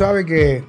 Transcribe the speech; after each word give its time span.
sabes 0.00 0.24
que 0.24 0.64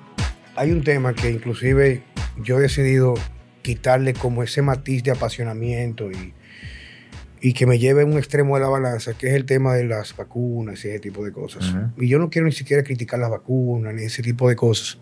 hay 0.57 0.73
un 0.73 0.83
tema 0.83 1.13
que 1.13 1.31
inclusive 1.31 2.04
yo 2.43 2.59
he 2.59 2.62
decidido 2.63 3.13
quitarle 3.61 4.11
como 4.11 4.43
ese 4.43 4.61
matiz 4.61 5.05
de 5.05 5.11
apasionamiento 5.11 6.11
y, 6.11 6.34
y 7.39 7.54
que 7.54 7.65
me 7.65 7.79
lleve 7.79 8.02
a 8.02 8.05
un 8.05 8.17
extremo 8.17 8.55
de 8.55 8.62
la 8.63 8.67
balanza, 8.67 9.13
que 9.13 9.28
es 9.28 9.34
el 9.36 9.45
tema 9.45 9.73
de 9.73 9.86
las 9.86 10.17
vacunas 10.17 10.84
y 10.84 10.89
ese 10.89 10.99
tipo 10.99 11.23
de 11.23 11.31
cosas. 11.31 11.73
Y 11.95 12.09
yo 12.09 12.20
no 12.20 12.30
quiero 12.30 12.45
ni 12.45 12.52
siquiera 12.52 12.84
criticar 12.84 13.21
las 13.21 13.30
vacunas 13.30 13.94
ni 13.94 14.04
ese 14.04 14.21
tipo 14.21 14.49
de 14.49 14.57
cosas, 14.57 14.99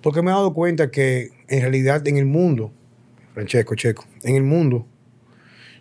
porque 0.00 0.22
me 0.22 0.30
he 0.30 0.32
dado 0.32 0.54
cuenta 0.54 0.90
que 0.90 1.28
en 1.48 1.60
realidad 1.60 2.08
en 2.08 2.16
el 2.16 2.24
mundo, 2.24 2.72
Francesco, 3.34 3.74
Checo, 3.74 4.06
en 4.22 4.36
el 4.36 4.42
mundo, 4.42 4.86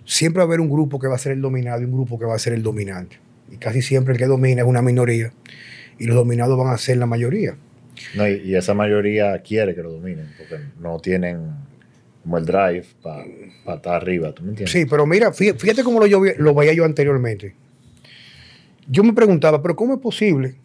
siempre 0.03 0.39
va 0.39 0.43
a 0.43 0.47
haber 0.47 0.59
un 0.59 0.69
grupo 0.69 0.99
que 0.99 1.07
va 1.07 1.15
a 1.15 1.17
ser 1.17 1.31
el 1.31 1.39
dominado 1.39 1.79
y 1.79 1.85
un 1.85 1.93
grupo 1.93 2.19
que 2.19 2.25
va 2.25 2.35
a 2.35 2.39
ser 2.39 2.51
el 2.51 2.61
dominante. 2.61 3.21
Y 3.49 3.55
casi 3.55 3.81
siempre 3.81 4.15
el 4.15 4.19
que 4.19 4.27
domina 4.27 4.63
es 4.63 4.67
una 4.67 4.81
minoría 4.81 5.31
y 5.99 6.05
los 6.05 6.15
dominados 6.15 6.57
van 6.57 6.73
a 6.73 6.77
ser 6.77 6.97
la 6.97 7.05
mayoría. 7.05 7.55
No, 8.15 8.27
y, 8.27 8.55
esa 8.55 8.73
mayoría 8.73 9.37
quiere 9.39 9.75
que 9.75 9.83
lo 9.83 9.91
dominen, 9.91 10.27
porque 10.37 10.63
no 10.79 10.99
tienen 10.99 11.51
como 12.23 12.37
el 12.37 12.45
drive 12.45 12.85
para 13.01 13.75
estar 13.75 13.95
arriba, 13.95 14.31
¿tú 14.33 14.43
me 14.43 14.49
entiendes? 14.49 14.71
Sí, 14.71 14.85
pero 14.85 15.05
mira, 15.05 15.31
fíjate, 15.33 15.83
cómo 15.83 15.99
lo, 15.99 16.07
yo, 16.07 16.21
lo 16.37 16.53
veía 16.53 16.73
yo 16.73 16.85
anteriormente. 16.85 17.53
Yo 18.87 19.03
me 19.03 19.13
preguntaba, 19.13 19.61
pero 19.61 19.75
¿cómo 19.75 19.93
es 19.93 19.99
posible 19.99 20.55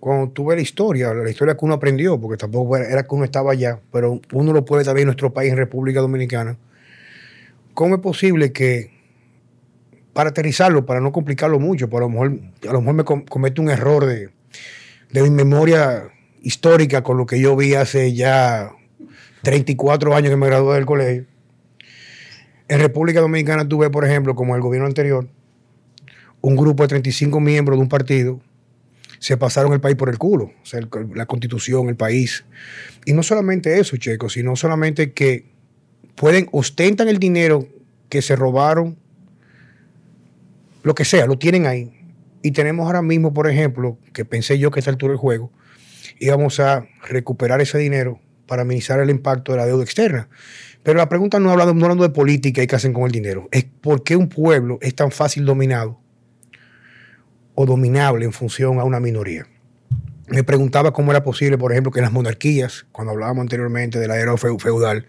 cuando 0.00 0.30
tuve 0.30 0.54
la 0.54 0.62
historia, 0.62 1.12
la 1.12 1.28
historia 1.28 1.56
que 1.56 1.64
uno 1.64 1.74
aprendió, 1.74 2.20
porque 2.20 2.36
tampoco 2.36 2.76
era 2.76 3.02
que 3.02 3.14
uno 3.14 3.24
estaba 3.24 3.52
allá, 3.52 3.80
pero 3.92 4.20
uno 4.32 4.52
lo 4.52 4.64
puede 4.64 4.84
saber 4.84 5.02
en 5.02 5.06
nuestro 5.06 5.32
país, 5.32 5.50
en 5.50 5.56
República 5.56 6.00
Dominicana, 6.00 6.56
¿cómo 7.74 7.96
es 7.96 8.00
posible 8.00 8.52
que 8.52 8.90
para 10.12 10.30
aterrizarlo, 10.30 10.86
para 10.86 11.00
no 11.00 11.12
complicarlo 11.12 11.58
mucho, 11.58 11.88
por 11.88 12.02
a 12.02 12.06
lo 12.06 12.10
mejor, 12.10 12.38
a 12.68 12.72
lo 12.72 12.80
mejor 12.80 12.94
me 12.94 13.04
comete 13.04 13.60
un 13.60 13.70
error 13.70 14.06
de, 14.06 14.30
de 15.10 15.22
mi 15.22 15.30
memoria 15.30 16.10
histórica 16.42 17.02
con 17.02 17.16
lo 17.16 17.26
que 17.26 17.40
yo 17.40 17.56
vi 17.56 17.74
hace 17.74 18.14
ya 18.14 18.72
34 19.42 20.14
años 20.14 20.30
que 20.30 20.36
me 20.36 20.46
gradué 20.46 20.76
del 20.76 20.86
colegio. 20.86 21.26
En 22.68 22.80
República 22.80 23.20
Dominicana 23.20 23.66
tuve, 23.66 23.90
por 23.90 24.04
ejemplo, 24.04 24.34
como 24.34 24.54
el 24.54 24.60
gobierno 24.60 24.86
anterior, 24.86 25.26
un 26.40 26.56
grupo 26.56 26.82
de 26.82 26.88
35 26.88 27.40
miembros 27.40 27.78
de 27.78 27.82
un 27.82 27.88
partido 27.88 28.40
se 29.18 29.36
pasaron 29.36 29.72
el 29.72 29.80
país 29.80 29.96
por 29.96 30.08
el 30.10 30.18
culo, 30.18 30.52
o 30.62 30.66
sea, 30.66 30.80
la 31.14 31.26
constitución, 31.26 31.88
el 31.88 31.96
país. 31.96 32.44
Y 33.04 33.12
no 33.12 33.22
solamente 33.22 33.80
eso, 33.80 33.96
Checo, 33.96 34.28
sino 34.28 34.54
solamente 34.54 35.12
que 35.12 35.46
pueden, 36.14 36.48
ostentan 36.52 37.08
el 37.08 37.18
dinero 37.18 37.66
que 38.08 38.22
se 38.22 38.36
robaron, 38.36 38.96
lo 40.82 40.94
que 40.94 41.04
sea, 41.04 41.26
lo 41.26 41.36
tienen 41.36 41.66
ahí. 41.66 41.97
Y 42.42 42.52
tenemos 42.52 42.86
ahora 42.86 43.02
mismo, 43.02 43.34
por 43.34 43.48
ejemplo, 43.48 43.98
que 44.12 44.24
pensé 44.24 44.58
yo 44.58 44.70
que 44.70 44.78
a 44.78 44.80
esta 44.80 44.90
altura 44.90 45.12
del 45.12 45.18
juego, 45.18 45.52
íbamos 46.18 46.60
a 46.60 46.86
recuperar 47.08 47.60
ese 47.60 47.78
dinero 47.78 48.20
para 48.46 48.64
minimizar 48.64 49.00
el 49.00 49.10
impacto 49.10 49.52
de 49.52 49.58
la 49.58 49.66
deuda 49.66 49.82
externa. 49.84 50.28
Pero 50.82 50.98
la 50.98 51.08
pregunta 51.08 51.38
no 51.38 51.50
hablando, 51.50 51.74
no 51.74 51.84
hablando 51.84 52.04
de 52.04 52.10
política 52.10 52.62
y 52.62 52.66
qué 52.66 52.76
hacen 52.76 52.92
con 52.92 53.04
el 53.04 53.12
dinero, 53.12 53.48
es 53.52 53.64
por 53.64 54.02
qué 54.02 54.16
un 54.16 54.28
pueblo 54.28 54.78
es 54.80 54.94
tan 54.94 55.10
fácil 55.10 55.44
dominado 55.44 56.00
o 57.54 57.66
dominable 57.66 58.24
en 58.24 58.32
función 58.32 58.78
a 58.78 58.84
una 58.84 59.00
minoría. 59.00 59.46
Me 60.28 60.44
preguntaba 60.44 60.92
cómo 60.92 61.10
era 61.10 61.24
posible, 61.24 61.58
por 61.58 61.72
ejemplo, 61.72 61.90
que 61.90 62.00
en 62.00 62.04
las 62.04 62.12
monarquías, 62.12 62.86
cuando 62.92 63.12
hablábamos 63.12 63.42
anteriormente 63.42 63.98
de 63.98 64.06
la 64.06 64.18
era 64.18 64.36
feudal, 64.36 65.06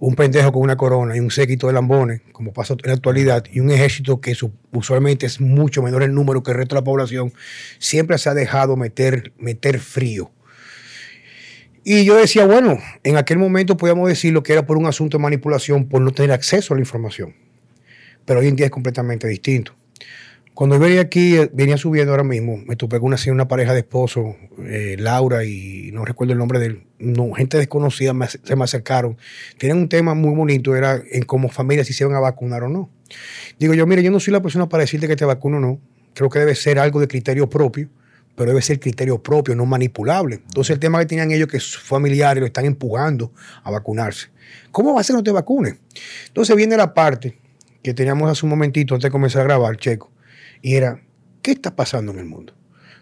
un 0.00 0.14
pendejo 0.14 0.52
con 0.52 0.62
una 0.62 0.76
corona 0.76 1.16
y 1.16 1.20
un 1.20 1.30
séquito 1.30 1.66
de 1.66 1.72
lambones, 1.72 2.22
como 2.32 2.52
pasa 2.52 2.74
en 2.74 2.88
la 2.88 2.94
actualidad, 2.94 3.44
y 3.52 3.60
un 3.60 3.70
ejército 3.70 4.20
que 4.20 4.36
usualmente 4.72 5.26
es 5.26 5.40
mucho 5.40 5.82
menor 5.82 6.02
en 6.02 6.14
número 6.14 6.42
que 6.42 6.52
el 6.52 6.56
resto 6.58 6.74
de 6.74 6.80
la 6.80 6.84
población, 6.84 7.32
siempre 7.78 8.18
se 8.18 8.28
ha 8.28 8.34
dejado 8.34 8.76
meter, 8.76 9.32
meter 9.38 9.78
frío 9.80 10.30
y 11.90 12.04
yo 12.04 12.16
decía, 12.16 12.44
bueno, 12.44 12.78
en 13.02 13.16
aquel 13.16 13.38
momento 13.38 13.78
podíamos 13.78 14.10
decirlo 14.10 14.42
que 14.42 14.52
era 14.52 14.66
por 14.66 14.76
un 14.76 14.84
asunto 14.84 15.16
de 15.16 15.22
manipulación, 15.22 15.88
por 15.88 16.02
no 16.02 16.10
tener 16.10 16.32
acceso 16.32 16.74
a 16.74 16.76
la 16.76 16.82
información. 16.82 17.34
Pero 18.26 18.40
hoy 18.40 18.48
en 18.48 18.56
día 18.56 18.66
es 18.66 18.70
completamente 18.70 19.26
distinto. 19.26 19.77
Cuando 20.58 20.76
venía 20.80 21.02
aquí, 21.02 21.36
eh, 21.36 21.48
venía 21.52 21.76
subiendo 21.76 22.10
ahora 22.10 22.24
mismo, 22.24 22.56
me 22.56 22.74
topé 22.74 22.98
con 22.98 23.12
una, 23.12 23.16
una 23.30 23.46
pareja 23.46 23.74
de 23.74 23.78
esposos, 23.78 24.34
eh, 24.64 24.96
Laura 24.98 25.44
y 25.44 25.92
no 25.92 26.04
recuerdo 26.04 26.32
el 26.32 26.38
nombre 26.40 26.58
de 26.58 26.66
él, 26.66 26.82
no, 26.98 27.32
gente 27.34 27.58
desconocida 27.58 28.12
se 28.26 28.56
me 28.56 28.64
acercaron. 28.64 29.16
Tienen 29.56 29.78
un 29.78 29.88
tema 29.88 30.14
muy 30.14 30.34
bonito, 30.34 30.74
era 30.74 31.00
en 31.12 31.22
cómo 31.22 31.48
familia 31.48 31.84
si 31.84 31.92
se 31.92 32.02
iban 32.02 32.16
a 32.16 32.18
vacunar 32.18 32.64
o 32.64 32.68
no. 32.68 32.90
Digo 33.60 33.72
yo, 33.72 33.86
mire, 33.86 34.02
yo 34.02 34.10
no 34.10 34.18
soy 34.18 34.32
la 34.32 34.42
persona 34.42 34.68
para 34.68 34.80
decirte 34.80 35.06
que 35.06 35.14
te 35.14 35.24
vacuno 35.24 35.58
o 35.58 35.60
no. 35.60 35.80
Creo 36.12 36.28
que 36.28 36.40
debe 36.40 36.56
ser 36.56 36.80
algo 36.80 36.98
de 36.98 37.06
criterio 37.06 37.48
propio 37.48 37.88
pero 38.34 38.50
debe 38.50 38.62
ser 38.62 38.80
criterio 38.80 39.22
propio, 39.22 39.54
no 39.54 39.64
manipulable. 39.64 40.40
Entonces 40.44 40.74
el 40.74 40.80
tema 40.80 40.98
que 40.98 41.06
tenían 41.06 41.30
ellos 41.30 41.46
que 41.46 41.60
sus 41.60 41.80
familiares 41.80 42.40
lo 42.40 42.46
están 42.46 42.64
empujando 42.64 43.32
a 43.62 43.70
vacunarse. 43.70 44.28
¿Cómo 44.72 44.94
va 44.94 45.02
a 45.02 45.04
ser 45.04 45.14
que 45.14 45.18
no 45.18 45.22
te 45.22 45.30
vacunen? 45.30 45.78
Entonces 46.26 46.56
viene 46.56 46.76
la 46.76 46.94
parte 46.94 47.38
que 47.80 47.94
teníamos 47.94 48.28
hace 48.28 48.44
un 48.44 48.50
momentito 48.50 48.94
antes 48.94 49.08
de 49.08 49.12
comenzar 49.12 49.42
a 49.42 49.44
grabar, 49.44 49.76
Checo, 49.76 50.10
y 50.62 50.74
era, 50.74 51.02
¿qué 51.42 51.52
está 51.52 51.74
pasando 51.74 52.12
en 52.12 52.18
el 52.18 52.24
mundo? 52.24 52.54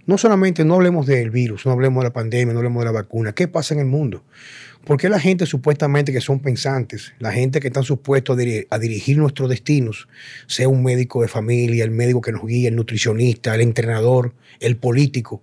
No 0.06 0.18
solamente 0.18 0.64
no 0.64 0.74
hablemos 0.74 1.06
del 1.06 1.30
virus, 1.30 1.66
no 1.66 1.72
hablemos 1.72 2.02
de 2.02 2.08
la 2.08 2.12
pandemia, 2.12 2.52
no 2.52 2.60
hablemos 2.60 2.80
de 2.80 2.84
la 2.84 2.92
vacuna, 2.92 3.34
¿qué 3.34 3.48
pasa 3.48 3.74
en 3.74 3.80
el 3.80 3.86
mundo? 3.86 4.22
¿Por 4.84 4.98
qué 4.98 5.08
la 5.08 5.18
gente 5.18 5.46
supuestamente 5.46 6.12
que 6.12 6.20
son 6.20 6.38
pensantes, 6.38 7.12
la 7.18 7.32
gente 7.32 7.58
que 7.58 7.66
están 7.66 7.82
supuestos 7.82 8.38
a, 8.70 8.78
dirigir 8.78 9.18
nuestros 9.18 9.50
destinos, 9.50 10.06
sea 10.46 10.68
un 10.68 10.84
médico 10.84 11.22
de 11.22 11.28
familia, 11.28 11.82
el 11.82 11.90
médico 11.90 12.20
que 12.20 12.30
nos 12.30 12.46
guía, 12.46 12.68
el 12.68 12.76
nutricionista, 12.76 13.52
el 13.52 13.62
entrenador, 13.62 14.32
el 14.60 14.76
político, 14.76 15.42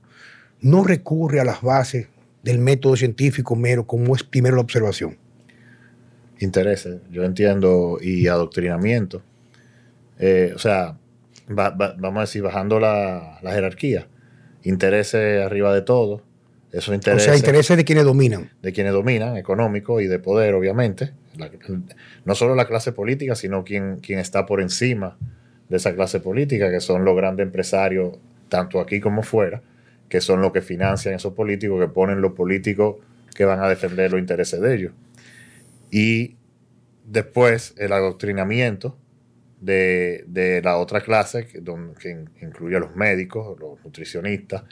no 0.61 0.85
recurre 0.85 1.41
a 1.41 1.43
las 1.43 1.61
bases 1.61 2.07
del 2.41 2.59
método 2.59 2.95
científico 2.95 3.57
mero 3.57 3.85
como 3.85 4.15
es 4.15 4.23
primero 4.23 4.55
la 4.55 4.61
observación? 4.61 5.17
Intereses, 6.39 7.01
yo 7.11 7.25
entiendo, 7.25 7.97
y 8.01 8.27
adoctrinamiento. 8.27 9.23
Eh, 10.19 10.53
o 10.55 10.59
sea, 10.59 10.97
vamos 11.47 12.17
a 12.17 12.21
decir, 12.21 12.41
bajando 12.41 12.79
la, 12.79 13.39
la 13.41 13.51
jerarquía, 13.51 14.07
intereses 14.63 15.45
arriba 15.45 15.73
de 15.73 15.81
todo 15.81 16.21
esos 16.73 16.95
intereses, 16.95 17.27
o 17.27 17.31
sea, 17.31 17.37
intereses 17.37 17.77
de 17.77 17.85
quienes 17.85 18.03
dominan. 18.03 18.49
De 18.63 18.73
quienes 18.73 18.93
dominan, 18.93 19.37
económico 19.37 20.01
y 20.01 20.07
de 20.07 20.17
poder, 20.17 20.55
obviamente. 20.55 21.11
no 22.25 22.33
solo 22.33 22.55
la 22.55 22.65
clase 22.65 22.91
política, 22.91 23.35
sino 23.35 23.63
quien, 23.63 23.97
quien 23.97 24.17
está 24.17 24.47
por 24.47 24.59
encima 24.59 25.15
de 25.69 25.77
esa 25.77 25.93
clase 25.93 26.19
política, 26.19 26.71
que 26.71 26.79
son 26.79 27.05
los 27.05 27.15
grandes 27.15 27.45
empresarios, 27.45 28.17
tanto 28.49 28.79
aquí 28.79 28.99
como 28.99 29.21
fuera, 29.21 29.61
que 30.09 30.19
son 30.19 30.41
los 30.41 30.51
que 30.51 30.63
financian 30.63 31.13
esos 31.13 31.33
políticos, 31.33 31.79
que 31.79 31.87
ponen 31.87 32.21
los 32.21 32.33
políticos 32.33 32.95
que 33.35 33.45
van 33.45 33.61
a 33.61 33.69
defender 33.69 34.11
los 34.11 34.19
intereses 34.19 34.59
de 34.59 34.75
ellos. 34.75 34.93
Y 35.91 36.37
después 37.05 37.75
el 37.77 37.93
adoctrinamiento 37.93 38.97
de, 39.63 40.25
de 40.27 40.61
la 40.61 40.77
otra 40.77 41.01
clase, 41.01 41.47
que, 41.47 41.63
que 41.99 42.25
incluye 42.41 42.75
a 42.75 42.79
los 42.79 42.95
médicos, 42.95 43.57
los 43.59 43.83
nutricionistas, 43.83 44.63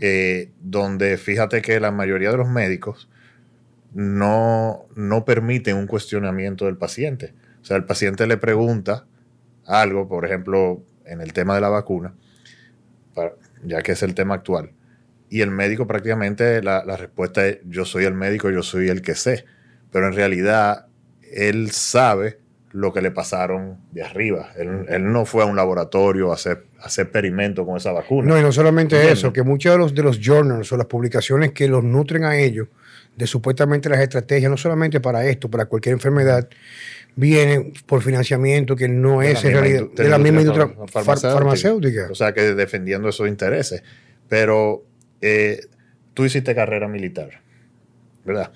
eh, 0.00 0.50
donde 0.60 1.16
fíjate 1.16 1.62
que 1.62 1.78
la 1.78 1.92
mayoría 1.92 2.30
de 2.30 2.38
los 2.38 2.48
médicos 2.48 3.08
no, 3.94 4.86
no 4.96 5.24
permiten 5.24 5.76
un 5.76 5.86
cuestionamiento 5.86 6.66
del 6.66 6.76
paciente. 6.76 7.34
O 7.62 7.64
sea, 7.64 7.76
el 7.76 7.84
paciente 7.84 8.26
le 8.26 8.36
pregunta 8.36 9.06
algo, 9.64 10.08
por 10.08 10.24
ejemplo, 10.24 10.82
en 11.04 11.20
el 11.20 11.32
tema 11.32 11.54
de 11.54 11.60
la 11.60 11.68
vacuna, 11.68 12.14
ya 13.62 13.82
que 13.82 13.92
es 13.92 14.02
el 14.02 14.14
tema 14.14 14.34
actual, 14.34 14.72
y 15.28 15.42
el 15.42 15.50
médico 15.50 15.86
prácticamente 15.86 16.62
la, 16.62 16.84
la 16.84 16.96
respuesta 16.96 17.46
es 17.46 17.58
yo 17.64 17.84
soy 17.84 18.04
el 18.04 18.14
médico, 18.14 18.50
yo 18.50 18.62
soy 18.62 18.88
el 18.88 19.02
que 19.02 19.14
sé, 19.14 19.44
pero 19.92 20.08
en 20.08 20.14
realidad 20.14 20.86
él 21.32 21.70
sabe 21.70 22.39
lo 22.72 22.92
que 22.92 23.02
le 23.02 23.10
pasaron 23.10 23.78
de 23.92 24.02
arriba. 24.02 24.52
Él, 24.56 25.12
no 25.12 25.24
fue 25.24 25.42
a 25.42 25.46
un 25.46 25.56
laboratorio 25.56 26.30
a 26.30 26.34
hacer, 26.34 26.66
hacer 26.80 27.06
experimentos 27.06 27.66
con 27.66 27.76
esa 27.76 27.92
vacuna. 27.92 28.28
No, 28.28 28.38
y 28.38 28.42
no 28.42 28.52
solamente 28.52 29.10
eso, 29.10 29.32
que 29.32 29.42
muchos 29.42 29.72
de 29.72 29.78
los, 29.78 29.94
de 29.94 30.02
los 30.02 30.20
journals 30.20 30.72
o 30.72 30.76
las 30.76 30.86
publicaciones 30.86 31.52
que 31.52 31.68
los 31.68 31.82
nutren 31.82 32.24
a 32.24 32.36
ellos 32.36 32.68
de 33.16 33.26
supuestamente 33.26 33.88
las 33.88 34.00
estrategias, 34.00 34.50
no 34.50 34.56
solamente 34.56 35.00
para 35.00 35.26
esto, 35.26 35.50
para 35.50 35.66
cualquier 35.66 35.94
enfermedad, 35.94 36.48
vienen 37.16 37.72
por 37.86 38.02
financiamiento 38.02 38.76
que 38.76 38.88
no 38.88 39.20
es 39.20 39.44
en 39.44 39.52
realidad 39.52 39.84
de 39.94 40.08
la 40.08 40.18
misma 40.18 40.40
industria 40.40 40.74
farmacéutica. 40.86 42.08
O 42.10 42.14
sea, 42.14 42.32
que 42.32 42.54
defendiendo 42.54 43.08
esos 43.08 43.28
intereses. 43.28 43.82
Pero 44.28 44.84
eh, 45.20 45.66
tú 46.14 46.24
hiciste 46.24 46.54
carrera 46.54 46.88
militar, 46.88 47.42
¿verdad? 48.24 48.52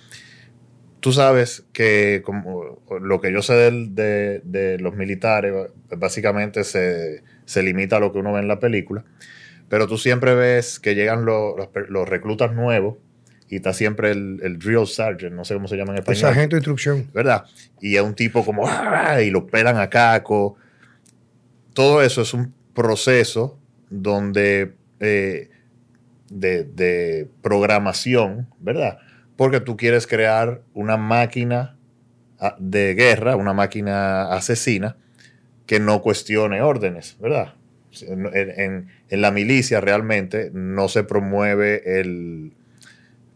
Tú 1.05 1.13
sabes 1.13 1.67
que 1.75 2.23
como 2.25 2.83
lo 2.99 3.21
que 3.21 3.31
yo 3.31 3.43
sé 3.43 3.53
de, 3.53 4.79
los 4.81 4.95
militares, 4.95 5.53
básicamente 5.99 6.65
se, 6.65 7.23
limita 7.63 7.99
a 7.99 8.01
lo 8.01 8.11
que 8.11 8.21
uno 8.21 8.33
ve 8.33 8.41
en 8.41 8.49
la 8.49 8.59
película, 8.59 9.05
pero 9.69 9.87
tú 9.87 9.99
siempre 9.99 10.35
ves 10.35 10.81
que 10.81 10.95
llegan 10.95 11.27
los, 11.27 11.57
reclutas 12.09 12.55
nuevos 12.55 12.97
y 13.51 13.57
está 13.57 13.75
siempre 13.75 14.13
el, 14.13 14.59
drill 14.59 14.87
sergeant, 14.87 15.35
no 15.35 15.45
sé 15.45 15.53
cómo 15.53 15.69
se 15.69 15.77
llama 15.77 15.93
en 15.93 15.99
español. 15.99 16.17
El 16.17 16.21
sargento 16.23 16.57
de 16.57 16.61
instrucción. 16.61 17.11
¿Verdad? 17.13 17.45
Y 17.83 17.97
es 17.97 18.03
un 18.03 18.15
tipo 18.15 18.43
como, 18.43 18.67
¡ah! 18.67 19.21
y 19.21 19.29
lo 19.29 19.47
pelan 19.47 19.77
a 19.77 19.91
caco. 19.91 20.57
Todo 21.75 22.03
eso 22.03 22.23
es 22.23 22.33
un 22.33 22.55
proceso 22.73 23.59
donde 23.91 24.73
eh, 25.01 25.51
de, 26.31 27.29
programación, 27.43 28.49
¿verdad? 28.59 29.01
Porque 29.37 29.61
tú 29.61 29.77
quieres 29.77 30.07
crear 30.07 30.63
una 30.75 30.97
máquina 30.97 31.77
ah, 32.39 32.57
de 32.59 32.95
guerra, 32.95 33.37
una 33.37 33.53
máquina 33.53 34.33
asesina 34.33 34.97
que 35.67 35.81
no 35.81 36.03
cuestione 36.03 36.63
órdenes, 36.63 37.17
¿verdad? 37.21 37.55
En, 38.03 38.89
la 39.11 39.31
milicia 39.31 39.81
realmente 39.81 40.51
no 40.53 40.89
se 40.89 41.05
promueve 41.05 42.01
el, 42.01 42.53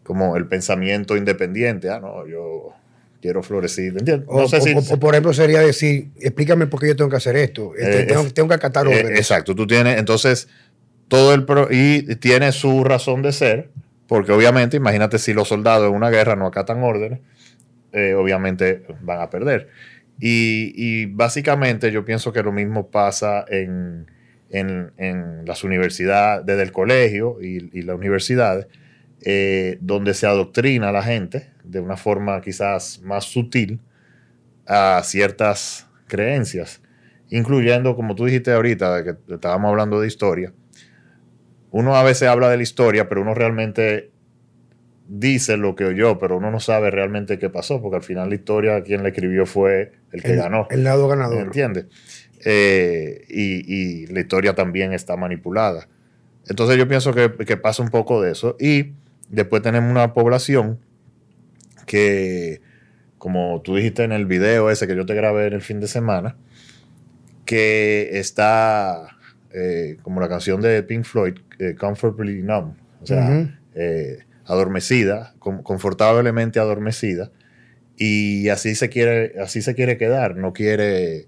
como 0.03 0.35
el 0.35 0.47
pensamiento 0.47 1.15
independiente. 1.15 1.89
Ah, 1.89 1.99
no, 1.99 2.27
yo 2.27 2.73
quiero 3.21 3.43
florecer, 3.43 3.97
¿entiendes? 3.97 4.27
o, 4.27 4.99
por 4.99 5.13
ejemplo 5.13 5.33
sería 5.33 5.61
decir, 5.61 6.09
explícame 6.19 6.67
por 6.67 6.79
qué 6.79 6.87
yo 6.87 6.95
tengo 6.95 7.09
que 7.09 7.17
hacer 7.17 7.35
esto. 7.35 7.73
Este, 7.75 8.01
eh, 8.01 8.31
tengo, 8.33 8.47
que 8.47 8.55
acatar 8.55 8.87
eh, 8.87 8.99
órdenes. 8.99 9.19
exacto, 9.19 9.55
tú 9.55 9.67
tienes, 9.67 9.97
entonces, 9.97 10.47
todo 11.07 11.33
el... 11.33 11.45
y 11.71 12.15
tiene 12.15 12.51
su 12.51 12.83
razón 12.83 13.21
de 13.21 13.31
ser, 13.31 13.69
porque 14.09 14.31
obviamente, 14.31 14.75
imagínate 14.75 15.19
si 15.19 15.33
los 15.33 15.47
soldados 15.47 15.87
en 15.87 15.95
una 15.95 16.09
guerra 16.09 16.35
no 16.35 16.47
acatan 16.47 16.83
órdenes, 16.83 17.19
eh, 17.93 18.15
obviamente 18.15 18.83
van 19.01 19.21
a 19.21 19.29
perder. 19.29 19.69
Y, 20.19 21.05
básicamente 21.05 21.91
yo 21.91 22.03
pienso 22.03 22.33
que 22.33 22.43
lo 22.43 22.51
mismo 22.51 22.89
pasa 22.89 23.45
en, 23.47 24.07
las 25.45 25.63
universidades, 25.63 26.45
desde 26.45 26.63
el 26.63 26.71
colegio 26.71 27.37
y, 27.39 27.69
y 27.71 27.83
las 27.83 27.95
universidades, 27.95 28.67
donde 29.79 30.13
se 30.15 30.25
adoctrina 30.25 30.89
a 30.89 30.91
la 30.91 31.03
gente 31.03 31.51
de 31.63 31.79
una 31.79 31.95
forma 31.95 32.41
quizás 32.41 33.01
más 33.03 33.25
sutil 33.25 33.79
a 34.65 35.01
ciertas 35.03 35.87
creencias, 36.07 36.81
incluyendo, 37.29 37.95
como 37.95 38.15
tú 38.15 38.25
dijiste 38.25 38.51
ahorita, 38.51 39.03
que 39.03 39.15
estábamos 39.33 39.69
hablando 39.69 40.01
de 40.01 40.07
historia. 40.07 40.51
Uno 41.71 41.95
a 41.95 42.03
veces 42.03 42.27
habla 42.27 42.49
de 42.49 42.57
la 42.57 42.63
historia, 42.63 43.07
pero 43.07 43.21
uno 43.21 43.33
realmente 43.33 44.11
dice 45.07 45.57
lo 45.57 45.75
que 45.75 45.85
oyó, 45.85 46.19
pero 46.19 46.37
uno 46.37 46.51
no 46.51 46.59
sabe 46.59 46.91
realmente 46.91 47.39
qué 47.39 47.49
pasó, 47.49 47.81
porque 47.81 47.97
al 47.97 48.03
final 48.03 48.29
la 48.29 48.35
historia 48.35 48.83
quien 48.83 49.03
la 49.03 49.09
escribió 49.09 49.45
fue 49.45 49.93
el 50.11 50.23
que 50.23 50.35
ganó. 50.35 50.67
El 50.69 50.83
lado 50.83 51.07
ganador. 51.07 51.39
¿Entiendes? 51.39 51.85
Eh, 52.45 53.25
y, 53.27 54.07
la 54.07 54.21
historia 54.21 54.55
también 54.55 54.93
está 54.93 55.17
manipulada. 55.17 55.87
Entonces 56.47 56.77
yo 56.77 56.87
pienso 56.87 57.13
que, 57.13 57.31
que 57.45 57.57
pasa 57.57 57.83
un 57.83 57.89
poco 57.89 58.21
de 58.21 58.31
eso. 58.31 58.55
Y 58.59 58.93
después 59.29 59.61
tenemos 59.61 59.91
una 59.91 60.13
población 60.13 60.79
que, 61.85 62.61
como 63.17 63.61
tú 63.63 63.75
dijiste 63.75 64.03
en 64.03 64.11
el 64.11 64.25
video 64.25 64.69
ese 64.69 64.87
que 64.87 64.95
yo 64.95 65.05
te 65.05 65.15
grabé 65.15 65.47
en 65.47 65.53
el 65.53 65.61
fin 65.61 65.79
de 65.79 65.87
semana, 65.87 66.37
que 67.45 68.09
está 68.13 69.17
eh, 69.51 69.97
como 70.03 70.21
la 70.21 70.29
canción 70.29 70.61
de 70.61 70.83
Pink 70.83 71.05
Floyd, 71.05 71.35
eh, 71.57 71.75
Comfortably 71.75 72.43
Numb, 72.43 72.75
o 73.01 73.05
sea, 73.05 73.49
eh, 73.73 74.19
adormecida, 74.45 75.33
confortablemente 75.39 76.59
adormecida, 76.59 77.31
y 77.97 78.49
así 78.49 78.75
se 78.75 78.89
quiere, 78.89 79.33
así 79.41 79.61
se 79.61 79.73
quiere 79.73 79.97
quedar, 79.97 80.35
no 80.35 80.53
quiere 80.53 81.27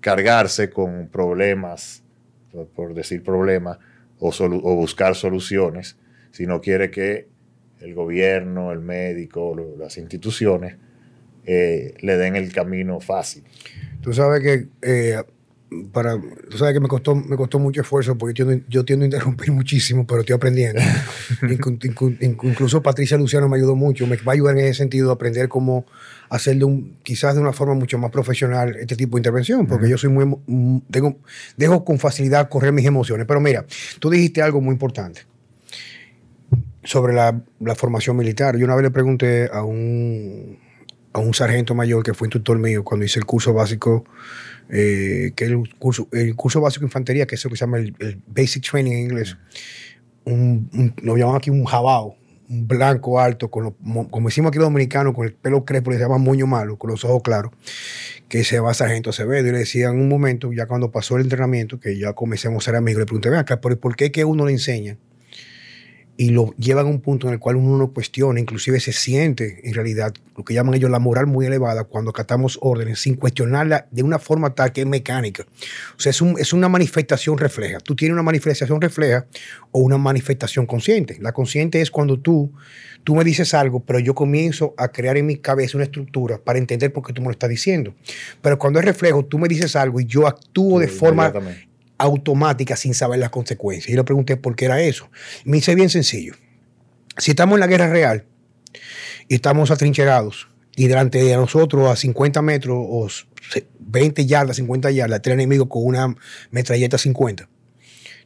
cargarse 0.00 0.70
con 0.70 1.08
problemas, 1.08 2.02
por 2.74 2.94
decir 2.94 3.22
problemas, 3.22 3.78
o, 4.18 4.30
o 4.30 4.76
buscar 4.76 5.14
soluciones, 5.14 5.96
sino 6.32 6.60
quiere 6.60 6.90
que 6.90 7.28
el 7.80 7.94
gobierno, 7.94 8.72
el 8.72 8.80
médico, 8.80 9.54
las 9.78 9.96
instituciones, 9.98 10.76
le 11.44 12.16
den 12.16 12.34
el 12.34 12.52
camino 12.52 12.98
fácil. 13.00 13.44
Tú 14.00 14.12
sabes 14.12 14.42
que 14.42 15.24
para, 15.92 16.20
tú 16.50 16.58
sabes 16.58 16.74
que 16.74 16.80
me 16.80 16.88
costó, 16.88 17.14
me 17.14 17.36
costó 17.36 17.58
mucho 17.58 17.80
esfuerzo 17.82 18.16
porque 18.16 18.34
yo, 18.34 18.46
yo 18.68 18.84
tiendo 18.84 19.04
a 19.04 19.06
interrumpir 19.06 19.52
muchísimo, 19.52 20.06
pero 20.06 20.20
estoy 20.20 20.34
aprendiendo. 20.34 20.80
incluso 22.20 22.82
Patricia 22.82 23.16
Luciano 23.16 23.48
me 23.48 23.56
ayudó 23.56 23.74
mucho, 23.76 24.06
me 24.06 24.16
va 24.16 24.32
a 24.32 24.34
ayudar 24.34 24.58
en 24.58 24.64
ese 24.66 24.74
sentido 24.74 25.10
a 25.10 25.14
aprender 25.14 25.48
cómo 25.48 25.86
hacerlo 26.28 26.66
un, 26.66 26.98
quizás 27.02 27.34
de 27.34 27.40
una 27.40 27.52
forma 27.52 27.74
mucho 27.74 27.98
más 27.98 28.10
profesional 28.10 28.76
este 28.76 28.96
tipo 28.96 29.16
de 29.16 29.20
intervención, 29.20 29.66
porque 29.66 29.88
yo 29.88 29.98
soy 29.98 30.10
muy, 30.10 30.26
mm, 30.46 30.78
tengo, 30.90 31.18
dejo 31.56 31.84
con 31.84 31.98
facilidad 31.98 32.48
correr 32.48 32.72
mis 32.72 32.86
emociones. 32.86 33.26
Pero 33.26 33.40
mira, 33.40 33.64
tú 34.00 34.10
dijiste 34.10 34.42
algo 34.42 34.60
muy 34.60 34.72
importante 34.72 35.22
sobre 36.82 37.14
la, 37.14 37.40
formación 37.76 38.16
militar. 38.16 38.56
Yo 38.56 38.64
una 38.66 38.76
vez 38.76 38.84
le 38.84 38.90
pregunté 38.90 39.48
a 39.52 39.62
un, 39.62 40.58
a 41.12 41.18
un 41.18 41.34
sargento 41.34 41.74
mayor 41.74 42.02
que 42.02 42.14
fue 42.14 42.26
instructor 42.26 42.58
mío 42.58 42.84
cuando 42.84 43.06
hice 43.06 43.18
el 43.18 43.24
curso 43.24 43.52
básico, 43.52 44.04
eh, 44.68 45.32
que 45.36 45.44
el 45.44 45.74
curso, 45.78 46.08
el 46.12 46.34
curso 46.34 46.60
básico 46.60 46.80
de 46.80 46.86
infantería, 46.86 47.26
que 47.26 47.34
es 47.34 47.44
lo 47.44 47.50
que 47.50 47.56
se 47.56 47.64
llama 47.64 47.78
el, 47.78 48.22
Basic 48.26 48.68
Training 48.68 48.92
en 48.92 48.98
inglés. 49.00 49.36
Un, 50.24 50.94
lo 51.02 51.16
llaman 51.16 51.36
aquí 51.36 51.50
un 51.50 51.64
jabao, 51.64 52.16
un 52.48 52.66
blanco 52.66 53.20
alto, 53.20 53.50
con 53.50 53.72
como 53.72 54.28
decimos 54.28 54.48
aquí 54.48 54.58
los 54.58 54.66
dominicanos, 54.66 55.14
con 55.14 55.26
el 55.26 55.34
pelo 55.34 55.64
crespo, 55.64 55.90
le 55.90 55.98
llaman 55.98 56.22
moño 56.22 56.46
malo, 56.46 56.78
con 56.78 56.90
los 56.90 57.04
ojos 57.04 57.22
claros, 57.22 57.52
que 58.28 58.42
se 58.44 58.58
va 58.58 58.70
a 58.70 58.74
sargento 58.74 59.10
Acevedo. 59.10 59.46
Y 59.48 59.52
le 59.52 59.58
decía 59.58 59.88
en 59.88 60.00
un 60.00 60.08
momento, 60.08 60.52
ya 60.52 60.66
cuando 60.66 60.90
pasó 60.90 61.16
el 61.16 61.22
entrenamiento, 61.22 61.78
que 61.78 61.98
ya 61.98 62.14
comencemos 62.14 62.64
a 62.64 62.64
ser 62.64 62.76
amigos, 62.76 63.00
le 63.00 63.06
pregunté, 63.06 63.36
acá, 63.36 63.60
¿por 63.60 63.96
qué 63.96 64.10
que 64.10 64.24
uno 64.24 64.46
le 64.46 64.52
enseña? 64.52 64.96
Y 66.16 66.30
lo 66.30 66.54
llevan 66.56 66.86
a 66.86 66.90
un 66.90 67.00
punto 67.00 67.26
en 67.26 67.34
el 67.34 67.40
cual 67.40 67.56
uno 67.56 67.76
no 67.76 67.92
cuestiona, 67.92 68.38
inclusive 68.38 68.78
se 68.78 68.92
siente 68.92 69.60
en 69.64 69.74
realidad 69.74 70.14
lo 70.36 70.44
que 70.44 70.54
llaman 70.54 70.74
ellos 70.74 70.90
la 70.90 71.00
moral 71.00 71.26
muy 71.26 71.46
elevada 71.46 71.84
cuando 71.84 72.10
acatamos 72.10 72.58
órdenes 72.60 73.00
sin 73.00 73.16
cuestionarla 73.16 73.88
de 73.90 74.02
una 74.02 74.18
forma 74.18 74.54
tal 74.54 74.72
que 74.72 74.82
es 74.82 74.86
mecánica. 74.86 75.44
O 75.96 76.00
sea, 76.00 76.10
es, 76.10 76.22
es 76.38 76.52
una 76.52 76.68
manifestación 76.68 77.38
refleja. 77.38 77.78
Tú 77.78 77.96
tienes 77.96 78.12
una 78.12 78.22
manifestación 78.22 78.80
refleja 78.80 79.26
o 79.72 79.80
una 79.80 79.98
manifestación 79.98 80.66
consciente. 80.66 81.18
La 81.20 81.32
consciente 81.32 81.80
es 81.80 81.90
cuando 81.90 82.18
tú, 82.18 82.52
tú 83.02 83.16
me 83.16 83.24
dices 83.24 83.52
algo, 83.54 83.80
pero 83.80 83.98
yo 83.98 84.14
comienzo 84.14 84.74
a 84.76 84.88
crear 84.88 85.16
en 85.16 85.26
mi 85.26 85.36
cabeza 85.36 85.76
una 85.76 85.84
estructura 85.84 86.38
para 86.38 86.58
entender 86.58 86.92
por 86.92 87.04
qué 87.04 87.12
tú 87.12 87.22
me 87.22 87.26
lo 87.26 87.32
estás 87.32 87.50
diciendo. 87.50 87.94
Pero 88.40 88.58
cuando 88.58 88.78
es 88.78 88.84
reflejo, 88.84 89.24
tú 89.24 89.38
me 89.38 89.48
dices 89.48 89.74
algo 89.74 90.00
y 90.00 90.06
yo 90.06 90.26
actúo 90.26 90.78
de 90.78 90.88
forma 90.88 91.32
automática 91.98 92.76
sin 92.76 92.94
saber 92.94 93.18
las 93.18 93.30
consecuencias. 93.30 93.90
Y 93.90 93.96
le 93.96 94.04
pregunté 94.04 94.36
por 94.36 94.56
qué 94.56 94.66
era 94.66 94.80
eso. 94.80 95.10
Me 95.44 95.58
dice 95.58 95.74
bien 95.74 95.90
sencillo. 95.90 96.34
Si 97.18 97.32
estamos 97.32 97.54
en 97.54 97.60
la 97.60 97.66
guerra 97.66 97.88
real 97.88 98.24
y 99.28 99.36
estamos 99.36 99.70
atrincherados 99.70 100.48
y 100.76 100.88
delante 100.88 101.22
de 101.22 101.36
nosotros 101.36 101.88
a 101.88 101.96
50 101.96 102.42
metros 102.42 102.76
o 102.80 103.08
20 103.78 104.26
yardas, 104.26 104.56
50 104.56 104.90
yardas, 104.90 105.20
el 105.24 105.32
enemigo 105.32 105.68
con 105.68 105.84
una 105.84 106.14
metralleta 106.50 106.98
50 106.98 107.48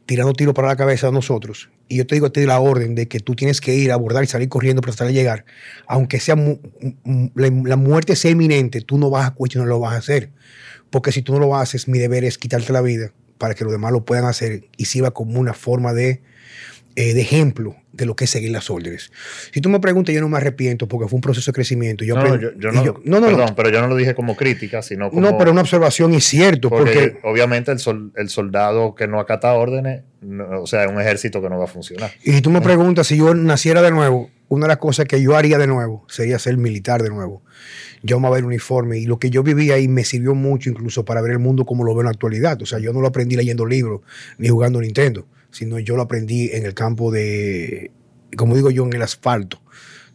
tirando 0.09 0.33
tiro 0.33 0.55
para 0.55 0.69
la 0.69 0.75
cabeza 0.75 1.05
de 1.05 1.13
nosotros, 1.13 1.69
y 1.87 1.97
yo 1.97 2.07
te 2.07 2.15
digo, 2.15 2.31
te 2.31 2.39
doy 2.39 2.47
la 2.47 2.59
orden 2.59 2.95
de 2.95 3.07
que 3.07 3.19
tú 3.19 3.35
tienes 3.35 3.61
que 3.61 3.75
ir 3.75 3.91
a 3.91 3.93
abordar 3.93 4.23
y 4.23 4.27
salir 4.27 4.49
corriendo 4.49 4.81
para 4.81 4.93
tratar 4.93 5.09
de 5.09 5.13
llegar, 5.13 5.45
aunque 5.85 6.19
sea 6.19 6.35
la, 7.35 7.75
muerte 7.75 8.15
sea 8.15 8.31
inminente, 8.31 8.81
tú 8.81 8.97
no 8.97 9.11
vas 9.11 9.27
a 9.27 9.35
cuestionar, 9.35 9.67
no 9.67 9.75
lo 9.75 9.79
vas 9.79 9.93
a 9.93 9.97
hacer. 9.97 10.31
Porque 10.89 11.11
si 11.11 11.21
tú 11.21 11.33
no 11.33 11.39
lo 11.39 11.55
haces, 11.55 11.87
mi 11.87 11.99
deber 11.99 12.23
es 12.23 12.39
quitarte 12.39 12.73
la 12.73 12.81
vida 12.81 13.13
para 13.39 13.55
que 13.55 13.63
los 13.63 13.73
demás 13.73 13.91
lo 13.91 14.05
puedan 14.05 14.25
hacer 14.25 14.65
y 14.77 14.85
sirva 14.85 15.11
como 15.11 15.39
una 15.39 15.55
forma 15.55 15.93
de, 15.93 16.21
eh, 16.95 17.13
de 17.15 17.21
ejemplo 17.21 17.75
de 17.93 18.05
lo 18.05 18.15
que 18.15 18.25
es 18.25 18.29
seguir 18.29 18.51
las 18.51 18.69
órdenes. 18.69 19.11
Si 19.51 19.61
tú 19.61 19.69
me 19.69 19.79
preguntas, 19.79 20.13
yo 20.13 20.21
no 20.21 20.29
me 20.29 20.37
arrepiento 20.37 20.87
porque 20.87 21.07
fue 21.07 21.17
un 21.17 21.21
proceso 21.21 21.51
de 21.51 21.55
crecimiento. 21.55 22.05
Yo 22.05 22.15
no, 22.15 22.39
yo, 22.39 22.51
no, 23.03 23.21
perdón, 23.21 23.53
pero 23.55 23.69
yo 23.69 23.81
no 23.81 23.87
lo 23.87 23.95
dije 23.95 24.13
como 24.13 24.35
crítica, 24.35 24.81
sino 24.81 25.09
como... 25.09 25.21
No, 25.21 25.37
pero 25.37 25.51
una 25.51 25.61
observación 25.61 26.13
y 26.13 26.21
cierto. 26.21 26.69
Porque, 26.69 27.17
obviamente 27.23 27.71
el, 27.71 28.11
el, 28.15 28.29
soldado 28.29 28.93
que 28.95 29.07
no 29.07 29.19
acata 29.19 29.53
órdenes, 29.53 30.03
o 30.59 30.67
sea, 30.67 30.83
es 30.83 30.91
un 30.91 30.99
ejército 30.99 31.41
que 31.41 31.49
no 31.49 31.57
va 31.57 31.65
a 31.65 31.67
funcionar. 31.67 32.11
Y 32.23 32.31
si 32.31 32.41
tú 32.41 32.51
me 32.51 32.61
preguntas 32.61 33.07
si 33.07 33.17
yo 33.17 33.33
naciera 33.33 33.81
de 33.81 33.91
nuevo, 33.91 34.29
una 34.49 34.65
de 34.65 34.69
las 34.69 34.77
cosas 34.77 35.05
que 35.05 35.21
yo 35.21 35.35
haría 35.35 35.57
de 35.57 35.67
nuevo 35.67 36.05
sería 36.09 36.39
ser 36.39 36.57
militar 36.57 37.01
de 37.01 37.09
nuevo 37.09 37.43
yo 38.03 38.19
me 38.19 38.29
ver 38.29 38.39
el 38.39 38.45
uniforme 38.45 38.97
y 38.97 39.05
lo 39.05 39.19
que 39.19 39.29
yo 39.29 39.43
vivía 39.43 39.75
ahí 39.75 39.87
me 39.87 40.03
sirvió 40.03 40.35
mucho 40.35 40.69
incluso 40.69 41.05
para 41.05 41.21
ver 41.21 41.31
el 41.31 41.39
mundo 41.39 41.65
como 41.65 41.83
lo 41.83 41.93
veo 41.93 42.01
en 42.01 42.05
la 42.05 42.11
actualidad. 42.11 42.61
O 42.61 42.65
sea, 42.65 42.79
yo 42.79 42.93
no 42.93 43.01
lo 43.01 43.07
aprendí 43.07 43.35
leyendo 43.35 43.65
libros 43.65 44.01
ni 44.37 44.49
jugando 44.49 44.81
Nintendo, 44.81 45.27
sino 45.51 45.79
yo 45.79 45.95
lo 45.95 46.03
aprendí 46.03 46.49
en 46.51 46.65
el 46.65 46.73
campo 46.73 47.11
de, 47.11 47.91
como 48.35 48.55
digo 48.55 48.69
yo, 48.69 48.85
en 48.85 48.93
el 48.93 49.01
asfalto 49.01 49.61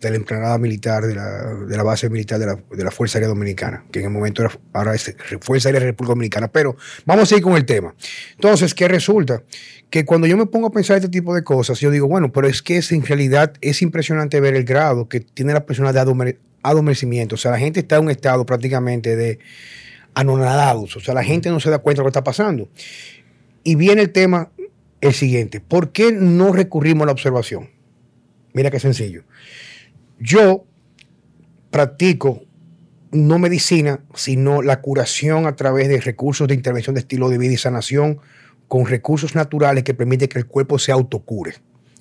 de 0.01 0.11
la 0.11 0.17
empleada 0.17 0.59
militar, 0.59 1.07
de 1.07 1.15
la, 1.15 1.83
base 1.83 2.09
militar 2.11 2.39
de 2.39 2.85
la, 2.85 2.91
Fuerza 2.91 3.19
Aérea 3.19 3.29
Dominicana, 3.29 3.85
que 3.91 4.01
en 4.01 4.07
el 4.07 4.11
momento 4.11 4.43
era, 4.43 4.53
ahora 4.73 4.95
es 4.95 5.15
Fuerza 5.41 5.69
Aérea 5.69 5.81
República 5.81 6.13
Dominicana. 6.13 6.49
Pero 6.49 6.77
vamos 7.07 7.33
a 7.33 7.37
ir 7.37 7.43
con 7.43 7.55
el 7.55 7.65
tema. 7.65 7.95
Entonces, 8.33 8.75
¿qué 8.75 8.87
resulta? 8.87 9.43
Que 9.91 10.05
cuando 10.05 10.27
yo 10.27 10.37
me 10.37 10.47
pongo 10.47 10.67
a 10.67 10.71
pensar 10.71 10.97
este 10.97 11.09
tipo 11.09 11.35
de 11.35 11.43
cosas, 11.43 11.81
yo 11.81 11.91
digo, 11.91 12.07
bueno, 12.07 12.33
pero 12.33 12.49
es 12.49 12.63
que 12.63 12.79
es, 12.79 12.93
en 12.93 13.05
realidad 13.05 13.55
es 13.61 13.83
impresionante 13.83 14.41
ver 14.41 14.55
el 14.55 14.65
grado 14.65 15.09
que 15.09 15.21
tiene 15.21 15.53
la 15.53 15.65
persona 15.65 15.93
de 15.93 16.01
adormecimiento. 16.65 17.37
O 17.37 17.39
sea, 17.39 17.53
la 17.53 17.59
gente 17.59 17.81
está 17.81 17.97
en 17.97 18.05
un 18.05 18.11
estado 18.11 18.45
prácticamente 18.45 19.15
de 19.15 19.39
anonadados. 20.15 20.97
O 20.97 21.01
sea, 21.01 21.15
la 21.15 21.23
gente 21.23 21.51
no 21.51 21.61
se 21.61 21.71
da 21.71 21.79
cuenta 21.79 22.01
de 22.01 22.05
lo 22.05 22.07
que 22.07 22.19
está 22.19 22.25
pasando. 22.25 22.69
Y 23.63 23.77
viene 23.77 24.03
el 24.03 24.11
tema, 24.11 24.51
el 25.01 25.13
siguiente. 25.13 25.61
¿Por 25.61 25.93
qué 25.93 26.11
no 26.11 26.53
recurrimos 26.53 27.05
a 27.05 27.07
la 27.07 27.13
observación? 27.13 27.71
Mira 28.55 28.71
qué 28.71 28.81
sencillo. 28.81 29.25
Yo 30.19 30.65
practico 31.71 32.43
no 33.13 33.39
medicina, 33.39 34.01
sino 34.15 34.63
la 34.63 34.81
curación 34.81 35.47
a 35.47 35.55
través 35.55 35.89
de 35.89 36.01
recursos 36.01 36.49
de 36.49 36.55
intervención 36.55 36.95
de 36.95 37.01
estilo 37.01 37.29
de 37.29 37.39
vida 37.39 37.53
y 37.53 37.57
sanación 37.57 38.19
con 38.67 38.87
recursos 38.87 39.35
naturales 39.35 39.85
que 39.85 39.95
permiten 39.95 40.29
que 40.29 40.39
el 40.39 40.47
cuerpo 40.47 40.79
se 40.79 40.91
autocure, 40.91 41.53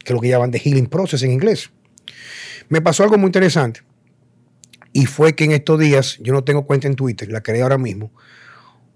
que 0.04 0.06
es 0.06 0.12
lo 0.12 0.20
que 0.20 0.30
llaman 0.30 0.50
de 0.50 0.60
healing 0.60 0.88
process 0.88 1.22
en 1.22 1.32
inglés. 1.32 1.70
Me 2.70 2.82
pasó 2.82 3.04
algo 3.04 3.18
muy 3.18 3.28
interesante 3.28 3.82
y 4.94 5.08
fue 5.08 5.34
que 5.34 5.44
en 5.44 5.52
estos 5.52 5.80
días, 5.80 6.20
yo 6.22 6.34
no 6.34 6.44
tengo 6.44 6.66
cuenta 6.66 6.88
en 6.88 6.96
Twitter, 6.96 7.32
la 7.32 7.42
creé 7.42 7.64
ahora 7.64 7.80
mismo, 7.80 8.12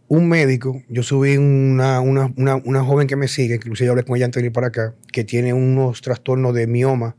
un 0.07 0.29
médico, 0.29 0.81
yo 0.87 1.03
subí 1.03 1.35
una, 1.35 1.99
una, 1.99 2.83
joven 2.83 3.07
que 3.07 3.17
me 3.17 3.27
sigue, 3.27 3.55
inclusive 3.55 3.89
hablé 3.89 4.03
con 4.03 4.15
ella 4.15 4.25
antes 4.25 4.41
de 4.41 4.47
ir 4.47 4.53
para 4.53 4.67
acá, 4.67 4.93
que 5.11 5.23
tiene 5.23 5.53
unos 5.53 6.01
trastornos 6.01 6.53
de 6.53 6.67
mioma 6.67 7.17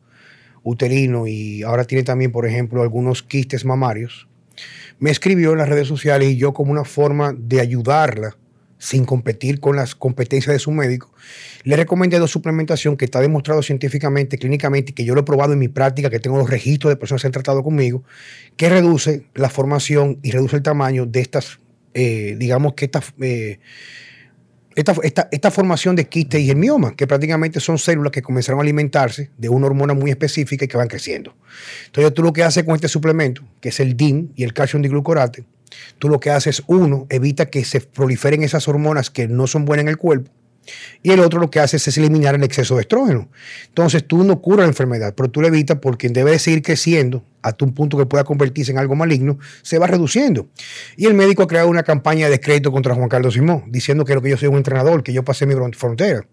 uterino 0.63 1.27
y 1.27 1.63
ahora 1.65 1.85
tiene 1.85 2.03
también, 2.03 2.33
por 2.33 2.47
ejemplo, 2.47 2.81
algunos 2.81 3.23
quistes 3.23 3.65
mamarios. 3.65 4.29
Me 4.99 5.11
escribió 5.11 5.53
en 5.53 5.59
las 5.59 5.69
redes 5.69 5.87
sociales 5.87 6.31
y 6.31 6.37
yo 6.37 6.55
como 6.55 6.73
una 6.73 6.85
forma 6.85 7.35
de 7.37 7.61
ayudarla 7.61 8.37
sin 8.79 9.05
competir 9.05 9.61
con 9.61 9.77
las 9.77 9.95
competencias 9.95 10.55
de 10.55 10.59
su 10.59 10.71
médico, 10.71 11.13
le 11.65 11.77
recomendé 11.77 12.19
dos 12.19 12.31
suplementación 12.31 12.97
que 12.97 13.05
está 13.05 13.21
demostrado 13.21 13.63
científicamente, 13.63 14.39
clínicamente, 14.39 14.93
que 14.93 15.05
yo 15.05 15.15
lo 15.15 15.23
he 15.23 15.25
probado 15.25 15.53
en 15.53 15.59
mi 15.59 15.69
práctica, 15.69 16.11
que 16.11 16.21
tengo 16.21 16.39
los 16.39 16.49
registros 16.49 16.91
de 16.91 16.97
personas 16.97 17.23
que 17.23 17.29
han 17.29 17.33
tratado 17.33 17.63
conmigo, 17.63 18.05
que 18.57 18.69
reduce 18.69 19.27
la 19.35 19.51
formación 19.51 20.19
y 20.23 20.31
reduce 20.31 20.57
el 20.57 20.63
tamaño 20.63 21.07
de 21.07 21.21
estas 21.21 21.59
eh, 21.95 22.37
digamos 22.39 22.75
que 22.75 22.91
eh, 23.21 23.59
esta, 24.77 25.29
esta, 25.33 25.51
formación 25.51 25.97
de 25.97 26.09
quiste 26.09 26.39
y 26.39 26.51
el 26.51 26.57
mioma, 26.57 26.95
que 26.95 27.07
prácticamente 27.07 27.59
son 27.59 27.79
células 27.79 28.13
que 28.13 28.23
comenzaron 28.23 28.61
a 28.61 28.63
alimentarse 28.63 29.31
de 29.37 29.49
una 29.49 29.67
hormona 29.67 29.95
muy 29.95 30.11
específica 30.11 30.65
y 30.65 30.69
que 30.69 30.77
van 30.77 30.87
creciendo. 30.87 31.35
Entonces 31.87 32.15
tú 32.15 32.23
lo 32.23 32.33
que 32.33 32.45
haces 32.45 32.63
con 32.63 32.77
este 32.77 32.87
suplemento, 32.87 33.43
que 33.61 33.71
es 33.71 33.81
el 33.81 33.97
DIN 33.97 34.33
y 34.37 34.45
el 34.45 34.53
calcio 34.53 34.79
diglucorate, 34.79 35.45
tú 35.99 36.09
lo 36.09 36.21
que 36.21 36.31
haces, 36.31 36.63
uno, 36.67 37.07
evita 37.11 37.47
que 37.47 37.65
se 37.65 37.81
proliferen 37.81 38.43
esas 38.43 38.69
hormonas 38.69 39.11
que 39.11 39.29
no 39.29 39.47
son 39.47 39.65
buenas 39.65 39.83
en 39.83 39.89
el 39.89 39.97
cuerpo, 39.97 40.31
y 41.03 41.11
el 41.11 41.21
otro 41.21 41.41
lo 41.41 41.51
que 41.51 41.61
hace 41.61 41.77
es 41.77 41.99
eliminar 41.99 42.35
el 42.35 42.43
exceso 42.43 42.77
de 42.77 42.83
estrógeno. 42.83 43.29
Entonces 43.69 44.07
tú 44.07 44.25
no 44.25 44.41
curas 44.41 44.61
la 44.61 44.69
enfermedad, 44.69 45.15
pero 45.17 45.31
tú 45.31 45.41
la 45.41 45.49
evitas 45.49 45.79
porque 45.81 46.09
debe 46.09 46.33
de 46.33 46.39
seguir 46.39 46.63
creciendo 46.63 47.25
hasta 47.43 47.65
un 47.65 47.73
punto 47.73 47.97
que 47.97 48.07
pueda 48.07 48.25
convertirse 48.25 48.73
en 48.73 48.79
algo 48.79 48.95
maligno, 48.95 49.39
se 49.63 49.79
va 49.79 49.87
reduciendo. 49.87 50.49
Y 50.97 51.07
el 51.07 51.15
médico 51.15 51.43
ha 51.43 51.47
creado 51.47 51.69
una 51.69 51.83
campaña 51.83 52.29
de 52.29 52.41
crédito 52.41 52.73
contra 52.73 52.95
Juan 52.95 53.09
Carlos 53.09 53.35
Simón, 53.35 53.65
diciendo 53.69 54.05
que 54.05 54.15
lo 54.15 54.23
que 54.23 54.31
yo 54.31 54.37
soy 54.37 54.49
un 54.49 54.57
entrenador, 54.57 55.03
que 55.03 55.13
yo 55.13 55.25
pasé 55.25 55.47
mi 55.47 55.55
frontera. 55.73 56.27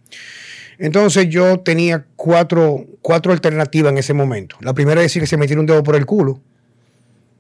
Entonces 0.78 1.30
yo 1.30 1.60
tenía 1.60 2.06
cuatro, 2.18 2.86
cuatro 3.02 3.32
alternativas 3.32 3.94
en 3.94 3.98
ese 3.98 4.14
momento. 4.14 4.58
La 4.60 4.74
primera 4.74 5.00
es 5.02 5.06
decir 5.06 5.22
que 5.22 5.28
se 5.28 5.38
metiera 5.38 5.62
un 5.62 5.68
dedo 5.68 5.84
por 5.84 5.96
el 5.96 6.06
culo, 6.06 6.42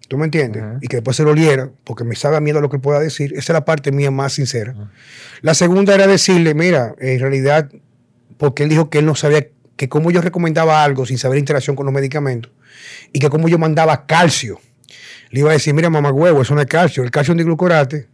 ¿Tú 0.07 0.17
me 0.17 0.25
entiendes? 0.25 0.63
Y 0.81 0.87
que 0.87 0.97
después 0.97 1.17
se 1.17 1.23
lo 1.23 1.31
oliera, 1.31 1.69
porque 1.83 2.03
me 2.03 2.15
sabe 2.15 2.39
miedo 2.41 2.59
a 2.59 2.61
lo 2.61 2.69
que 2.69 2.79
pueda 2.79 2.99
decir. 2.99 3.33
Esa 3.33 3.39
es 3.39 3.49
la 3.49 3.65
parte 3.65 3.91
mía 3.91 4.11
más 4.11 4.33
sincera. 4.33 4.75
La 5.41 5.53
segunda 5.53 5.95
era 5.95 6.05
decirle, 6.07 6.53
mira, 6.53 6.95
en 6.99 7.19
realidad, 7.19 7.71
porque 8.37 8.63
él 8.63 8.69
dijo 8.69 8.89
que 8.89 8.99
él 8.99 9.05
no 9.05 9.15
sabía 9.15 9.47
que 9.75 9.89
como 9.89 10.11
yo 10.11 10.21
recomendaba 10.21 10.83
algo 10.83 11.05
sin 11.05 11.17
saber 11.17 11.37
interacción 11.37 11.75
con 11.75 11.85
los 11.85 11.93
medicamentos 11.93 12.51
y 13.11 13.19
que 13.19 13.29
como 13.29 13.49
yo 13.49 13.57
mandaba 13.57 14.05
calcio, 14.05 14.59
le 15.31 15.41
iba 15.41 15.49
a 15.49 15.53
decir, 15.53 15.73
mira, 15.73 15.89
mamá 15.89 16.11
huevo, 16.11 16.41
eso 16.41 16.55
no 16.55 16.61
es 16.61 16.67
calcio. 16.67 17.03
El 17.03 17.11
calcio 17.11 17.35
glucorate 17.35 18.07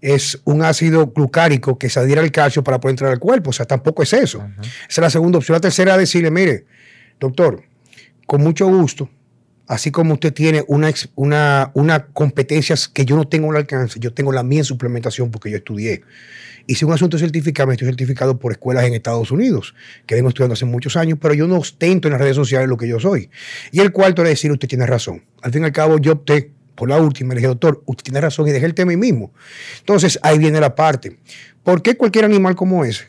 es 0.00 0.40
un 0.44 0.62
ácido 0.62 1.08
glucárico 1.08 1.78
que 1.78 1.88
se 1.88 2.00
adhiere 2.00 2.20
al 2.20 2.30
calcio 2.30 2.62
para 2.62 2.80
poder 2.80 2.92
entrar 2.92 3.12
al 3.12 3.18
cuerpo. 3.18 3.50
O 3.50 3.52
sea, 3.52 3.66
tampoco 3.66 4.02
es 4.02 4.12
eso. 4.12 4.46
Esa 4.60 4.70
es 4.88 4.98
la 4.98 5.10
segunda 5.10 5.38
opción. 5.38 5.54
La 5.54 5.60
tercera 5.60 5.96
decirle, 5.96 6.30
mire, 6.30 6.66
doctor, 7.18 7.62
con 8.26 8.42
mucho 8.42 8.66
gusto, 8.66 9.08
así 9.68 9.90
como 9.90 10.14
usted 10.14 10.32
tiene 10.32 10.64
una, 10.66 10.92
una, 11.14 11.70
una 11.74 12.06
competencias 12.06 12.88
que 12.88 13.04
yo 13.04 13.16
no 13.16 13.28
tengo 13.28 13.50
al 13.50 13.58
alcance, 13.58 14.00
yo 14.00 14.12
tengo 14.12 14.32
la 14.32 14.42
mía 14.42 14.60
en 14.60 14.64
suplementación 14.64 15.30
porque 15.30 15.50
yo 15.50 15.58
estudié. 15.58 16.02
Hice 16.66 16.84
un 16.84 16.92
asunto 16.92 17.18
certificado, 17.18 17.68
me 17.68 17.74
estoy 17.74 17.86
certificado 17.86 18.38
por 18.38 18.52
escuelas 18.52 18.84
en 18.84 18.94
Estados 18.94 19.30
Unidos, 19.30 19.74
que 20.06 20.14
vengo 20.14 20.28
estudiando 20.28 20.54
hace 20.54 20.64
muchos 20.64 20.96
años, 20.96 21.18
pero 21.20 21.34
yo 21.34 21.46
no 21.46 21.58
ostento 21.58 22.08
en 22.08 22.12
las 22.12 22.20
redes 22.20 22.36
sociales 22.36 22.68
lo 22.68 22.76
que 22.76 22.88
yo 22.88 22.98
soy. 22.98 23.30
Y 23.70 23.80
el 23.80 23.92
cuarto 23.92 24.22
era 24.22 24.30
decir, 24.30 24.50
usted 24.50 24.68
tiene 24.68 24.86
razón. 24.86 25.22
Al 25.42 25.52
fin 25.52 25.62
y 25.62 25.66
al 25.66 25.72
cabo, 25.72 25.98
yo 25.98 26.12
opté 26.12 26.50
por 26.74 26.88
la 26.88 26.98
última, 26.98 27.34
le 27.34 27.40
dije, 27.40 27.48
doctor, 27.48 27.82
usted 27.86 28.04
tiene 28.04 28.20
razón 28.20 28.48
y 28.48 28.52
dejé 28.52 28.66
el 28.66 28.74
tema 28.74 28.90
ahí 28.90 28.96
mismo. 28.96 29.32
Entonces, 29.80 30.18
ahí 30.22 30.38
viene 30.38 30.60
la 30.60 30.74
parte. 30.74 31.18
¿Por 31.62 31.82
qué 31.82 31.96
cualquier 31.96 32.24
animal 32.24 32.54
como 32.54 32.84
ese? 32.84 33.06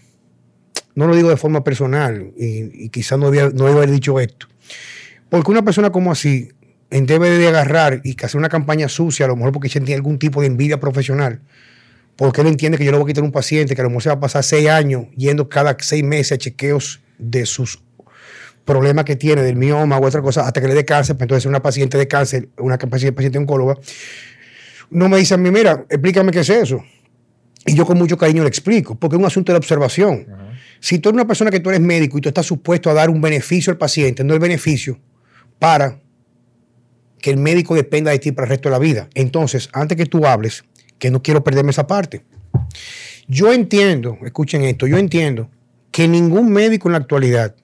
No 0.95 1.07
lo 1.07 1.15
digo 1.15 1.29
de 1.29 1.37
forma 1.37 1.63
personal 1.63 2.31
y, 2.37 2.85
y 2.85 2.89
quizás 2.89 3.19
no, 3.19 3.27
había, 3.27 3.49
no 3.49 3.67
haber 3.67 3.91
dicho 3.91 4.19
esto 4.19 4.47
porque 5.29 5.51
una 5.51 5.63
persona 5.63 5.91
como 5.91 6.11
así 6.11 6.49
debe 6.89 7.29
de 7.29 7.47
agarrar 7.47 8.01
y 8.03 8.15
hacer 8.23 8.37
una 8.37 8.49
campaña 8.49 8.89
sucia, 8.89 9.25
a 9.25 9.29
lo 9.29 9.35
mejor 9.35 9.51
porque 9.51 9.69
tiene 9.69 9.93
algún 9.93 10.17
tipo 10.17 10.41
de 10.41 10.47
envidia 10.47 10.79
profesional, 10.79 11.41
porque 12.15 12.41
él 12.41 12.47
entiende 12.47 12.77
que 12.77 12.85
yo 12.85 12.91
le 12.91 12.97
voy 12.97 13.05
a 13.05 13.07
quitar 13.07 13.23
un 13.23 13.31
paciente 13.31 13.75
que 13.75 13.81
a 13.81 13.83
lo 13.83 13.89
mejor 13.89 14.03
se 14.03 14.09
va 14.09 14.15
a 14.15 14.19
pasar 14.19 14.43
seis 14.43 14.67
años 14.67 15.05
yendo 15.15 15.47
cada 15.47 15.77
seis 15.79 16.03
meses 16.03 16.33
a 16.33 16.37
chequeos 16.37 17.01
de 17.17 17.45
sus 17.45 17.81
problemas 18.65 19.05
que 19.05 19.15
tiene, 19.15 19.41
del 19.41 19.55
mioma 19.55 19.99
u 19.99 20.05
otra 20.05 20.21
cosa, 20.21 20.45
hasta 20.45 20.61
que 20.61 20.67
le 20.67 20.73
dé 20.73 20.85
cáncer, 20.85 21.15
pues 21.15 21.25
entonces 21.25 21.45
una 21.45 21.61
paciente 21.61 21.97
de 21.97 22.07
cáncer, 22.07 22.49
una 22.57 22.77
paciente, 22.77 23.13
paciente 23.13 23.37
oncóloga, 23.37 23.75
no 24.89 25.09
me 25.09 25.17
dice 25.17 25.35
a 25.35 25.37
mí, 25.37 25.49
mira, 25.51 25.85
explícame 25.89 26.31
qué 26.31 26.39
es 26.39 26.49
eso. 26.49 26.83
Y 27.65 27.75
yo 27.75 27.85
con 27.85 27.97
mucho 27.97 28.17
cariño 28.17 28.43
le 28.43 28.49
explico, 28.49 28.95
porque 28.95 29.15
es 29.15 29.19
un 29.19 29.25
asunto 29.25 29.51
de 29.51 29.57
observación. 29.57 30.25
Si 30.79 30.99
tú 30.99 31.09
eres 31.09 31.15
una 31.15 31.27
persona 31.27 31.51
que 31.51 31.59
tú 31.59 31.69
eres 31.69 31.81
médico 31.81 32.17
y 32.17 32.21
tú 32.21 32.29
estás 32.29 32.45
supuesto 32.45 32.89
a 32.89 32.93
dar 32.93 33.09
un 33.09 33.21
beneficio 33.21 33.71
al 33.71 33.77
paciente, 33.77 34.23
no 34.23 34.33
el 34.33 34.39
beneficio 34.39 34.99
para 35.59 35.99
que 37.21 37.29
el 37.29 37.37
médico 37.37 37.75
dependa 37.75 38.11
de 38.11 38.19
ti 38.19 38.31
para 38.31 38.45
el 38.45 38.49
resto 38.49 38.69
de 38.69 38.73
la 38.73 38.79
vida. 38.79 39.09
Entonces, 39.13 39.69
antes 39.73 39.97
que 39.97 40.05
tú 40.05 40.25
hables, 40.25 40.63
que 40.97 41.11
no 41.11 41.21
quiero 41.21 41.43
perderme 41.43 41.71
esa 41.71 41.87
parte. 41.87 42.23
Yo 43.27 43.53
entiendo, 43.53 44.17
escuchen 44.23 44.63
esto, 44.63 44.87
yo 44.87 44.97
entiendo 44.97 45.49
que 45.91 46.07
ningún 46.07 46.51
médico 46.51 46.87
en 46.87 46.93
la 46.93 46.99
actualidad 46.99 47.55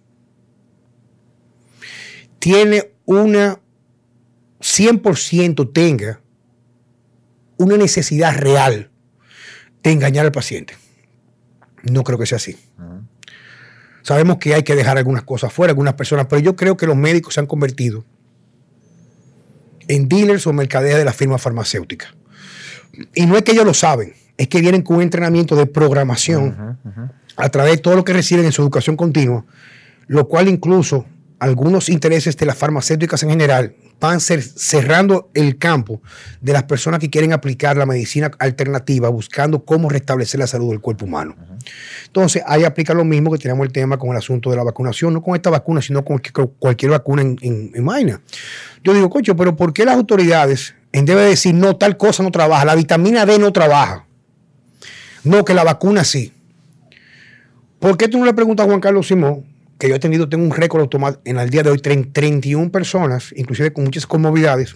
tiene 2.40 2.92
una 3.06 3.60
100% 4.60 5.74
tenga 5.74 6.22
una 7.58 7.78
necesidad 7.78 8.36
real 8.36 8.92
de 9.84 9.92
engañar 9.92 10.26
al 10.26 10.32
paciente. 10.32 10.76
No 11.84 12.04
creo 12.04 12.18
que 12.18 12.26
sea 12.26 12.38
así. 12.38 12.58
Sabemos 14.06 14.38
que 14.38 14.54
hay 14.54 14.62
que 14.62 14.76
dejar 14.76 15.00
algunas 15.00 15.24
cosas 15.24 15.52
fuera, 15.52 15.72
algunas 15.72 15.96
personas, 15.96 16.28
pero 16.30 16.40
yo 16.40 16.56
creo 16.56 16.78
que 16.78 16.86
los 16.86 16.96
médicos 16.96 17.34
se 17.34 17.40
han 17.40 17.48
convertido 17.48 18.06
en 19.88 20.08
dealers 20.08 20.46
o 20.46 20.54
mercaderes 20.54 21.00
de 21.00 21.06
las 21.06 21.16
firmas 21.16 21.42
farmacéuticas. 21.42 22.14
Y 23.16 23.26
no 23.26 23.36
es 23.36 23.42
que 23.42 23.54
ellos 23.54 23.66
lo 23.66 23.74
saben, 23.74 24.14
es 24.38 24.48
que 24.48 24.62
vienen 24.62 24.84
con 24.84 24.98
un 24.98 25.02
entrenamiento 25.02 25.56
de 25.56 25.66
programación 25.66 26.78
a 27.36 27.50
través 27.50 27.78
de 27.78 27.78
todo 27.80 27.96
lo 27.96 28.04
que 28.06 28.14
reciben 28.14 28.46
en 28.46 28.52
su 28.52 28.62
educación 28.62 28.96
continua, 28.96 29.44
lo 30.06 30.28
cual 30.28 30.50
incluso 30.50 31.08
algunos 31.40 31.90
intereses 31.90 32.38
de 32.38 32.46
las 32.46 32.60
farmacéuticas 32.60 33.24
en 33.24 33.32
general 33.32 33.76
van 34.00 34.20
cerrando 34.20 35.30
el 35.34 35.58
campo 35.58 36.02
de 36.42 36.54
las 36.54 36.64
personas 36.64 37.00
que 37.00 37.10
quieren 37.10 37.34
aplicar 37.34 37.78
la 37.78 37.86
medicina 37.86 38.32
alternativa 38.40 39.10
buscando 39.10 39.64
cómo 39.64 39.90
restablecer 39.90 40.40
la 40.40 40.48
salud 40.48 40.70
del 40.70 40.82
cuerpo 40.82 41.06
humano. 41.06 41.36
Entonces, 42.06 42.44
ahí 42.46 42.64
aplica 42.64 42.94
lo 42.94 43.04
mismo 43.04 43.32
que 43.32 43.40
tenemos 43.40 43.66
el 43.66 43.72
tema 43.72 43.98
con 43.98 44.12
el 44.12 44.18
asunto 44.18 44.52
de 44.52 44.58
la 44.58 44.64
vacunación, 44.64 45.14
no 45.14 45.22
con 45.22 45.36
esta 45.36 45.50
vacuna, 45.50 45.82
sino 45.82 46.04
con 46.04 46.22
cualquier 46.60 46.92
vacuna 46.92 47.22
en, 47.22 47.38
en, 47.42 48.22
Yo 48.84 48.94
digo, 48.94 49.10
coño, 49.10 49.36
pero 49.36 49.56
¿por 49.56 49.74
qué 49.74 49.86
las 49.86 49.96
autoridades 49.96 50.76
en 50.92 51.06
debe 51.06 51.24
decir, 51.24 51.56
no, 51.56 51.76
tal 51.76 51.98
cosa 51.98 52.22
no 52.24 52.32
trabaja, 52.32 52.66
la 52.66 52.76
vitamina 52.76 53.26
D 53.26 53.40
no 53.40 53.52
trabaja? 53.52 54.06
No, 55.24 55.44
que 55.44 55.54
la 55.54 55.64
vacuna 55.64 56.04
sí. 56.04 56.32
¿Por 57.80 57.98
qué 57.98 58.08
tú 58.08 58.20
no 58.20 58.26
le 58.26 58.34
preguntas 58.34 58.66
a 58.66 58.70
Juan 58.70 58.80
Carlos 58.80 59.08
Simón 59.08 59.55
que 59.78 59.90
yo 59.90 59.96
he 59.96 60.00
tenido, 60.00 60.30
tengo 60.30 60.44
un 60.44 60.52
récord 60.52 60.90
en 61.26 61.38
el 61.38 61.50
día 61.50 61.64
de 61.64 61.70
hoy, 61.70 61.80
31 61.80 62.72
personas, 62.72 63.34
inclusive 63.36 63.74
con 63.74 63.84
muchas 63.84 64.08
comorbilidades. 64.08 64.76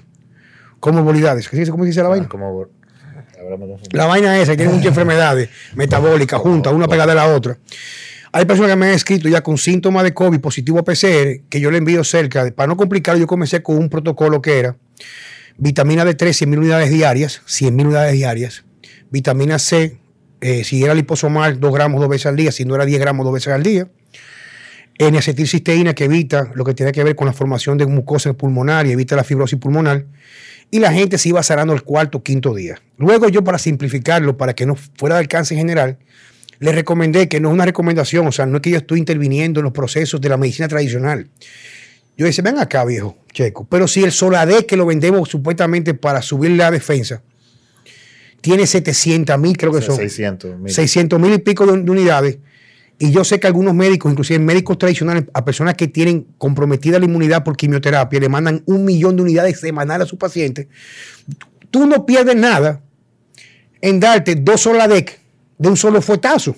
Comorbilidades, 0.79 1.49
¿qué 1.49 1.57
dice? 1.57 1.71
¿Cómo 1.71 1.85
dice 1.85 2.01
la 2.01 2.07
ah, 2.07 2.09
vaina? 2.09 2.27
La 3.91 4.05
vaina 4.05 4.39
esa, 4.39 4.51
que 4.51 4.57
tiene 4.57 4.73
muchas 4.73 4.87
enfermedades 4.89 5.49
metabólicas 5.75 6.39
juntas, 6.39 6.73
una 6.73 6.87
pegada 6.87 7.13
a 7.13 7.15
la 7.15 7.27
otra. 7.33 7.57
Hay 8.31 8.45
personas 8.45 8.71
que 8.71 8.75
me 8.75 8.87
han 8.87 8.93
escrito 8.93 9.27
ya 9.27 9.41
con 9.41 9.57
síntomas 9.57 10.03
de 10.03 10.13
COVID 10.13 10.39
positivo 10.39 10.79
a 10.79 10.83
PCR, 10.83 11.41
que 11.49 11.59
yo 11.59 11.71
le 11.71 11.79
envío 11.79 12.03
cerca. 12.03 12.51
Para 12.51 12.67
no 12.67 12.77
complicarlo, 12.77 13.19
yo 13.19 13.27
comencé 13.27 13.63
con 13.63 13.77
un 13.77 13.89
protocolo 13.89 14.41
que 14.41 14.59
era 14.59 14.75
vitamina 15.57 16.05
D3, 16.05 16.33
100 16.33 16.49
mil 16.49 16.59
unidades 16.59 16.89
diarias, 16.91 17.41
100 17.45 17.75
mil 17.75 17.87
unidades 17.87 18.13
diarias. 18.13 18.65
Vitamina 19.09 19.57
C, 19.57 19.97
eh, 20.41 20.63
si 20.63 20.83
era 20.83 20.93
liposomal, 20.93 21.59
2 21.59 21.73
gramos 21.73 21.99
dos 21.99 22.09
veces 22.09 22.27
al 22.27 22.35
día, 22.35 22.51
si 22.51 22.65
no 22.65 22.75
era 22.75 22.85
10 22.85 22.99
gramos 22.99 23.25
dos 23.25 23.33
veces 23.33 23.53
al 23.53 23.63
día. 23.63 23.87
N-acetilcisteína 24.99 25.95
que 25.95 26.03
evita 26.03 26.51
lo 26.55 26.65
que 26.65 26.73
tiene 26.73 26.91
que 26.91 27.03
ver 27.03 27.15
con 27.15 27.25
la 27.25 27.33
formación 27.33 27.77
de 27.77 27.85
mucosa 27.85 28.33
pulmonar 28.33 28.85
y 28.85 28.91
evita 28.91 29.15
la 29.15 29.23
fibrosis 29.23 29.57
pulmonar. 29.57 30.05
Y 30.71 30.79
la 30.79 30.91
gente 30.91 31.17
se 31.17 31.29
iba 31.29 31.41
sanando 31.41 31.73
el 31.73 31.83
cuarto 31.83 32.19
o 32.19 32.23
quinto 32.23 32.53
día. 32.53 32.81
Luego 32.97 33.29
yo, 33.29 33.43
para 33.43 33.57
simplificarlo, 33.57 34.37
para 34.37 34.53
que 34.53 34.65
no 34.65 34.75
fuera 34.75 35.15
de 35.15 35.21
alcance 35.21 35.55
general, 35.55 35.97
le 36.59 36.73
recomendé 36.73 37.29
que 37.29 37.39
no 37.39 37.47
es 37.47 37.53
una 37.53 37.65
recomendación, 37.65 38.27
o 38.27 38.31
sea, 38.33 38.45
no 38.45 38.57
es 38.57 38.61
que 38.61 38.71
yo 38.71 38.77
estoy 38.77 38.99
interviniendo 38.99 39.61
en 39.61 39.63
los 39.63 39.73
procesos 39.73 40.19
de 40.19 40.27
la 40.27 40.35
medicina 40.35 40.67
tradicional. 40.67 41.29
Yo 42.17 42.25
dije, 42.25 42.41
ven 42.41 42.59
acá, 42.59 42.83
viejo, 42.83 43.17
checo. 43.31 43.65
Pero 43.69 43.87
si 43.87 44.03
el 44.03 44.11
Soladec 44.11 44.65
que 44.65 44.75
lo 44.75 44.85
vendemos 44.85 45.29
supuestamente 45.29 45.93
para 45.93 46.21
subir 46.21 46.51
la 46.51 46.69
defensa, 46.69 47.23
tiene 48.41 48.67
700 48.67 49.39
mil, 49.39 49.57
creo 49.57 49.71
que 49.71 49.81
son. 49.81 49.95
600 49.95 50.59
mil. 50.59 50.73
600 50.73 51.19
mil 51.19 51.33
y 51.33 51.37
pico 51.37 51.65
de 51.65 51.71
unidades 51.71 52.37
Y 53.01 53.11
yo 53.11 53.23
sé 53.23 53.39
que 53.39 53.47
algunos 53.47 53.73
médicos, 53.73 54.11
inclusive 54.11 54.39
médicos 54.39 54.77
tradicionales, 54.77 55.23
a 55.33 55.45
personas 55.45 55.75
que 55.75 55.87
tienen 55.87 56.27
comprometida 56.37 56.99
la 56.99 57.05
inmunidad 57.05 57.45
por 57.45 57.55
quimioterapia, 57.55 58.19
le 58.19 58.27
mandan 58.27 58.61
un 58.65 58.83
millón 58.83 59.15
de 59.15 59.21
unidades 59.21 59.61
semanales 59.61 60.05
a 60.05 60.09
su 60.09 60.17
paciente. 60.17 60.67
Tú 61.71 61.87
no 61.87 62.05
pierdes 62.05 62.35
nada 62.35 62.81
en 63.81 64.01
darte 64.01 64.35
dos 64.35 64.61
Soladec 64.61 65.17
de 65.57 65.69
un 65.69 65.77
solo 65.77 66.01
fuetazo. 66.01 66.55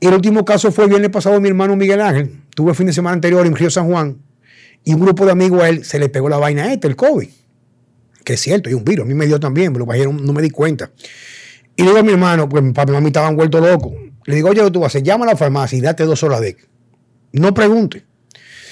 El 0.00 0.14
último 0.14 0.42
caso 0.46 0.72
fue 0.72 0.84
el 0.84 0.90
viernes 0.90 1.10
pasado 1.10 1.38
mi 1.38 1.48
hermano 1.48 1.76
Miguel 1.76 2.00
Ángel. 2.00 2.40
Tuve 2.54 2.70
el 2.70 2.76
fin 2.76 2.86
de 2.86 2.94
semana 2.94 3.12
anterior 3.12 3.46
en 3.46 3.54
Río 3.54 3.68
San 3.68 3.86
Juan 3.86 4.16
y 4.84 4.94
un 4.94 5.00
grupo 5.00 5.26
de 5.26 5.32
amigos 5.32 5.62
a 5.62 5.68
él 5.68 5.84
se 5.84 5.98
le 5.98 6.08
pegó 6.08 6.30
la 6.30 6.38
vaina 6.38 6.72
esta, 6.72 6.88
el 6.88 6.96
COVID. 6.96 7.28
Que 8.24 8.32
es 8.34 8.40
cierto, 8.40 8.70
hay 8.70 8.74
un 8.74 8.84
virus. 8.84 9.04
A 9.04 9.08
mí 9.08 9.12
me 9.12 9.26
dio 9.26 9.38
también, 9.38 9.74
pero 9.74 9.86
no 10.12 10.32
me 10.32 10.40
di 10.40 10.48
cuenta. 10.48 10.90
Y 11.76 11.82
luego 11.82 11.98
a 11.98 12.02
mi 12.02 12.12
hermano, 12.12 12.48
pues 12.48 12.62
mi 12.62 12.72
papá 12.72 12.90
y 12.90 12.94
mami 12.94 13.08
estaban 13.08 13.36
vueltos 13.36 13.60
locos. 13.60 13.92
Le 14.24 14.34
digo, 14.34 14.50
oye, 14.50 14.70
tú 14.70 14.80
vas 14.80 14.94
llama 14.94 15.24
a 15.24 15.28
la 15.28 15.36
farmacia 15.36 15.78
y 15.78 15.80
date 15.80 16.04
dos 16.04 16.20
Soladec. 16.20 16.68
No 17.32 17.54
pregunte. 17.54 18.04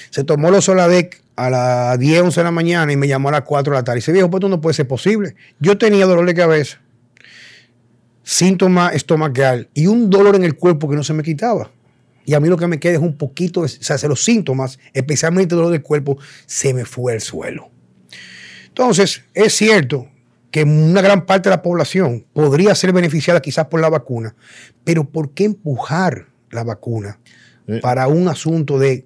Se 0.09 0.23
tomó 0.23 0.51
los 0.51 0.65
Soladec 0.65 1.21
a 1.35 1.49
las 1.49 1.99
10, 1.99 2.21
11 2.21 2.39
de 2.39 2.43
la 2.43 2.51
mañana 2.51 2.91
y 2.91 2.97
me 2.97 3.07
llamó 3.07 3.29
a 3.29 3.33
las 3.33 3.41
4 3.43 3.73
de 3.73 3.79
la 3.79 3.83
tarde. 3.83 3.99
Y 3.99 4.01
dice, 4.01 4.11
viejo, 4.11 4.29
pues 4.29 4.39
esto 4.39 4.49
no 4.49 4.61
puede 4.61 4.73
ser 4.73 4.87
posible. 4.87 5.35
Yo 5.59 5.77
tenía 5.77 6.05
dolor 6.05 6.25
de 6.25 6.33
cabeza, 6.33 6.81
síntoma 8.23 8.89
estomacal 8.89 9.69
y 9.73 9.87
un 9.87 10.09
dolor 10.09 10.35
en 10.35 10.43
el 10.43 10.55
cuerpo 10.55 10.89
que 10.89 10.95
no 10.95 11.03
se 11.03 11.13
me 11.13 11.23
quitaba. 11.23 11.71
Y 12.25 12.33
a 12.33 12.39
mí 12.39 12.47
lo 12.47 12.57
que 12.57 12.67
me 12.67 12.79
queda 12.79 12.93
es 12.93 12.99
un 12.99 13.17
poquito, 13.17 13.61
o 13.61 13.67
sea, 13.67 13.97
los 14.07 14.23
síntomas, 14.23 14.77
especialmente 14.93 15.55
el 15.55 15.57
dolor 15.57 15.71
del 15.71 15.81
cuerpo, 15.81 16.17
se 16.45 16.73
me 16.73 16.85
fue 16.85 17.13
al 17.13 17.21
suelo. 17.21 17.71
Entonces, 18.67 19.23
es 19.33 19.55
cierto 19.55 20.07
que 20.51 20.63
una 20.63 21.01
gran 21.01 21.25
parte 21.25 21.49
de 21.49 21.55
la 21.55 21.61
población 21.61 22.25
podría 22.33 22.73
ser 22.75 22.91
beneficiada 22.93 23.41
quizás 23.41 23.67
por 23.67 23.81
la 23.81 23.89
vacuna, 23.89 24.35
pero 24.83 25.03
¿por 25.03 25.33
qué 25.33 25.45
empujar 25.45 26.27
la 26.49 26.63
vacuna 26.63 27.19
eh. 27.67 27.79
para 27.81 28.07
un 28.07 28.27
asunto 28.27 28.79
de 28.79 29.05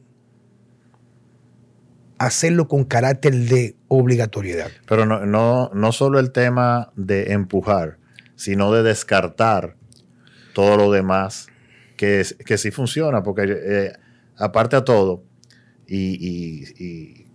hacerlo 2.18 2.68
con 2.68 2.86
carácter 2.86 3.34
de 3.34 3.76
obligatoriedad? 3.90 4.72
Pero 4.88 5.06
no, 5.06 5.26
no, 5.26 5.70
no 5.74 5.92
solo 5.92 6.20
el 6.20 6.32
tema 6.32 6.92
de 6.96 7.34
empujar, 7.34 7.98
sino 8.36 8.72
de 8.72 8.84
descartar 8.84 9.76
todo 10.54 10.78
lo 10.78 10.92
demás 10.92 11.48
que, 11.98 12.26
que 12.46 12.58
sí 12.58 12.72
funciona, 12.72 13.24
porque 13.24 13.44
eh, 13.48 13.94
aparte 14.38 14.76
a 14.76 14.84
todo, 14.84 15.24
y, 15.88 17.26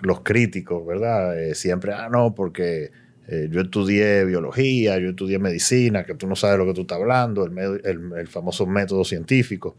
los 0.00 0.20
críticos, 0.20 0.86
¿verdad? 0.86 1.38
Eh, 1.40 1.54
siempre, 1.56 1.92
ah, 1.92 2.08
no, 2.08 2.32
porque 2.32 2.92
eh, 3.30 3.48
yo 3.50 3.60
estudié 3.60 4.24
biología, 4.24 4.98
yo 4.98 5.10
estudié 5.10 5.38
medicina, 5.38 6.04
que 6.04 6.14
tú 6.14 6.26
no 6.26 6.34
sabes 6.34 6.58
lo 6.58 6.64
que 6.64 6.72
tú 6.72 6.80
estás 6.82 6.98
hablando, 6.98 7.44
el, 7.44 8.28
famoso 8.28 8.66
método 8.66 9.04
científico. 9.04 9.76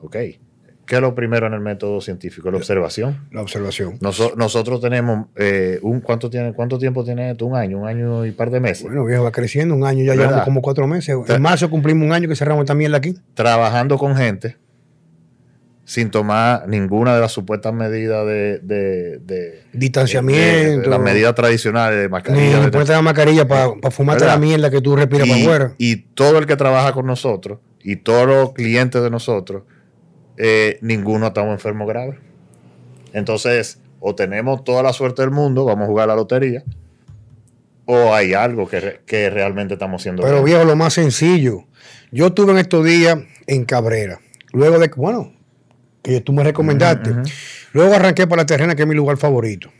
Ok. 0.00 0.16
¿Qué 0.86 0.94
es 0.94 1.00
lo 1.02 1.14
primero 1.14 1.46
en 1.46 1.52
el 1.52 1.60
método 1.60 2.00
científico? 2.00 2.50
La 2.50 2.56
observación. 2.56 3.28
La 3.30 3.42
observación. 3.42 3.98
nosotros 4.00 4.80
tenemos 4.80 5.26
eh, 5.36 5.78
un 5.82 6.00
¿cuánto, 6.00 6.30
tiene, 6.30 6.54
¿cuánto 6.54 6.78
tiempo 6.78 7.04
tiene 7.04 7.32
esto? 7.32 7.44
Un 7.44 7.56
año, 7.56 7.78
un 7.78 7.86
año 7.86 8.24
y 8.24 8.32
par 8.32 8.50
de 8.50 8.60
meses. 8.60 8.84
Bueno, 8.84 9.04
viejo, 9.04 9.22
va 9.22 9.32
creciendo, 9.32 9.74
un 9.74 9.84
año, 9.84 10.02
ya 10.02 10.14
llevamos 10.14 10.44
como 10.44 10.62
cuatro 10.62 10.86
meses. 10.86 11.14
En 11.28 11.42
marzo 11.42 11.68
cumplimos 11.68 12.06
un 12.06 12.12
año 12.12 12.26
que 12.26 12.36
cerramos 12.36 12.64
también 12.64 12.94
aquí. 12.94 13.14
Trabajando 13.34 13.98
con 13.98 14.16
gente 14.16 14.56
sin 15.88 16.10
tomar 16.10 16.68
ninguna 16.68 17.14
de 17.14 17.22
las 17.22 17.32
supuestas 17.32 17.72
medidas 17.72 18.26
de, 18.26 19.64
distanciamiento. 19.72 20.90
las 20.90 21.00
medidas 21.00 21.34
tradicionales 21.34 21.98
de 21.98 22.10
mascarilla. 22.10 22.60
Ni 22.60 22.70
ponerte 22.70 22.92
la 22.92 23.00
mascarilla 23.00 23.48
para 23.48 23.90
fumarte 23.90 24.26
la 24.26 24.36
mierda 24.36 24.70
que 24.70 24.82
tú 24.82 24.96
respiras 24.96 25.26
para 25.26 25.40
afuera. 25.40 25.74
Y 25.78 25.96
todo 25.96 26.36
el 26.40 26.44
que 26.44 26.56
trabaja 26.56 26.92
con 26.92 27.06
nosotros 27.06 27.60
y 27.82 27.96
todos 27.96 28.26
los 28.26 28.52
clientes 28.52 29.02
de 29.02 29.08
nosotros, 29.08 29.62
eh, 30.36 30.78
ninguno 30.82 31.28
estamos 31.28 31.52
enfermos 31.52 31.88
graves. 31.88 32.18
Entonces, 33.14 33.80
o 33.98 34.14
tenemos 34.14 34.64
toda 34.64 34.82
la 34.82 34.92
suerte 34.92 35.22
del 35.22 35.30
mundo, 35.30 35.64
vamos 35.64 35.84
a 35.84 35.86
jugar 35.86 36.08
la 36.08 36.16
lotería, 36.16 36.64
o 37.86 38.12
hay 38.12 38.34
algo 38.34 38.68
que, 38.68 39.00
que 39.06 39.30
realmente 39.30 39.72
estamos 39.72 40.02
haciendo. 40.02 40.22
Pero 40.22 40.44
viejo, 40.44 40.64
lo 40.64 40.76
más 40.76 40.92
sencillo. 40.92 41.64
Yo 42.12 42.26
estuve 42.26 42.52
en 42.52 42.58
estos 42.58 42.84
días 42.84 43.20
en 43.46 43.64
Cabrera. 43.64 44.20
Luego 44.52 44.78
de, 44.78 44.88
bueno, 44.94 45.37
que 46.02 46.20
tú 46.20 46.32
me 46.32 46.44
recomendaste. 46.44 47.14
Luego 47.72 47.94
arranqué 47.94 48.26
para 48.26 48.42
la 48.42 48.46
terrena, 48.46 48.74
que 48.74 48.82
es 48.82 48.88
mi 48.88 48.94
lugar 48.94 49.16
favorito. 49.16 49.70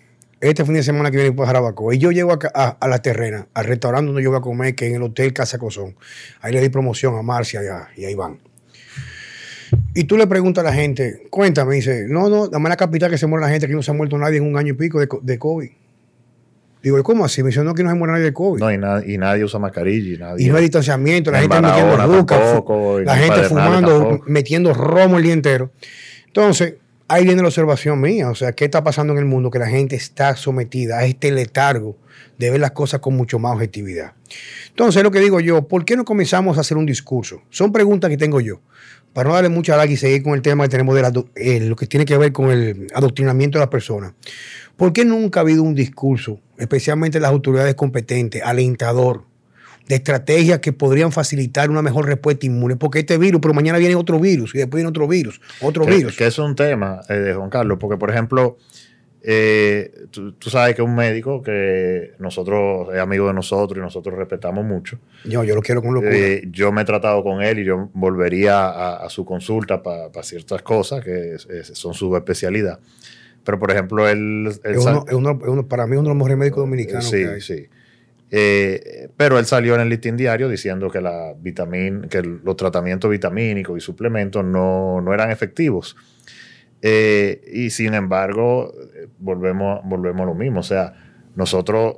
Este 0.41 0.65
fin 0.65 0.75
de 0.75 0.83
semana 0.85 1.11
que 1.11 1.17
viene 1.17 1.33
para 1.33 1.49
Jarabacoa. 1.49 1.95
Y 1.95 1.99
yo 1.99 2.13
llego 2.13 2.33
a, 2.33 2.69
a, 2.81 2.89
la 2.89 3.03
terrena, 3.03 3.49
al 3.55 3.65
restaurante 3.65 4.07
donde 4.07 4.23
yo 4.23 4.31
voy 4.31 4.39
a 4.39 4.43
comer, 4.43 4.75
que 4.75 4.87
es 4.87 4.91
en 4.91 4.97
el 4.97 5.03
Hotel 5.03 5.33
Casa 5.33 5.59
Cozón. 5.59 5.97
Ahí 6.41 6.53
le 6.53 6.61
di 6.61 6.69
promoción 6.69 7.17
a 7.17 7.23
Marcia 7.23 7.61
y 7.97 8.05
a, 8.05 8.11
Iván. 8.11 8.39
Y 9.95 10.05
tú 10.05 10.17
le 10.17 10.27
preguntas 10.27 10.65
a 10.65 10.69
la 10.69 10.73
gente, 10.73 11.27
cuéntame, 11.29 11.75
dice, 11.75 12.07
no, 12.09 12.29
no, 12.29 12.47
dame 12.49 12.69
la 12.69 12.77
capital 12.77 13.11
que 13.11 13.19
se 13.19 13.27
muere 13.27 13.45
la 13.45 13.51
gente, 13.51 13.67
que 13.67 13.75
no 13.75 13.83
se 13.83 13.91
ha 13.91 13.95
muerto 13.95 14.17
nadie 14.17 14.39
en 14.39 14.45
un 14.45 14.57
año 14.57 14.75
y 14.75 14.77
pico 14.77 15.01
de, 15.01 15.09
de 15.23 15.39
COVID. 15.39 15.71
Digo, 16.83 17.03
¿cómo 17.03 17.25
así? 17.25 17.43
Me 17.43 17.49
dice, 17.49 17.65
no, 17.65 17.75
que 17.75 17.83
no 17.83 17.91
se 17.91 17.97
muere 17.97 18.13
nadie 18.13 18.27
de 18.27 18.33
COVID. 18.33 18.61
No, 18.61 18.71
y, 18.71 19.15
y 19.15 19.19
nadie 19.19 19.45
usa 19.45 19.59
mascarilla. 19.59 20.15
Y, 20.15 20.19
nadie, 20.19 20.47
y 20.47 20.49
no 20.49 20.57
hay 20.57 20.63
distanciamiento, 20.63 21.33
la 21.33 21.41
gente 21.41 21.61
metiendo 21.61 21.97
rucas, 22.07 22.63
la 23.05 23.17
gente 23.17 23.43
fumando, 23.49 24.23
metiendo 24.27 24.73
romo 24.73 25.19
el 25.19 25.25
día 25.25 25.33
entero. 25.33 25.73
Entonces, 26.29 26.75
ahí 27.09 27.25
viene 27.25 27.43
la 27.43 27.49
observación 27.49 28.01
mía. 28.01 28.31
O 28.31 28.35
sea, 28.35 28.53
¿qué 28.53 28.67
está 28.67 28.85
pasando 28.85 29.13
en 29.15 29.19
el 29.19 29.25
mundo? 29.25 29.51
Que 29.51 29.59
la 29.59 29.69
gente 29.69 29.97
está 29.97 30.37
sometida 30.37 30.99
a 30.99 31.05
este 31.05 31.33
letargo 31.33 31.97
de 32.39 32.51
ver 32.51 32.61
las 32.61 32.73
cosas 32.73 33.01
con 33.01 33.17
mucho 33.17 33.39
más 33.39 33.55
objetividad. 33.55 34.13
Entonces, 34.69 35.03
lo 35.03 35.11
que 35.11 35.21
digo 35.21 35.41
yo, 35.41 35.67
¿por 35.67 35.85
qué 35.85 35.97
no 35.97 36.05
comenzamos 36.05 36.59
a 36.59 36.61
hacer 36.61 36.77
un 36.77 36.87
discurso? 36.87 37.43
Son 37.51 37.73
preguntas 37.73 38.11
que 38.11 38.17
tengo 38.17 38.41
yo. 38.41 38.61
Para 39.13 39.31
no 39.31 39.35
darle 39.35 39.49
mucha 39.49 39.77
larga 39.77 39.93
y 39.93 39.97
seguir 39.97 40.23
con 40.23 40.35
el 40.35 40.43
tema 40.43 40.65
que 40.65 40.71
tenemos 40.71 40.95
de 40.95 41.25
eh, 41.37 41.61
lo 41.61 41.75
que 41.75 41.87
tiene 41.87 42.05
que 42.05 42.17
ver 42.19 42.31
con 42.31 42.51
el 42.51 42.89
adoctrinamiento 42.95 43.59
de 43.59 43.61
las 43.61 43.71
personas. 43.71 44.13
¿Por 44.77 44.93
qué 44.93 45.05
nunca 45.05 45.41
ha 45.41 45.43
habido 45.43 45.63
un 45.63 45.75
discurso, 45.75 46.39
especialmente 46.57 47.19
las 47.19 47.31
autoridades 47.31 47.75
competentes, 47.75 48.43
alentador, 48.45 49.25
de 49.89 49.95
estrategias 49.97 50.59
que 50.61 50.73
podrían 50.73 51.13
facilitar 51.13 51.71
una 51.71 51.83
mejor 51.83 52.07
respuesta 52.07 52.47
inmune. 52.47 52.77
Porque 52.77 53.01
este 53.01 53.19
virus, 53.19 53.41
pero 53.41 53.55
mañana 53.55 53.79
viene 53.79 53.95
otro 53.97 54.21
virus 54.21 54.55
y 54.55 54.59
después 54.59 54.79
viene 54.79 54.91
otro 54.91 55.09
virus, 55.09 55.41
otro 55.61 55.87
virus. 55.87 56.17
Que 56.17 56.27
es 56.27 56.39
un 56.39 56.55
tema, 56.55 57.01
eh, 57.09 57.15
de 57.15 57.35
Juan 57.35 57.49
Carlos, 57.49 57.79
porque 57.81 57.97
por 57.97 58.11
ejemplo, 58.11 58.59
eh, 59.23 59.91
tú, 60.11 60.51
sabes 60.51 60.77
que 60.77 60.83
un 60.83 60.95
médico 60.95 61.43
que 61.43 62.13
nosotros 62.19 62.95
es 62.95 63.01
amigo 63.01 63.27
de 63.27 63.35
nosotros 63.35 63.79
y 63.79 63.81
nosotros 63.81 64.17
respetamos 64.17 64.65
mucho. 64.65 64.99
Yo, 65.25 65.43
yo 65.43 65.55
lo 65.55 65.63
quiero 65.63 65.81
con 65.83 65.95
locura. 65.95 66.15
Eh, 66.15 66.45
yo 66.51 66.71
me 66.71 66.83
he 66.83 66.85
tratado 66.85 67.25
con 67.25 67.43
él 67.43 67.61
y 67.61 67.65
yo 67.65 67.89
volvería 67.95 68.97
a, 68.97 69.09
su 69.09 69.25
consulta 69.25 69.83
para 69.83 70.23
ciertas 70.23 70.63
cosas 70.63 71.03
que 71.03 71.37
son 71.63 71.95
su 71.95 72.15
especialidad. 72.15 72.79
Pero 73.43 73.59
por 73.59 73.71
ejemplo, 73.71 74.07
él... 74.07 74.47
es 74.63 74.85
uno, 75.13 75.69
para 75.69 75.87
mí 75.87 75.95
es 75.95 75.99
uno 75.99 76.09
de 76.09 76.15
los 76.15 76.17
mejores 76.17 76.37
médicos 76.37 76.59
dominicanos. 76.59 77.09
Sí, 77.09 77.25
sí. 77.41 77.69
Eh, 78.31 79.09
pero 79.17 79.39
él 79.39 79.47
salió 79.47 79.75
en 79.75 79.81
el 79.81 79.89
listín 79.89 80.17
diario 80.17 80.49
diciendo 80.49 80.91
que, 80.91 81.01
la 81.01 81.35
que 82.11 82.23
los 82.23 82.57
tratamientos 82.57 83.11
vitamínicos 83.11 83.79
y 83.79 83.81
suplementos 83.81 84.45
no, 84.45 85.03
eran 85.13 85.31
efectivos. 85.31 85.97
Eh, 86.83 87.41
y 87.53 87.71
sin 87.71 87.95
embargo, 87.95 88.73
volvemos, 89.19 89.81
volvemos 89.85 90.23
a 90.23 90.27
lo 90.27 90.35
mismo. 90.35 90.61
O 90.61 90.65
sea, 90.65 90.95
nosotros 91.35 91.97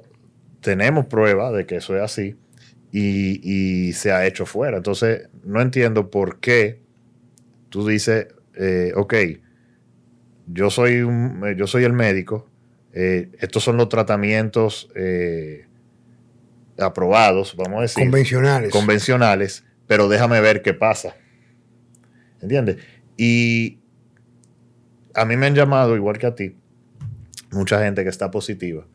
tenemos 0.60 1.06
prueba 1.06 1.50
de 1.50 1.66
que 1.66 1.76
eso 1.76 1.96
es 1.96 2.02
así 2.02 2.36
y, 2.92 3.92
se 3.92 4.12
ha 4.12 4.26
hecho 4.26 4.46
fuera. 4.46 4.76
Entonces, 4.76 5.28
no 5.44 5.60
entiendo 5.60 6.10
por 6.10 6.38
qué 6.38 6.80
tú 7.70 7.86
dices, 7.86 8.28
eh, 8.54 8.92
ok, 8.94 9.14
yo 10.46 10.70
soy, 10.70 11.06
yo 11.56 11.66
soy 11.66 11.84
el 11.84 11.92
médico, 11.92 12.48
estos 12.92 13.62
son 13.62 13.76
los 13.76 13.88
tratamientos 13.88 14.90
aprobados, 16.80 17.54
vamos 17.56 17.78
a 17.78 17.82
decir. 17.82 18.02
Convencionales. 18.02 18.70
Convencionales, 18.72 19.64
pero 19.86 20.08
déjame 20.08 20.40
ver 20.40 20.62
qué 20.62 20.74
pasa. 20.74 21.14
¿Entiendes? 22.40 22.78
Y 23.16 23.78
a 25.14 25.24
mí 25.24 25.36
me 25.36 25.46
han 25.46 25.54
llamado, 25.54 25.96
igual 25.96 26.18
que 26.18 26.26
a 26.26 26.34
ti, 26.34 26.56
mucha 27.50 27.82
gente 27.82 28.02
que 28.02 28.08
está 28.08 28.30
positiva 28.30 28.86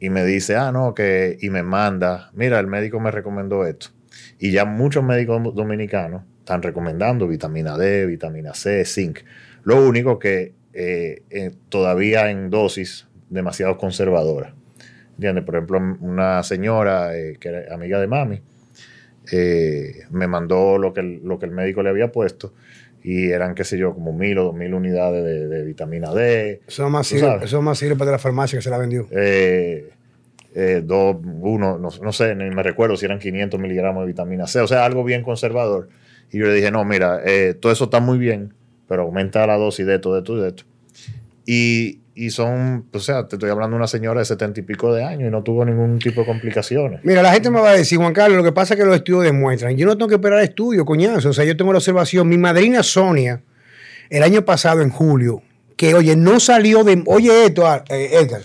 y 0.00 0.10
me 0.10 0.24
dice, 0.24 0.56
ah, 0.56 0.72
no, 0.72 0.94
que, 0.94 1.36
y 1.40 1.50
me 1.50 1.62
manda, 1.62 2.30
mira, 2.34 2.58
el 2.60 2.66
médico 2.66 3.00
me 3.00 3.10
recomendó 3.10 3.66
esto. 3.66 3.88
Y 4.38 4.52
ya 4.52 4.64
muchos 4.64 5.02
médicos 5.04 5.54
dominicanos 5.54 6.22
están 6.38 6.62
recomendando 6.62 7.26
vitamina 7.26 7.76
D, 7.76 8.06
vitamina 8.06 8.54
C, 8.54 8.84
zinc. 8.84 9.20
Lo 9.64 9.86
único 9.86 10.18
que 10.18 10.54
eh, 10.72 11.22
eh, 11.30 11.50
todavía 11.68 12.30
en 12.30 12.50
dosis 12.50 13.08
demasiado 13.28 13.76
conservadora. 13.76 14.54
Por 15.18 15.56
ejemplo, 15.56 15.78
una 16.00 16.42
señora 16.42 17.16
eh, 17.16 17.36
que 17.40 17.48
era 17.48 17.74
amiga 17.74 18.00
de 18.00 18.06
mami 18.06 18.40
eh, 19.32 20.04
me 20.10 20.26
mandó 20.26 20.78
lo 20.78 20.94
que, 20.94 21.00
el, 21.00 21.20
lo 21.24 21.38
que 21.38 21.46
el 21.46 21.52
médico 21.52 21.82
le 21.82 21.90
había 21.90 22.12
puesto 22.12 22.54
y 23.02 23.30
eran, 23.30 23.54
qué 23.54 23.64
sé 23.64 23.78
yo, 23.78 23.94
como 23.94 24.12
mil 24.12 24.38
o 24.38 24.44
dos 24.44 24.54
mil 24.54 24.74
unidades 24.74 25.24
de, 25.24 25.64
vitamina 25.64 26.12
D. 26.12 26.60
Eso 26.66 26.88
más, 26.90 27.06
sirve, 27.06 27.38
eso 27.42 27.62
más 27.62 27.78
sirve 27.78 27.96
para 27.96 28.10
la 28.10 28.18
farmacia 28.18 28.58
que 28.58 28.62
se 28.62 28.70
la 28.70 28.78
vendió. 28.78 29.06
Eh, 30.54 30.82
dos, 30.84 31.16
uno, 31.22 31.78
no, 31.78 32.12
sé, 32.12 32.34
ni 32.34 32.50
me 32.50 32.62
recuerdo 32.62 32.96
si 32.96 33.04
eran 33.04 33.18
500 33.18 33.60
miligramos 33.60 34.02
de 34.02 34.08
vitamina 34.08 34.46
C, 34.46 34.60
o 34.60 34.66
sea, 34.66 34.84
algo 34.84 35.04
bien 35.04 35.22
conservador. 35.22 35.88
Y 36.32 36.38
yo 36.38 36.46
le 36.46 36.54
dije, 36.54 36.70
no, 36.70 36.84
mira, 36.84 37.20
eh, 37.24 37.54
todo 37.54 37.70
eso 37.70 37.84
está 37.84 38.00
muy 38.00 38.18
bien, 38.18 38.54
pero 38.88 39.02
aumenta 39.02 39.46
la 39.46 39.56
dosis 39.56 39.86
de 39.86 39.94
esto, 39.94 40.12
de 40.12 40.18
esto 40.18 40.36
y 40.36 40.40
de 40.40 40.48
esto. 40.48 40.64
Y, 41.46 42.00
y 42.18 42.30
son, 42.30 42.86
o 42.92 42.98
sea, 42.98 43.28
te 43.28 43.36
estoy 43.36 43.48
hablando 43.48 43.76
de 43.76 43.78
una 43.78 43.86
señora 43.86 44.18
de 44.18 44.24
setenta 44.24 44.58
y 44.58 44.64
pico 44.64 44.92
de 44.92 45.04
años 45.04 45.28
y 45.28 45.30
no 45.30 45.44
tuvo 45.44 45.64
ningún 45.64 46.00
tipo 46.00 46.22
de 46.22 46.26
complicaciones. 46.26 46.98
Mira, 47.04 47.22
la 47.22 47.32
gente 47.32 47.48
me 47.48 47.60
va 47.60 47.70
a 47.70 47.74
decir, 47.74 47.96
Juan 47.96 48.12
Carlos, 48.12 48.38
lo 48.38 48.42
que 48.42 48.50
pasa 48.50 48.74
es 48.74 48.80
que 48.80 48.84
los 48.84 48.96
estudios 48.96 49.22
demuestran. 49.22 49.76
Yo 49.76 49.86
no 49.86 49.96
tengo 49.96 50.08
que 50.08 50.16
esperar 50.16 50.42
estudios, 50.42 50.84
coñazo. 50.84 51.28
O 51.28 51.32
sea, 51.32 51.44
yo 51.44 51.56
tengo 51.56 51.72
la 51.72 51.78
observación. 51.78 52.28
Mi 52.28 52.36
madrina 52.36 52.82
Sonia, 52.82 53.40
el 54.10 54.24
año 54.24 54.44
pasado, 54.44 54.82
en 54.82 54.90
julio, 54.90 55.42
que, 55.76 55.94
oye, 55.94 56.16
no 56.16 56.40
salió 56.40 56.82
de. 56.82 57.04
Oye, 57.06 57.44
esto, 57.44 57.64
ah, 57.68 57.84
eh, 57.88 58.10
Edgar. 58.14 58.42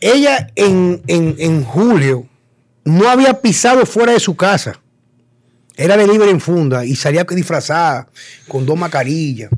Ella 0.00 0.48
en, 0.54 1.02
en, 1.06 1.34
en 1.38 1.62
julio 1.62 2.26
no 2.84 3.10
había 3.10 3.34
pisado 3.42 3.84
fuera 3.84 4.12
de 4.12 4.20
su 4.20 4.34
casa. 4.34 4.80
Era 5.76 5.98
de 5.98 6.06
libre 6.06 6.30
en 6.30 6.40
funda 6.40 6.86
y 6.86 6.96
salía 6.96 7.24
disfrazada 7.24 8.08
con 8.48 8.64
dos 8.64 8.78
mascarillas. 8.78 9.50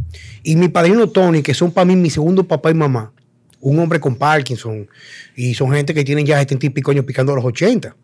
Y 0.42 0.56
mi 0.56 0.68
padrino 0.68 1.09
Tony, 1.09 1.42
que 1.42 1.54
son 1.54 1.70
para 1.70 1.85
mí 1.85 1.94
mi 1.94 2.11
segundo 2.11 2.42
papá 2.42 2.70
y 2.70 2.74
mamá, 2.74 3.12
un 3.61 3.79
hombre 3.79 4.01
con 4.01 4.16
Parkinson, 4.16 4.88
y 5.35 5.55
son 5.55 5.73
gente 5.73 5.95
que 5.95 6.05
tienen 6.05 6.27
ya 6.27 6.38
70 6.38 6.66
y 6.66 6.71
pico 6.71 6.90
años 6.90 7.05
picando 7.05 7.33
a 7.33 7.37
los 7.37 7.45
80. 7.45 7.97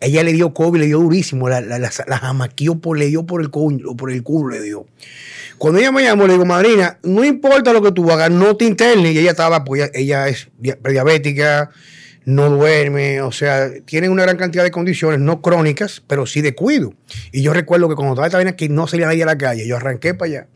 Ella 0.00 0.22
le 0.22 0.32
dio 0.32 0.52
COVID, 0.52 0.80
le 0.80 0.86
dio 0.86 0.98
durísimo, 0.98 1.48
la, 1.48 1.60
la, 1.60 1.90
por, 2.80 2.98
le 2.98 3.06
dio 3.06 3.26
por 3.26 3.40
el, 3.40 3.50
culo, 3.50 3.96
por 3.96 4.10
el 4.10 4.22
culo, 4.22 4.54
le 4.54 4.62
dio. 4.62 4.86
Cuando 5.58 5.78
ella 5.78 5.92
me 5.92 6.02
llamó, 6.02 6.26
le 6.26 6.34
digo, 6.34 6.46
madrina, 6.46 6.98
no 7.02 7.24
importa 7.24 7.72
lo 7.72 7.82
que 7.82 7.92
tú 7.92 8.10
hagas, 8.10 8.30
no 8.30 8.56
te 8.56 8.64
internes. 8.64 9.14
Y 9.14 9.18
ella 9.18 9.30
estaba, 9.30 9.64
pues 9.64 9.90
ella, 9.94 10.26
ella 10.26 10.28
es 10.28 10.48
diabética, 10.58 11.70
no 12.24 12.50
duerme, 12.50 13.22
o 13.22 13.32
sea, 13.32 13.70
tiene 13.84 14.08
una 14.08 14.22
gran 14.22 14.36
cantidad 14.36 14.62
de 14.62 14.70
condiciones, 14.70 15.20
no 15.20 15.40
crónicas, 15.42 16.02
pero 16.06 16.26
sí 16.26 16.40
de 16.40 16.54
cuido. 16.54 16.94
Y 17.32 17.42
yo 17.42 17.52
recuerdo 17.52 17.88
que 17.88 17.94
cuando 17.94 18.14
estaba 18.14 18.26
esta 18.26 18.38
vaina 18.38 18.56
que 18.56 18.68
no 18.68 18.86
salía 18.86 19.06
nadie 19.06 19.22
a 19.22 19.26
la 19.26 19.38
calle, 19.38 19.66
yo 19.66 19.76
arranqué 19.76 20.14
para 20.14 20.30
allá, 20.30 20.48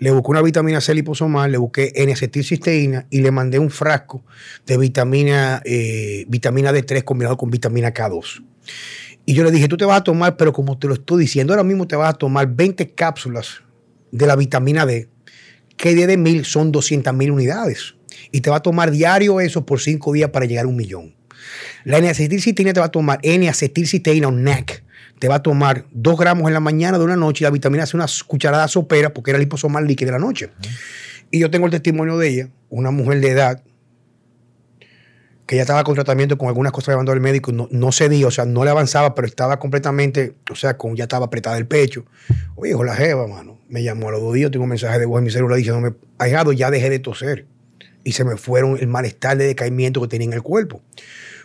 le 0.00 0.10
busqué 0.10 0.30
una 0.30 0.42
vitamina 0.42 0.80
C 0.80 0.94
liposomal, 0.94 1.52
le 1.52 1.58
busqué 1.58 1.92
N-acetilcisteína 1.94 3.06
y 3.10 3.20
le 3.20 3.30
mandé 3.30 3.58
un 3.58 3.70
frasco 3.70 4.24
de 4.66 4.78
vitamina, 4.78 5.62
eh, 5.64 6.24
vitamina 6.26 6.72
D3 6.72 7.04
combinado 7.04 7.36
con 7.36 7.50
vitamina 7.50 7.92
K2. 7.92 8.42
Y 9.26 9.34
yo 9.34 9.44
le 9.44 9.50
dije, 9.50 9.68
tú 9.68 9.76
te 9.76 9.84
vas 9.84 10.00
a 10.00 10.04
tomar, 10.04 10.36
pero 10.38 10.52
como 10.52 10.78
te 10.78 10.88
lo 10.88 10.94
estoy 10.94 11.20
diciendo, 11.20 11.52
ahora 11.52 11.64
mismo 11.64 11.86
te 11.86 11.96
vas 11.96 12.14
a 12.14 12.18
tomar 12.18 12.48
20 12.48 12.94
cápsulas 12.94 13.62
de 14.10 14.26
la 14.26 14.36
vitamina 14.36 14.86
D, 14.86 15.08
que 15.76 15.94
de 15.94 16.16
mil 16.16 16.44
son 16.46 16.72
200 16.72 17.14
mil 17.14 17.30
unidades 17.30 17.94
y 18.32 18.40
te 18.40 18.50
va 18.50 18.56
a 18.56 18.60
tomar 18.60 18.90
diario 18.90 19.40
eso 19.40 19.66
por 19.66 19.80
cinco 19.80 20.12
días 20.12 20.30
para 20.30 20.46
llegar 20.46 20.64
a 20.64 20.68
un 20.68 20.76
millón. 20.76 21.14
La 21.84 21.98
N-acetilcisteína 21.98 22.72
te 22.72 22.80
va 22.80 22.86
a 22.86 22.90
tomar 22.90 23.18
N-acetilcisteína 23.22 24.28
o 24.28 24.32
NAC. 24.32 24.82
Te 25.20 25.28
va 25.28 25.36
a 25.36 25.42
tomar 25.42 25.84
dos 25.92 26.18
gramos 26.18 26.48
en 26.48 26.54
la 26.54 26.60
mañana 26.60 26.98
de 26.98 27.04
una 27.04 27.14
noche 27.14 27.44
y 27.44 27.44
la 27.44 27.50
vitamina 27.50 27.84
hace 27.84 27.96
una 27.96 28.06
cucharada 28.26 28.66
sopera 28.66 29.14
porque 29.14 29.30
era 29.30 29.36
el 29.36 29.44
liposomal 29.44 29.86
líquido 29.86 30.08
de 30.08 30.18
la 30.18 30.26
noche. 30.26 30.50
Y 31.30 31.38
yo 31.38 31.50
tengo 31.50 31.66
el 31.66 31.70
testimonio 31.70 32.18
de 32.18 32.28
ella, 32.28 32.48
una 32.70 32.90
mujer 32.90 33.20
de 33.20 33.30
edad, 33.30 33.62
que 35.46 35.56
ya 35.56 35.62
estaba 35.62 35.84
con 35.84 35.94
tratamiento 35.94 36.38
con 36.38 36.48
algunas 36.48 36.72
cosas 36.72 36.92
que 36.92 36.96
mandó 36.96 37.12
el 37.12 37.20
médico, 37.20 37.52
no, 37.52 37.68
no 37.70 37.92
cedía, 37.92 38.26
o 38.26 38.30
sea, 38.30 38.44
no 38.44 38.64
le 38.64 38.70
avanzaba, 38.70 39.14
pero 39.14 39.28
estaba 39.28 39.58
completamente, 39.58 40.34
o 40.50 40.54
sea, 40.54 40.76
con, 40.76 40.96
ya 40.96 41.04
estaba 41.04 41.26
apretada 41.26 41.58
el 41.58 41.66
pecho. 41.66 42.04
Oye, 42.56 42.70
hijo, 42.70 42.82
la 42.82 42.94
jeva, 42.94 43.26
mano, 43.26 43.58
me 43.68 43.82
llamó 43.82 44.08
a 44.08 44.12
los 44.12 44.20
dos 44.20 44.32
días, 44.32 44.50
tengo 44.50 44.62
un 44.62 44.70
mensaje 44.70 44.98
de 44.98 45.06
voz 45.06 45.18
en 45.18 45.24
mi 45.24 45.30
celular 45.30 45.58
diciéndome, 45.58 45.94
ahijado, 46.18 46.52
ya 46.52 46.70
dejé 46.70 46.88
de 46.88 46.98
toser 46.98 47.46
y 48.04 48.12
se 48.12 48.24
me 48.24 48.36
fueron 48.36 48.78
el 48.78 48.86
malestar 48.86 49.36
de 49.36 49.46
decaimiento 49.46 50.00
que 50.00 50.08
tenía 50.08 50.28
en 50.28 50.32
el 50.32 50.42
cuerpo. 50.42 50.82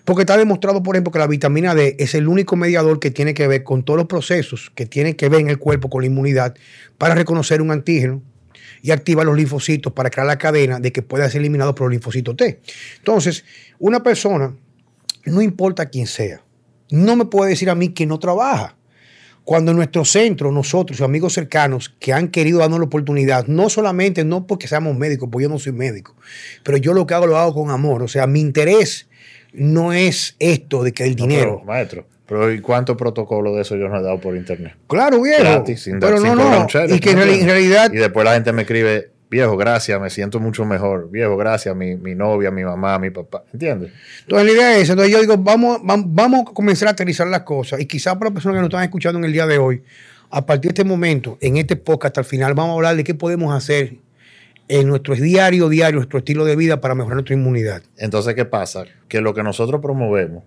Porque 0.06 0.22
está 0.22 0.38
demostrado, 0.38 0.84
por 0.84 0.96
ejemplo, 0.96 1.12
que 1.12 1.20
la 1.20 1.28
vitamina 1.28 1.74
D 1.74 1.96
es 2.00 2.13
el 2.13 2.28
único 2.28 2.56
mediador 2.56 3.00
que 3.00 3.10
tiene 3.10 3.34
que 3.34 3.48
ver 3.48 3.63
con 3.63 3.84
todos 3.84 3.98
los 3.98 4.08
procesos 4.08 4.72
que 4.76 4.86
tienen 4.86 5.15
que 5.15 5.30
ver 5.30 5.41
en 5.41 5.50
el 5.50 5.58
cuerpo 5.58 5.89
con 5.89 6.02
la 6.02 6.08
inmunidad 6.08 6.56
para 7.00 7.15
reconocer 7.15 7.62
un 7.62 7.72
antígeno 7.72 8.22
y 8.84 8.91
activar 8.91 9.26
los 9.26 9.36
linfocitos 9.36 9.91
para 9.94 10.12
crear 10.12 10.28
la 10.28 10.38
cadena 10.38 10.80
de 10.80 10.91
que 10.91 11.02
pueda 11.02 11.28
ser 11.28 11.41
eliminado 11.41 11.74
por 11.74 11.88
los 11.88 11.94
linfocitos 11.94 12.38
T. 12.38 12.62
Entonces, 12.98 13.46
una 13.80 14.04
persona, 14.04 14.56
no 15.26 15.41
importa 15.41 15.88
quién 15.88 16.06
sea, 16.06 16.44
no 16.91 17.15
me 17.15 17.26
puede 17.26 17.50
decir 17.50 17.72
a 17.72 17.76
mí 17.76 17.89
que 17.89 18.06
no 18.06 18.20
trabaja. 18.20 18.78
Cuando 19.44 19.72
en 19.72 19.78
nuestro 19.78 20.06
centro, 20.06 20.52
nosotros, 20.52 21.02
amigos 21.02 21.34
cercanos 21.34 21.96
que 22.00 22.13
han 22.13 22.30
querido 22.30 22.60
darnos 22.60 22.80
la 22.80 22.86
oportunidad, 22.86 23.46
no 23.48 23.70
solamente, 23.70 24.24
no 24.24 24.48
porque 24.48 24.68
seamos 24.68 24.98
médicos, 24.98 25.30
porque 25.32 25.44
yo 25.44 25.50
no 25.50 25.60
soy 25.60 25.72
médico, 25.72 26.15
pero 26.63 26.78
yo 26.78 26.94
lo 26.94 27.06
que 27.06 27.13
hago 27.13 27.28
lo 27.28 27.38
hago 27.38 27.54
con 27.54 27.70
amor. 27.70 28.02
O 28.02 28.08
sea, 28.08 28.26
mi 28.26 28.39
interés 28.39 29.08
no 29.58 29.94
es 29.94 30.36
esto 30.39 30.84
de 30.84 30.91
que 30.91 31.04
el 31.06 31.15
dinero. 31.15 31.58
pero, 31.58 31.65
maestro, 31.65 32.06
pero 32.28 32.52
¿y 32.52 32.60
cuánto 32.62 32.96
protocolo 32.98 33.54
de 33.56 33.62
eso 33.62 33.76
yo 33.76 33.88
no 33.89 34.00
he 34.00 34.04
dado 34.04 34.20
por 34.20 34.36
internet? 34.36 34.76
Claro, 34.88 35.22
viejo. 35.22 35.41
Gratis, 35.44 35.82
sin, 35.84 36.00
pero 36.00 36.18
sin 36.18 36.28
no, 36.36 36.44
cobrar 36.44 36.89
no. 36.89 36.96
Y 36.96 37.00
que 37.00 37.12
en, 37.12 37.20
¿no? 37.20 37.24
reali- 37.26 37.39
en 37.41 37.48
realidad, 37.48 37.91
Y 37.94 37.98
después 37.98 38.26
la 38.26 38.34
gente 38.34 38.52
me 38.54 38.63
escribe, 38.63 39.12
viejo, 39.30 39.58
gracias, 39.58 40.00
me 40.02 40.10
siento 40.10 40.39
mucho 40.39 40.65
mejor. 40.65 41.10
Viejo, 41.12 41.36
gracias, 41.38 41.76
mi, 41.76 41.96
mi 41.96 42.15
novia, 42.15 42.52
mi 42.52 42.63
mamá, 42.63 42.98
mi 43.00 43.10
papá. 43.12 43.44
¿Entiendes? 43.54 43.91
entonces 44.22 44.46
la 44.48 44.52
idea 44.54 44.78
es. 44.78 44.89
Entonces 44.89 45.12
yo 45.13 45.20
digo, 45.22 45.38
vamos, 45.38 45.80
vam- 45.82 46.06
vamos 46.08 46.41
a 46.50 46.54
comenzar 46.54 46.88
a 46.88 46.91
aterrizar 46.91 47.28
las 47.28 47.41
cosas. 47.41 47.80
Y 47.80 47.86
quizás 47.86 48.13
para 48.15 48.26
las 48.26 48.34
personas 48.34 48.56
que 48.58 48.62
nos 48.62 48.70
están 48.70 48.84
escuchando 48.84 49.20
en 49.20 49.26
el 49.26 49.34
día 49.34 49.46
de 49.46 49.58
hoy, 49.58 49.84
a 50.32 50.46
partir 50.46 50.72
de 50.74 50.82
este 50.82 50.84
momento, 50.84 51.38
en 51.41 51.58
este 51.58 51.76
podcast 51.76 52.06
hasta 52.12 52.22
el 52.22 52.26
final, 52.26 52.54
vamos 52.56 52.72
a 52.72 52.76
hablar 52.76 52.96
de 52.96 53.04
qué 53.04 53.13
podemos 53.13 53.54
hacer 53.56 53.94
en 54.67 54.88
nuestro 54.88 55.15
diario, 55.15 55.69
diario, 55.69 55.97
nuestro 55.97 56.19
estilo 56.19 56.45
de 56.45 56.56
vida 56.56 56.82
para 56.82 56.95
mejorar 56.95 57.15
nuestra 57.17 57.36
inmunidad. 57.36 57.84
Entonces, 57.97 58.34
¿qué 58.34 58.45
pasa? 58.45 58.86
Que 59.08 59.21
lo 59.21 59.34
que 59.34 59.43
nosotros 59.43 59.82
promovemos 59.82 60.43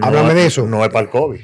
Háblame 0.00 0.34
de 0.34 0.46
eso. 0.46 0.66
no 0.66 0.84
es 0.84 0.90
para 0.90 1.04
el 1.04 1.10
COVID, 1.10 1.40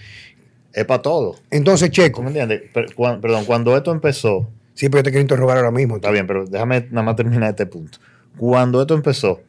es 0.72 0.85
para 0.85 1.02
todo. 1.02 1.37
Entonces, 1.50 1.90
¿Tú 1.90 1.96
Checo, 1.96 2.22
me 2.22 2.29
entiendes? 2.29 2.62
Perdón, 2.72 3.44
cuando 3.44 3.76
esto 3.76 3.92
empezó, 3.92 4.48
sí, 4.74 4.88
pero 4.88 5.00
yo 5.00 5.05
te 5.05 5.11
quiero 5.11 5.22
interrogar 5.22 5.59
ahora 5.59 5.70
mismo. 5.70 5.96
Está 5.96 6.11
bien, 6.11 6.26
pero 6.26 6.46
déjame 6.46 6.87
nada 6.90 7.02
más 7.02 7.16
terminar 7.16 7.50
este 7.50 7.66
punto. 7.66 7.98
Cuando 8.37 8.81
esto 8.81 8.94
empezó, 8.94 9.40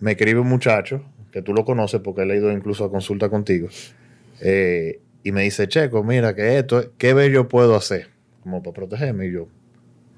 me 0.00 0.12
escribe 0.12 0.40
un 0.40 0.48
muchacho, 0.48 1.02
que 1.32 1.42
tú 1.42 1.52
lo 1.52 1.64
conoces 1.64 2.00
porque 2.00 2.22
he 2.22 2.26
leído 2.26 2.52
incluso 2.52 2.84
a 2.84 2.90
consulta 2.90 3.28
contigo, 3.28 3.68
eh, 4.40 5.00
y 5.22 5.32
me 5.32 5.42
dice, 5.42 5.66
Checo, 5.66 6.04
mira 6.04 6.34
que 6.34 6.58
esto, 6.58 6.92
¿qué 6.98 7.14
ver 7.14 7.32
yo 7.32 7.48
puedo 7.48 7.74
hacer? 7.74 8.08
Como 8.42 8.62
para 8.62 8.74
protegerme. 8.74 9.26
Y 9.26 9.32
yo, 9.32 9.48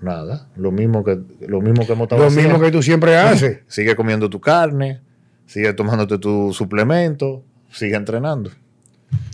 nada, 0.00 0.48
lo 0.56 0.70
mismo 0.72 1.04
que, 1.04 1.18
lo 1.46 1.60
mismo 1.60 1.86
que 1.86 1.92
hemos 1.92 2.04
estado 2.04 2.22
Lo 2.22 2.28
haciendo. 2.28 2.50
mismo 2.50 2.64
que 2.64 2.70
tú 2.72 2.82
siempre 2.82 3.16
haces. 3.16 3.60
Sigue 3.68 3.96
comiendo 3.96 4.28
tu 4.30 4.40
carne, 4.40 5.00
sigue 5.46 5.72
tomándote 5.72 6.18
tu 6.18 6.52
suplemento, 6.52 7.42
sigue 7.72 7.96
entrenando, 7.96 8.50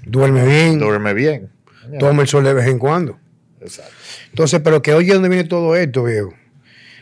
Duerme 0.04 0.44
bien, 0.44 0.78
duerme 0.78 1.14
bien. 1.14 1.50
toma 1.98 2.22
el 2.22 2.28
sol 2.28 2.44
de 2.44 2.52
vez 2.54 2.66
en 2.66 2.78
cuando. 2.78 3.18
Exacto. 3.60 3.92
Entonces, 4.30 4.60
pero 4.62 4.82
que 4.82 4.92
oye 4.94 5.12
dónde 5.14 5.28
viene 5.28 5.44
todo 5.44 5.74
esto, 5.76 6.04
viejo. 6.04 6.34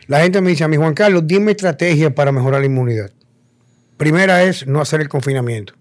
La 0.07 0.21
gente 0.21 0.41
me 0.41 0.49
dice 0.49 0.63
a 0.63 0.67
mí, 0.67 0.77
Juan 0.77 0.93
Carlos, 0.93 1.23
dime 1.25 1.51
estrategia 1.51 2.13
para 2.13 2.31
mejorar 2.31 2.61
la 2.61 2.65
inmunidad. 2.67 3.11
Primera 3.97 4.43
es 4.43 4.65
no 4.67 4.81
hacer 4.81 5.01
el 5.01 5.09
confinamiento. 5.09 5.73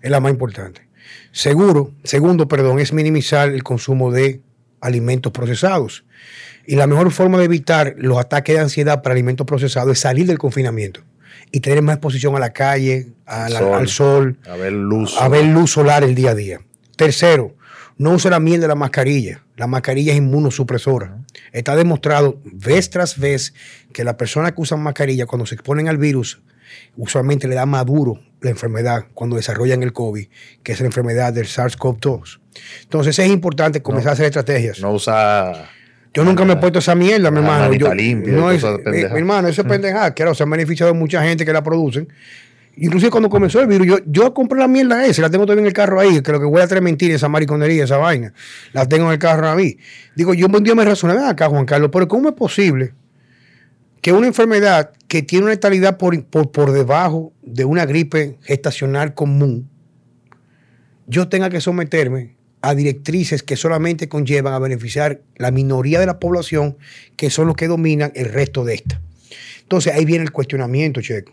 Es 0.00 0.10
la 0.10 0.20
más 0.20 0.30
importante. 0.32 0.86
Seguro, 1.32 1.92
segundo, 2.04 2.48
perdón, 2.48 2.78
es 2.78 2.92
minimizar 2.92 3.48
el 3.48 3.62
consumo 3.62 4.10
de 4.12 4.40
alimentos 4.80 5.32
procesados. 5.32 6.04
Y 6.66 6.76
la 6.76 6.86
mejor 6.86 7.10
forma 7.10 7.38
de 7.38 7.44
evitar 7.44 7.94
los 7.98 8.18
ataques 8.18 8.54
de 8.54 8.60
ansiedad 8.62 9.02
para 9.02 9.14
alimentos 9.14 9.46
procesados 9.46 9.92
es 9.92 9.98
salir 10.00 10.26
del 10.26 10.38
confinamiento 10.38 11.02
y 11.50 11.60
tener 11.60 11.82
más 11.82 11.96
exposición 11.96 12.36
a 12.36 12.38
la 12.38 12.52
calle, 12.52 13.08
a 13.26 13.48
la- 13.48 13.58
Sol. 13.58 13.74
al 13.74 13.88
sol, 13.88 14.38
A 14.48 14.56
ver 14.56 14.72
luz. 14.72 15.16
a 15.20 15.28
ver 15.28 15.44
luz 15.46 15.72
solar 15.72 16.04
el 16.04 16.14
día 16.14 16.30
a 16.30 16.34
día. 16.34 16.60
Tercero, 16.96 17.54
no 17.98 18.12
use 18.12 18.30
la 18.30 18.40
miel 18.40 18.60
de 18.60 18.68
la 18.68 18.74
mascarilla. 18.74 19.42
La 19.56 19.66
mascarilla 19.66 20.12
es 20.12 20.18
inmunosupresora. 20.18 21.18
Está 21.52 21.76
demostrado 21.76 22.40
vez 22.44 22.90
tras 22.90 23.18
vez 23.18 23.54
que 23.92 24.04
las 24.04 24.14
personas 24.14 24.52
que 24.52 24.60
usan 24.60 24.80
mascarilla 24.82 25.26
cuando 25.26 25.46
se 25.46 25.54
exponen 25.54 25.88
al 25.88 25.98
virus, 25.98 26.40
usualmente 26.96 27.48
le 27.48 27.54
da 27.54 27.66
maduro 27.66 28.20
la 28.40 28.50
enfermedad 28.50 29.06
cuando 29.14 29.36
desarrollan 29.36 29.82
el 29.82 29.92
COVID, 29.92 30.26
que 30.62 30.72
es 30.72 30.80
la 30.80 30.86
enfermedad 30.86 31.32
del 31.32 31.46
SARS-CoV-2. 31.46 32.40
Entonces 32.82 33.18
es 33.18 33.28
importante 33.28 33.82
comenzar 33.82 34.10
a 34.10 34.12
hacer 34.14 34.26
estrategias. 34.26 34.80
No 34.80 34.92
usa 34.92 35.68
Yo 36.14 36.24
nunca 36.24 36.44
me 36.44 36.52
he 36.52 36.56
puesto 36.56 36.78
esa 36.78 36.94
mierda, 36.94 37.30
mi 37.30 37.38
hermano. 37.38 37.72
Yo- 37.72 37.94
limpia 37.94 38.32
no 38.34 38.50
es, 38.50 38.62
mi, 38.62 38.78
pendeja. 38.78 39.14
mi 39.14 39.18
hermano, 39.20 39.48
eso 39.48 39.62
es 39.62 39.68
pendejada. 39.68 40.12
Claro, 40.12 40.34
se 40.34 40.42
han 40.42 40.50
beneficiado 40.50 40.94
mucha 40.94 41.22
gente 41.22 41.44
que 41.44 41.52
la 41.52 41.62
producen. 41.62 42.08
Inclusive 42.76 43.10
cuando 43.10 43.28
comenzó 43.28 43.60
el 43.60 43.66
virus, 43.66 43.86
yo, 43.86 43.98
yo 44.06 44.32
compré 44.32 44.58
la 44.58 44.68
mierda 44.68 45.04
esa, 45.04 45.22
la 45.22 45.30
tengo 45.30 45.44
todavía 45.44 45.62
en 45.62 45.66
el 45.66 45.72
carro 45.74 46.00
ahí, 46.00 46.22
que 46.22 46.32
lo 46.32 46.40
que 46.40 46.46
voy 46.46 46.62
a 46.62 46.66
traer 46.66 46.82
mentira, 46.82 47.14
esa 47.14 47.28
mariconería, 47.28 47.84
esa 47.84 47.98
vaina, 47.98 48.32
la 48.72 48.88
tengo 48.88 49.06
en 49.06 49.12
el 49.12 49.18
carro 49.18 49.46
a 49.48 49.54
mí. 49.54 49.76
Digo, 50.16 50.32
yo 50.32 50.46
un 50.46 50.64
día 50.64 50.74
me 50.74 50.84
razoné, 50.84 51.14
ven 51.14 51.24
acá, 51.24 51.48
Juan 51.48 51.66
Carlos, 51.66 51.90
pero 51.92 52.08
¿cómo 52.08 52.30
es 52.30 52.34
posible 52.34 52.94
que 54.00 54.12
una 54.12 54.26
enfermedad 54.26 54.90
que 55.06 55.22
tiene 55.22 55.44
una 55.44 55.52
letalidad 55.52 55.98
por, 55.98 56.24
por, 56.24 56.50
por 56.50 56.72
debajo 56.72 57.32
de 57.42 57.66
una 57.66 57.84
gripe 57.84 58.38
gestacional 58.42 59.12
común, 59.14 59.68
yo 61.06 61.28
tenga 61.28 61.50
que 61.50 61.60
someterme 61.60 62.36
a 62.62 62.74
directrices 62.74 63.42
que 63.42 63.56
solamente 63.56 64.08
conllevan 64.08 64.54
a 64.54 64.58
beneficiar 64.58 65.20
la 65.36 65.50
minoría 65.50 66.00
de 66.00 66.06
la 66.06 66.18
población, 66.18 66.76
que 67.16 67.28
son 67.28 67.48
los 67.48 67.56
que 67.56 67.66
dominan 67.66 68.12
el 68.14 68.32
resto 68.32 68.64
de 68.64 68.74
esta. 68.74 69.00
Entonces 69.62 69.94
ahí 69.94 70.04
viene 70.04 70.24
el 70.24 70.32
cuestionamiento, 70.32 71.00
Checo. 71.00 71.32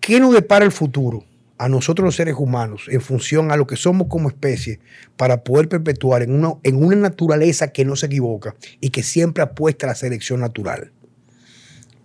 ¿Qué 0.00 0.20
nos 0.20 0.34
depara 0.34 0.64
el 0.64 0.72
futuro? 0.72 1.24
a 1.58 1.68
nosotros 1.68 2.04
los 2.04 2.14
seres 2.14 2.36
humanos 2.38 2.86
en 2.88 3.00
función 3.00 3.50
a 3.50 3.56
lo 3.56 3.66
que 3.66 3.76
somos 3.76 4.06
como 4.08 4.28
especie 4.28 4.78
para 5.16 5.42
poder 5.42 5.68
perpetuar 5.68 6.22
en 6.22 6.32
una, 6.32 6.54
en 6.62 6.76
una 6.76 6.96
naturaleza 6.96 7.72
que 7.72 7.84
no 7.84 7.96
se 7.96 8.06
equivoca 8.06 8.54
y 8.80 8.90
que 8.90 9.02
siempre 9.02 9.42
apuesta 9.42 9.86
a 9.86 9.88
la 9.88 9.94
selección 9.96 10.40
natural? 10.40 10.92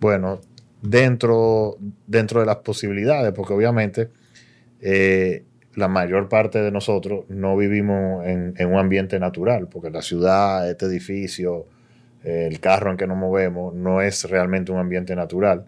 Bueno, 0.00 0.40
dentro, 0.82 1.78
dentro 2.06 2.40
de 2.40 2.46
las 2.46 2.56
posibilidades, 2.56 3.32
porque 3.32 3.54
obviamente 3.54 4.10
eh, 4.80 5.44
la 5.76 5.88
mayor 5.88 6.28
parte 6.28 6.60
de 6.60 6.70
nosotros 6.70 7.24
no 7.28 7.56
vivimos 7.56 8.24
en, 8.26 8.54
un 8.66 8.78
ambiente 8.78 9.18
natural, 9.18 9.68
porque 9.68 9.90
la 9.90 10.02
ciudad, 10.02 10.70
este 10.70 10.86
edificio, 10.86 11.66
el 12.22 12.60
carro 12.60 12.90
en 12.90 12.96
que 12.96 13.06
nos 13.06 13.16
movemos, 13.16 13.74
no 13.74 14.00
es 14.00 14.28
realmente 14.28 14.72
un 14.72 14.78
ambiente 14.78 15.14
natural. 15.16 15.66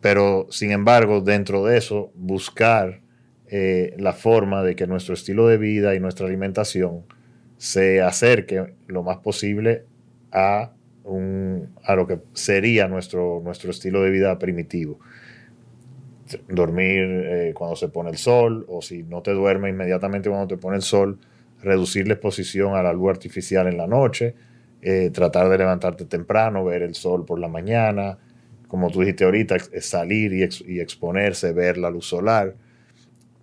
Pero, 0.00 0.46
sin 0.50 0.70
embargo, 0.70 1.20
dentro 1.20 1.64
de 1.64 1.78
eso, 1.78 2.12
buscar 2.14 3.00
eh, 3.48 3.94
la 3.98 4.12
forma 4.12 4.62
de 4.62 4.76
que 4.76 4.86
nuestro 4.86 5.14
estilo 5.14 5.48
de 5.48 5.56
vida 5.56 5.94
y 5.94 6.00
nuestra 6.00 6.26
alimentación 6.26 7.04
se 7.56 8.02
acerque 8.02 8.74
lo 8.86 9.02
más 9.02 9.18
posible 9.18 9.84
a, 10.32 10.72
un, 11.04 11.70
a 11.84 11.94
lo 11.94 12.06
que 12.06 12.20
sería 12.32 12.88
nuestro, 12.88 13.40
nuestro 13.42 13.70
estilo 13.70 14.02
de 14.02 14.10
vida 14.10 14.38
primitivo. 14.38 14.98
Dormir 16.48 17.04
eh, 17.04 17.52
cuando 17.54 17.76
se 17.76 17.88
pone 17.88 18.10
el 18.10 18.16
sol, 18.16 18.64
o 18.68 18.82
si 18.82 19.02
no 19.02 19.22
te 19.22 19.32
duermes 19.32 19.72
inmediatamente 19.72 20.28
cuando 20.28 20.48
te 20.48 20.56
pone 20.56 20.76
el 20.76 20.82
sol, 20.82 21.18
reducir 21.62 22.06
la 22.06 22.14
exposición 22.14 22.74
a 22.74 22.82
la 22.82 22.92
luz 22.92 23.10
artificial 23.10 23.66
en 23.66 23.76
la 23.76 23.86
noche, 23.86 24.34
eh, 24.82 25.10
tratar 25.12 25.48
de 25.48 25.58
levantarte 25.58 26.04
temprano, 26.04 26.64
ver 26.64 26.82
el 26.82 26.94
sol 26.94 27.24
por 27.24 27.38
la 27.38 27.48
mañana, 27.48 28.18
como 28.68 28.90
tú 28.90 29.00
dijiste 29.00 29.24
ahorita, 29.24 29.56
salir 29.80 30.32
y, 30.32 30.80
exponerse, 30.80 31.52
ver 31.52 31.78
la 31.78 31.90
luz 31.90 32.06
solar. 32.06 32.54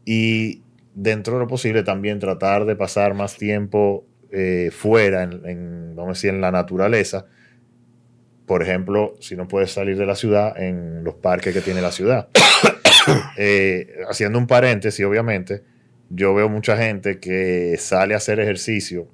Y 0.06 0.62
dentro 0.94 1.34
de 1.34 1.40
lo 1.40 1.48
posible 1.48 1.84
también 1.84 2.20
tratar 2.20 2.66
de 2.66 2.76
pasar 2.76 3.14
más 3.14 3.38
tiempo 3.38 4.06
eh, 4.32 4.70
fuera, 4.72 5.24
en, 5.24 5.96
vamos 5.96 6.10
a 6.10 6.14
decir, 6.14 6.30
en 6.32 6.42
la 6.42 6.52
naturaleza. 6.52 7.26
Por 8.46 8.62
ejemplo, 8.62 9.16
si 9.20 9.36
no 9.36 9.48
puedes 9.48 9.72
salir 9.72 9.98
de 9.98 10.06
la 10.06 10.16
ciudad, 10.16 10.62
en 10.62 11.04
los 11.04 11.16
parques 11.16 11.54
que 11.54 11.62
tiene 11.62 11.82
la 11.82 11.92
ciudad. 11.92 12.28
Eh, 13.38 14.02
haciendo 14.10 14.38
un 14.38 14.48
paréntesis, 14.48 15.06
obviamente, 15.06 15.64
yo 16.10 16.34
veo 16.34 16.50
mucha 16.50 16.78
gente 16.78 17.20
que 17.20 17.76
sale 17.80 18.14
a 18.14 18.18
hacer 18.18 18.40
ejercicio 18.40 19.08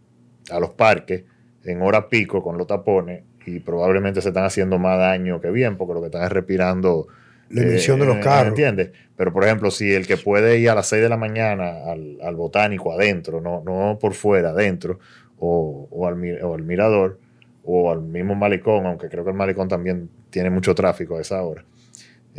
a 0.51 0.59
los 0.59 0.71
parques 0.71 1.23
en 1.63 1.81
hora 1.81 2.09
pico 2.09 2.43
con 2.43 2.57
los 2.57 2.67
tapones 2.67 3.23
y 3.45 3.59
probablemente 3.59 4.21
se 4.21 4.29
están 4.29 4.45
haciendo 4.45 4.77
más 4.79 4.97
daño 4.99 5.41
que 5.41 5.49
bien, 5.49 5.77
porque 5.77 5.93
lo 5.93 6.01
que 6.01 6.07
están 6.07 6.23
es 6.23 6.31
respirando. 6.31 7.07
La 7.49 7.63
emisión 7.63 7.99
de 7.99 8.05
los 8.05 8.17
eh, 8.17 8.21
carros. 8.21 8.49
¿Entiendes? 8.49 8.91
Pero, 9.15 9.33
por 9.33 9.43
ejemplo, 9.43 9.71
si 9.71 9.91
el 9.91 10.05
que 10.05 10.17
puede 10.17 10.59
ir 10.59 10.69
a 10.69 10.75
las 10.75 10.87
6 10.87 11.01
de 11.01 11.09
la 11.09 11.17
mañana 11.17 11.83
al, 11.87 12.35
botánico 12.35 12.93
adentro, 12.93 13.41
no, 13.41 13.63
no 13.65 13.97
por 13.99 14.13
fuera, 14.13 14.49
adentro, 14.49 14.99
o, 15.39 16.07
al, 16.07 16.15
mirador, 16.15 17.19
o 17.63 17.91
al 17.91 18.01
mismo 18.01 18.35
malecón, 18.35 18.85
aunque 18.85 19.09
creo 19.09 19.23
que 19.23 19.31
el 19.31 19.35
malecón 19.35 19.67
también 19.67 20.09
tiene 20.29 20.49
mucho 20.49 20.75
tráfico 20.75 21.17
a 21.17 21.21
esa 21.21 21.41
hora. 21.41 21.65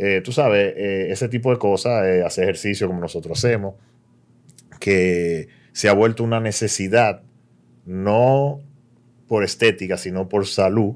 Eh, 0.03 0.21
tú 0.23 0.31
sabes, 0.31 0.73
eh, 0.75 1.11
ese 1.11 1.29
tipo 1.29 1.51
de 1.51 1.59
cosas, 1.59 2.03
hacer 2.25 2.45
ejercicio 2.45 2.87
como 2.87 2.99
nosotros 2.99 3.37
hacemos, 3.37 3.75
que 4.79 5.47
se 5.73 5.89
ha 5.89 5.93
vuelto 5.93 6.23
una 6.23 6.39
necesidad, 6.39 7.21
no 7.85 8.61
por 9.27 9.43
estética, 9.43 9.97
sino 9.97 10.27
por 10.27 10.47
salud, 10.47 10.95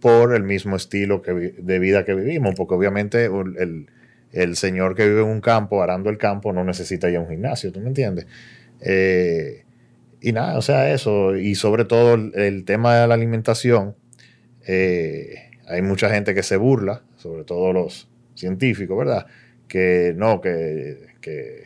por 0.00 0.34
el 0.34 0.42
mismo 0.42 0.76
estilo 0.76 1.22
de 1.24 1.78
vida 1.78 2.04
que 2.04 2.12
vivimos, 2.12 2.54
porque 2.54 2.74
obviamente 2.74 3.30
el, 4.32 4.56
señor 4.56 4.96
que 4.96 5.08
vive 5.08 5.22
en 5.22 5.28
un 5.28 5.40
campo, 5.40 5.82
arando 5.82 6.10
el 6.10 6.18
campo, 6.18 6.52
no 6.52 6.62
necesita 6.62 7.08
ya 7.08 7.20
un 7.20 7.30
gimnasio, 7.30 7.72
¿tú 7.72 7.80
me 7.80 7.88
entiendes? 7.88 8.26
Eh, 8.82 9.64
y 10.20 10.32
nada, 10.32 10.58
o 10.58 10.62
sea, 10.62 10.92
eso, 10.92 11.36
y 11.36 11.54
sobre 11.54 11.86
todo 11.86 12.16
el, 12.16 12.64
tema 12.66 12.96
de 12.96 13.08
la 13.08 13.14
alimentación, 13.14 13.96
eh, 14.66 15.36
hay 15.66 15.80
mucha 15.80 16.10
gente 16.10 16.34
que 16.34 16.42
se 16.42 16.58
burla, 16.58 17.02
sobre 17.16 17.44
todo 17.44 17.72
los 17.72 18.11
científicos, 18.34 18.98
¿verdad? 18.98 19.26
Que 19.68 20.12
no, 20.16 20.40
que, 20.40 21.08
que 21.20 21.64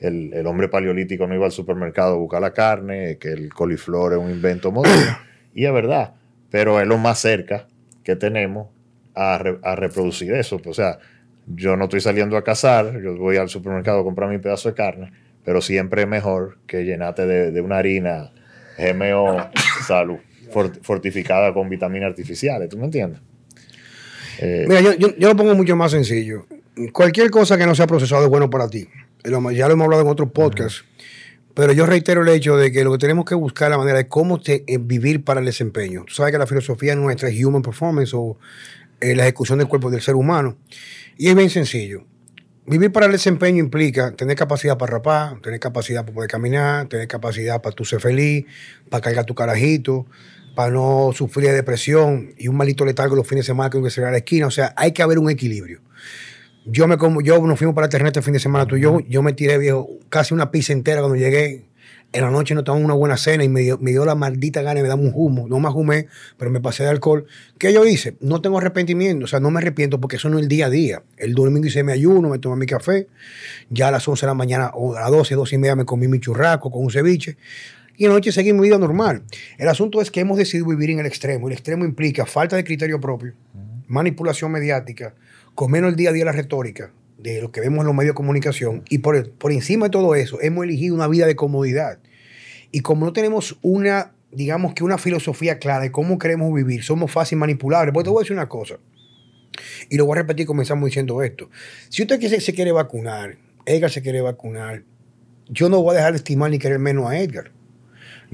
el, 0.00 0.32
el, 0.34 0.46
hombre 0.46 0.68
paleolítico 0.68 1.26
no 1.26 1.34
iba 1.34 1.46
al 1.46 1.52
supermercado 1.52 2.14
a 2.14 2.18
buscar 2.18 2.40
la 2.40 2.52
carne, 2.52 3.18
que 3.18 3.28
el 3.28 3.52
coliflor 3.52 4.12
es 4.14 4.18
un 4.18 4.30
invento 4.30 4.72
moderno. 4.72 5.18
Y 5.56 5.66
es 5.66 5.72
verdad, 5.72 6.14
pero 6.50 6.80
es 6.80 6.86
lo 6.88 6.98
más 6.98 7.20
cerca 7.20 7.68
que 8.02 8.16
tenemos 8.16 8.68
a, 9.14 9.38
reproducir 9.76 10.32
eso. 10.34 10.60
O 10.64 10.74
sea, 10.74 10.98
yo 11.46 11.76
no 11.76 11.84
estoy 11.84 12.00
saliendo 12.00 12.36
a 12.36 12.44
cazar, 12.44 13.00
yo 13.00 13.16
voy 13.16 13.36
al 13.36 13.48
supermercado 13.48 14.00
a 14.00 14.04
comprar 14.04 14.30
mi 14.30 14.38
pedazo 14.38 14.68
de 14.68 14.74
carne, 14.74 15.12
pero 15.44 15.60
siempre 15.60 16.02
es 16.02 16.08
mejor 16.08 16.58
que 16.66 16.84
llenarte 16.84 17.26
de, 17.26 17.60
una 17.60 17.78
harina 17.78 18.32
GMO 18.78 19.50
salud, 19.86 20.18
fortificada 20.82 21.52
con 21.52 21.68
vitaminas 21.68 22.10
artificiales, 22.10 22.68
¿tú 22.68 22.78
me 22.78 22.84
entiendes? 22.84 23.20
Eh, 24.38 24.64
Mira, 24.68 24.80
yo, 24.80 25.08
lo 25.16 25.36
pongo 25.36 25.54
mucho 25.54 25.76
más 25.76 25.90
sencillo. 25.92 26.46
Cualquier 26.92 27.30
cosa 27.30 27.56
que 27.56 27.66
no 27.66 27.74
sea 27.74 27.86
procesado 27.86 28.24
es 28.24 28.28
bueno 28.28 28.50
para 28.50 28.68
ti. 28.68 28.88
Ya 29.24 29.30
lo 29.68 29.72
hemos 29.72 29.84
hablado 29.84 30.02
en 30.02 30.08
otros 30.08 30.30
podcasts. 30.32 30.84
Pero 31.54 31.72
yo 31.72 31.86
reitero 31.86 32.22
el 32.22 32.28
hecho 32.28 32.56
de 32.56 32.72
que 32.72 32.82
lo 32.82 32.90
que 32.92 32.98
tenemos 32.98 33.24
que 33.24 33.36
buscar 33.36 33.70
la 33.70 33.78
manera 33.78 33.98
de 33.98 34.08
cómo 34.08 34.40
te, 34.40 34.64
eh, 34.66 34.78
vivir 34.80 35.22
para 35.22 35.38
el 35.38 35.46
desempeño. 35.46 36.04
Tú 36.04 36.14
sabes 36.14 36.32
que 36.32 36.38
la 36.38 36.48
filosofía 36.48 36.96
nuestra 36.96 37.28
es 37.28 37.44
Human 37.44 37.62
Performance 37.62 38.12
o 38.14 38.36
eh, 39.00 39.14
la 39.14 39.22
ejecución 39.22 39.58
del 39.58 39.68
cuerpo 39.68 39.88
del 39.88 40.02
ser 40.02 40.16
humano. 40.16 40.56
Y 41.16 41.28
es 41.28 41.36
bien 41.36 41.50
sencillo. 41.50 42.04
Vivir 42.66 42.90
para 42.90 43.06
el 43.06 43.12
desempeño 43.12 43.62
implica 43.62 44.12
tener 44.16 44.36
capacidad 44.36 44.76
para 44.78 44.92
rapar, 44.92 45.40
tener 45.42 45.60
capacidad 45.60 46.02
para 46.02 46.14
poder 46.14 46.30
caminar, 46.30 46.88
tener 46.88 47.06
capacidad 47.06 47.62
para 47.62 47.76
tú 47.76 47.84
ser 47.84 48.00
feliz, 48.00 48.46
para 48.88 49.02
cargar 49.02 49.24
tu 49.24 49.34
carajito, 49.34 50.06
para 50.54 50.70
no 50.70 51.10
sufrir 51.14 51.48
de 51.48 51.54
depresión 51.54 52.34
y 52.38 52.48
un 52.48 52.56
malito 52.56 52.84
letargo 52.84 53.16
los 53.16 53.26
fines 53.26 53.44
de 53.44 53.46
semana 53.48 53.70
que 53.70 53.82
que 53.82 53.90
cerrar 53.90 54.12
la 54.12 54.18
esquina. 54.18 54.46
O 54.46 54.50
sea, 54.50 54.72
hay 54.76 54.92
que 54.92 55.02
haber 55.02 55.18
un 55.18 55.30
equilibrio. 55.30 55.80
Yo 56.66 56.86
me 56.86 56.96
como, 56.96 57.20
yo 57.20 57.44
nos 57.46 57.58
fuimos 57.58 57.74
para 57.74 57.86
Internet 57.86 58.16
este 58.16 58.22
fin 58.22 58.32
de 58.32 58.40
semana 58.40 58.66
tú 58.66 58.76
y 58.76 58.80
yo, 58.80 59.00
yo 59.00 59.22
me 59.22 59.34
tiré 59.34 59.58
viejo 59.58 59.88
casi 60.08 60.32
una 60.32 60.50
pizza 60.50 60.72
entera 60.72 61.00
cuando 61.00 61.16
llegué. 61.16 61.66
En 62.12 62.22
la 62.22 62.30
noche 62.30 62.54
no 62.54 62.62
tomamos 62.62 62.84
una 62.84 62.94
buena 62.94 63.16
cena 63.16 63.42
y 63.42 63.48
me 63.48 63.60
dio, 63.60 63.76
me 63.78 63.90
dio 63.90 64.04
la 64.04 64.14
maldita 64.14 64.62
gana 64.62 64.78
y 64.78 64.82
me 64.84 64.88
damos 64.88 65.06
un 65.06 65.12
humo. 65.16 65.48
No 65.48 65.58
más 65.58 65.74
humé, 65.74 66.06
pero 66.38 66.48
me 66.48 66.60
pasé 66.60 66.84
de 66.84 66.90
alcohol. 66.90 67.26
¿Qué 67.58 67.72
yo 67.72 67.84
hice? 67.84 68.16
No 68.20 68.40
tengo 68.40 68.56
arrepentimiento, 68.56 69.24
o 69.24 69.26
sea, 69.26 69.40
no 69.40 69.50
me 69.50 69.58
arrepiento 69.58 70.00
porque 70.00 70.16
eso 70.16 70.30
no 70.30 70.38
es 70.38 70.44
el 70.44 70.48
día 70.48 70.66
a 70.66 70.70
día. 70.70 71.02
El 71.16 71.34
domingo 71.34 71.66
hice 71.66 71.82
mi 71.82 71.90
ayuno, 71.90 72.28
me 72.28 72.38
tomé 72.38 72.56
mi 72.56 72.66
café. 72.66 73.08
Ya 73.68 73.88
a 73.88 73.90
las 73.90 74.06
11 74.06 74.24
de 74.24 74.26
la 74.28 74.34
mañana 74.34 74.70
o 74.74 74.94
a 74.94 75.00
las 75.00 75.10
12, 75.10 75.34
12 75.34 75.56
y 75.56 75.58
media 75.58 75.74
me 75.74 75.84
comí 75.84 76.06
mi 76.06 76.20
churraco 76.20 76.70
con 76.70 76.84
un 76.84 76.90
ceviche 76.92 77.36
y 77.96 78.04
en 78.04 78.10
la 78.10 78.16
noche 78.16 78.32
seguí 78.32 78.52
mi 78.52 78.62
vida 78.62 78.78
normal. 78.78 79.24
El 79.58 79.68
asunto 79.68 80.00
es 80.00 80.10
que 80.10 80.20
hemos 80.20 80.38
decidido 80.38 80.68
vivir 80.68 80.90
en 80.90 80.98
el 80.98 81.06
extremo. 81.06 81.48
El 81.48 81.52
extremo 81.52 81.84
implica 81.84 82.26
falta 82.26 82.56
de 82.56 82.64
criterio 82.64 83.00
propio, 83.00 83.34
manipulación 83.86 84.50
mediática, 84.52 85.14
con 85.54 85.70
menos 85.70 85.90
el 85.90 85.96
día 85.96 86.10
a 86.10 86.12
día 86.12 86.24
la 86.24 86.32
retórica 86.32 86.92
de 87.18 87.40
lo 87.40 87.52
que 87.52 87.60
vemos 87.60 87.80
en 87.80 87.86
los 87.86 87.94
medios 87.94 88.12
de 88.12 88.16
comunicación 88.16 88.82
y 88.90 88.98
por, 88.98 89.30
por 89.32 89.52
encima 89.52 89.86
de 89.86 89.90
todo 89.90 90.14
eso 90.14 90.40
hemos 90.40 90.64
elegido 90.64 90.94
una 90.94 91.08
vida 91.08 91.26
de 91.26 91.36
comodidad. 91.36 91.98
Y 92.70 92.80
como 92.80 93.06
no 93.06 93.12
tenemos 93.12 93.56
una, 93.62 94.12
digamos 94.32 94.74
que 94.74 94.82
una 94.82 94.98
filosofía 94.98 95.58
clara 95.58 95.80
de 95.80 95.92
cómo 95.92 96.18
queremos 96.18 96.52
vivir, 96.52 96.82
somos 96.82 97.12
fácil 97.12 97.38
manipulables. 97.38 97.92
Pues 97.94 98.04
te 98.04 98.10
voy 98.10 98.20
a 98.20 98.22
decir 98.24 98.36
una 98.36 98.48
cosa, 98.48 98.78
y 99.88 99.96
lo 99.96 100.06
voy 100.06 100.18
a 100.18 100.22
repetir, 100.22 100.46
comenzamos 100.46 100.86
diciendo 100.86 101.22
esto. 101.22 101.50
Si 101.88 102.02
usted 102.02 102.20
se 102.20 102.52
quiere 102.52 102.72
vacunar, 102.72 103.36
Edgar 103.66 103.90
se 103.90 104.02
quiere 104.02 104.20
vacunar, 104.20 104.82
yo 105.48 105.68
no 105.68 105.82
voy 105.82 105.94
a 105.94 105.98
dejar 105.98 106.12
de 106.12 106.18
estimar 106.18 106.50
ni 106.50 106.58
querer 106.58 106.78
menos 106.78 107.08
a 107.08 107.18
Edgar. 107.18 107.52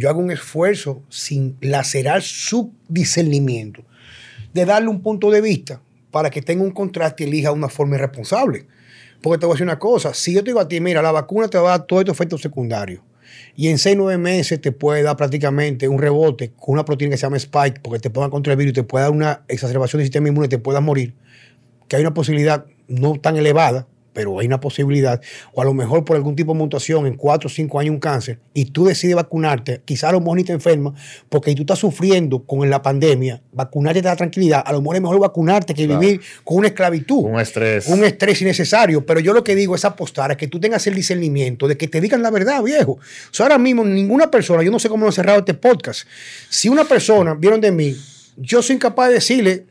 Yo 0.01 0.09
hago 0.09 0.19
un 0.19 0.31
esfuerzo 0.31 1.03
sin 1.11 1.59
lacerar 1.61 2.23
su 2.23 2.73
discernimiento, 2.89 3.85
de 4.55 4.65
darle 4.65 4.89
un 4.89 5.03
punto 5.03 5.31
de 5.31 5.43
vista 5.43 5.83
para 6.11 6.31
que 6.31 6.41
tenga 6.41 6.65
un 6.65 6.71
contraste 6.71 7.25
y 7.25 7.27
elija 7.27 7.53
una 7.53 7.69
forma 7.69 7.97
irresponsable. 7.97 8.67
Porque 9.21 9.39
te 9.39 9.45
voy 9.45 9.53
a 9.53 9.57
decir 9.57 9.67
una 9.67 9.79
cosa, 9.79 10.15
si 10.15 10.33
yo 10.33 10.43
te 10.43 10.47
digo 10.47 10.61
a 10.61 10.67
ti, 10.67 10.81
mira, 10.81 11.03
la 11.03 11.13
vacuna 11.13 11.49
te 11.49 11.59
va 11.59 11.75
a 11.75 11.79
dar 11.79 11.87
todo 11.87 12.01
estos 12.01 12.15
efectos 12.15 12.41
secundarios 12.41 13.03
y 13.55 13.69
en 13.69 13.77
6 13.77 13.95
9 13.99 14.17
meses 14.17 14.59
te 14.59 14.73
puede 14.73 15.03
dar 15.03 15.19
prácticamente 15.19 15.87
un 15.87 15.99
rebote 15.99 16.51
con 16.59 16.73
una 16.73 16.87
proteína 16.87 17.13
que 17.13 17.19
se 17.19 17.27
llama 17.27 17.37
spike 17.37 17.81
porque 17.83 17.99
te 17.99 18.09
ponga 18.09 18.31
contra 18.31 18.55
el 18.55 18.57
virus 18.57 18.71
y 18.71 18.75
te 18.75 18.83
puede 18.85 19.05
dar 19.05 19.13
una 19.13 19.43
exacerbación 19.49 19.99
del 19.99 20.07
sistema 20.07 20.29
inmune 20.29 20.47
y 20.47 20.49
te 20.49 20.59
puedas 20.59 20.83
morir, 20.83 21.15
que 21.89 21.97
hay 21.97 22.03
una 22.03 22.15
posibilidad 22.15 22.65
no 22.89 23.21
tan 23.21 23.37
elevada, 23.37 23.87
pero 24.13 24.39
hay 24.39 24.47
una 24.47 24.61
posibilidad, 24.61 25.21
o 25.53 25.63
a 25.63 25.65
lo 25.65 25.75
mejor 25.75 26.05
por 26.05 26.17
algún 26.17 26.37
tipo 26.37 26.53
de 26.53 26.59
mutación 26.59 27.07
en 27.07 27.17
4 27.17 27.47
o 27.47 27.51
5 27.51 27.81
años 27.81 27.93
un 27.93 28.01
cáncer, 28.01 28.39
y 28.55 28.67
tú 28.67 28.87
decides 28.87 29.17
vacunarte, 29.17 29.83
quizás 29.85 30.11
a 30.11 30.13
lo 30.13 30.21
mejor 30.21 30.37
ni 30.37 30.45
te 30.45 30.53
enfermas, 30.53 30.95
porque 31.29 31.55
tú 31.55 31.63
estás 31.63 31.79
sufriendo 31.79 32.45
con 32.45 32.69
la 32.69 32.83
pandemia, 32.83 33.43
vacunarte 33.53 34.03
te 34.03 34.09
da 34.09 34.17
tranquilidad, 34.17 34.63
a 34.65 34.73
lo 34.73 34.81
mejor 34.81 34.97
es 34.97 35.03
mejor 35.03 35.21
vacunarte 35.21 35.75
que 35.75 35.87
vivir 35.87 36.21
con 36.45 36.59
una 36.59 36.69
esclavitud. 36.69 37.25
Un 37.25 37.41
estrés. 37.41 37.87
Un 37.89 38.05
estrés 38.05 38.43
innecesario, 38.43 39.05
pero 39.05 39.21
yo 39.21 39.33
lo 39.33 39.45
que 39.45 39.55
digo 39.55 39.75
es 39.75 39.85
apostar 39.85 40.31
a 40.31 40.37
que 40.37 40.49
tú 40.49 40.61
tengas 40.61 40.87
el 40.87 40.95
discernimiento 40.95 41.69
de 41.69 41.77
que 41.77 41.89
te 41.89 42.01
digan 42.01 42.23
la 42.23 42.31
verdad, 42.31 42.63
viejo. 42.63 42.93
O 42.93 42.99
sea, 43.33 43.47
ahora 43.47 43.59
mismo 43.59 43.85
ninguna 43.85 44.31
persona, 44.31 44.63
yo 44.63 44.71
no 44.71 44.79
sé 44.79 44.89
cómo 44.89 45.05
lo 45.05 45.11
he 45.11 45.15
cerrado 45.15 45.39
este 45.39 45.55
podcast, 45.55 46.07
si 46.49 46.69
una 46.69 46.85
persona, 46.85 47.35
vieron 47.35 47.61
de 47.61 47.71
mí, 47.71 47.97
yo 48.37 48.63
soy 48.63 48.77
incapaz 48.77 49.09
de 49.09 49.15
decirle 49.15 49.67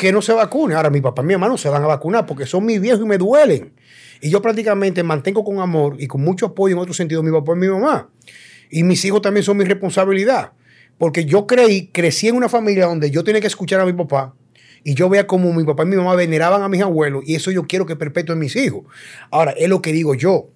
que 0.00 0.12
no 0.12 0.22
se 0.22 0.32
vacune. 0.32 0.74
Ahora, 0.74 0.88
mi 0.88 1.02
papá 1.02 1.20
y 1.22 1.26
mi 1.26 1.34
mamá 1.34 1.48
no 1.48 1.58
se 1.58 1.68
van 1.68 1.84
a 1.84 1.86
vacunar 1.86 2.24
porque 2.24 2.46
son 2.46 2.64
mis 2.64 2.80
viejos 2.80 3.02
y 3.02 3.04
me 3.04 3.18
duelen. 3.18 3.74
Y 4.22 4.30
yo 4.30 4.40
prácticamente 4.40 5.02
mantengo 5.02 5.44
con 5.44 5.60
amor 5.60 5.96
y 5.98 6.06
con 6.06 6.22
mucho 6.22 6.46
apoyo 6.46 6.74
en 6.74 6.80
otro 6.80 6.94
sentido 6.94 7.22
mi 7.22 7.30
papá 7.30 7.52
y 7.52 7.56
mi 7.56 7.68
mamá. 7.68 8.08
Y 8.70 8.82
mis 8.82 9.04
hijos 9.04 9.20
también 9.20 9.44
son 9.44 9.58
mi 9.58 9.64
responsabilidad. 9.64 10.52
Porque 10.96 11.26
yo 11.26 11.46
creí, 11.46 11.88
crecí 11.88 12.28
en 12.28 12.36
una 12.36 12.48
familia 12.48 12.86
donde 12.86 13.10
yo 13.10 13.22
tenía 13.24 13.42
que 13.42 13.46
escuchar 13.46 13.80
a 13.80 13.84
mi 13.86 13.92
papá 13.92 14.34
y 14.84 14.94
yo 14.94 15.10
veía 15.10 15.26
como 15.26 15.52
mi 15.52 15.64
papá 15.64 15.82
y 15.82 15.86
mi 15.86 15.96
mamá 15.96 16.14
veneraban 16.14 16.62
a 16.62 16.68
mis 16.70 16.80
abuelos 16.80 17.22
y 17.26 17.34
eso 17.34 17.50
yo 17.50 17.66
quiero 17.66 17.84
que 17.84 17.94
perpetúen 17.94 18.38
mis 18.38 18.56
hijos. 18.56 18.84
Ahora, 19.30 19.52
es 19.52 19.68
lo 19.68 19.82
que 19.82 19.92
digo 19.92 20.14
yo. 20.14 20.48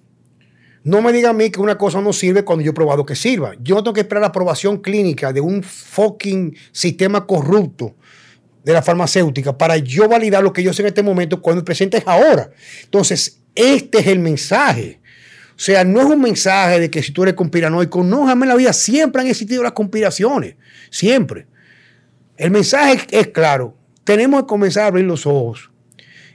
No 0.83 1.03
me 1.03 1.13
diga 1.13 1.29
a 1.29 1.33
mí 1.33 1.51
que 1.51 1.59
una 1.59 1.77
cosa 1.77 2.01
no 2.01 2.13
sirve 2.13 2.43
cuando 2.43 2.63
yo 2.63 2.71
he 2.71 2.73
probado 2.73 3.05
que 3.05 3.15
sirva. 3.15 3.53
Yo 3.61 3.75
no 3.75 3.83
tengo 3.83 3.93
que 3.93 4.01
esperar 4.01 4.21
la 4.21 4.27
aprobación 4.27 4.77
clínica 4.79 5.33
de 5.33 5.41
un 5.41 5.61
fucking 5.61 6.55
sistema 6.71 7.27
corrupto 7.27 7.95
de 8.65 8.73
la 8.73 8.81
farmacéutica 8.81 9.55
para 9.57 9.77
yo 9.77 10.09
validar 10.09 10.43
lo 10.43 10.51
que 10.51 10.63
yo 10.63 10.73
sé 10.73 10.81
en 10.81 10.87
este 10.87 11.03
momento 11.03 11.41
cuando 11.41 11.59
el 11.59 11.63
presente 11.63 11.97
es 11.97 12.03
ahora. 12.07 12.49
Entonces, 12.83 13.39
este 13.53 13.99
es 13.99 14.07
el 14.07 14.19
mensaje. 14.19 14.99
O 15.51 15.59
sea, 15.59 15.83
no 15.85 16.01
es 16.01 16.07
un 16.07 16.19
mensaje 16.19 16.79
de 16.81 16.91
que 16.91 17.01
si 17.01 17.13
tú 17.13 17.23
eres 17.23 17.35
conspiranoico, 17.35 18.03
no, 18.03 18.25
jamás 18.25 18.43
en 18.43 18.49
la 18.49 18.55
vida 18.55 18.73
siempre 18.73 19.21
han 19.21 19.27
existido 19.27 19.63
las 19.63 19.71
conspiraciones, 19.71 20.55
siempre. 20.89 21.47
El 22.35 22.51
mensaje 22.51 23.05
es 23.11 23.27
claro, 23.27 23.77
tenemos 24.03 24.41
que 24.41 24.47
comenzar 24.47 24.83
a 24.83 24.87
abrir 24.87 25.05
los 25.05 25.25
ojos 25.25 25.69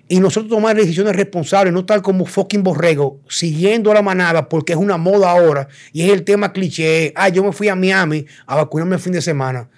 y 0.08 0.20
nosotros 0.20 0.50
tomar 0.50 0.74
decisiones 0.74 1.14
responsables, 1.14 1.72
no 1.74 1.84
tal 1.84 2.00
como 2.00 2.24
fucking 2.24 2.62
borrego, 2.62 3.20
siguiendo 3.28 3.90
a 3.90 3.94
la 3.94 4.02
manada 4.02 4.48
porque 4.48 4.72
es 4.72 4.78
una 4.78 4.96
moda 4.96 5.30
ahora 5.30 5.68
y 5.92 6.02
es 6.02 6.10
el 6.10 6.24
tema 6.24 6.52
cliché. 6.52 7.12
Ah, 7.14 7.28
yo 7.28 7.44
me 7.44 7.52
fui 7.52 7.68
a 7.68 7.74
Miami 7.74 8.24
a 8.46 8.56
vacunarme 8.56 8.96
el 8.96 9.02
fin 9.02 9.12
de 9.12 9.20
semana. 9.20 9.68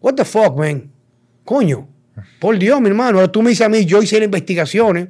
What 0.00 0.14
the 0.14 0.24
fuck, 0.24 0.56
man? 0.56 0.90
Coño, 1.44 1.88
por 2.38 2.58
Dios, 2.58 2.80
mi 2.80 2.88
hermano. 2.88 3.18
Ahora 3.18 3.32
tú 3.32 3.42
me 3.42 3.50
dices 3.50 3.66
a 3.66 3.68
mí, 3.68 3.84
yo 3.84 4.02
hice 4.02 4.16
las 4.16 4.26
investigaciones, 4.26 5.08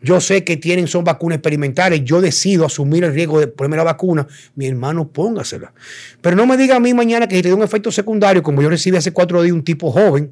yo 0.00 0.20
sé 0.20 0.44
que 0.44 0.56
tienen, 0.56 0.86
son 0.86 1.04
vacunas 1.04 1.36
experimentales, 1.36 2.04
yo 2.04 2.20
decido 2.20 2.66
asumir 2.66 3.04
el 3.04 3.12
riesgo 3.12 3.40
de 3.40 3.48
ponerme 3.48 3.76
la 3.76 3.84
vacuna. 3.84 4.26
Mi 4.54 4.66
hermano, 4.66 5.08
póngasela. 5.08 5.72
Pero 6.20 6.36
no 6.36 6.46
me 6.46 6.56
diga 6.56 6.76
a 6.76 6.80
mí 6.80 6.94
mañana 6.94 7.26
que 7.26 7.36
si 7.36 7.42
te 7.42 7.48
da 7.48 7.54
un 7.54 7.62
efecto 7.62 7.90
secundario, 7.90 8.42
como 8.42 8.62
yo 8.62 8.70
recibí 8.70 8.96
hace 8.96 9.12
cuatro 9.12 9.42
días 9.42 9.54
un 9.54 9.64
tipo 9.64 9.90
joven, 9.90 10.30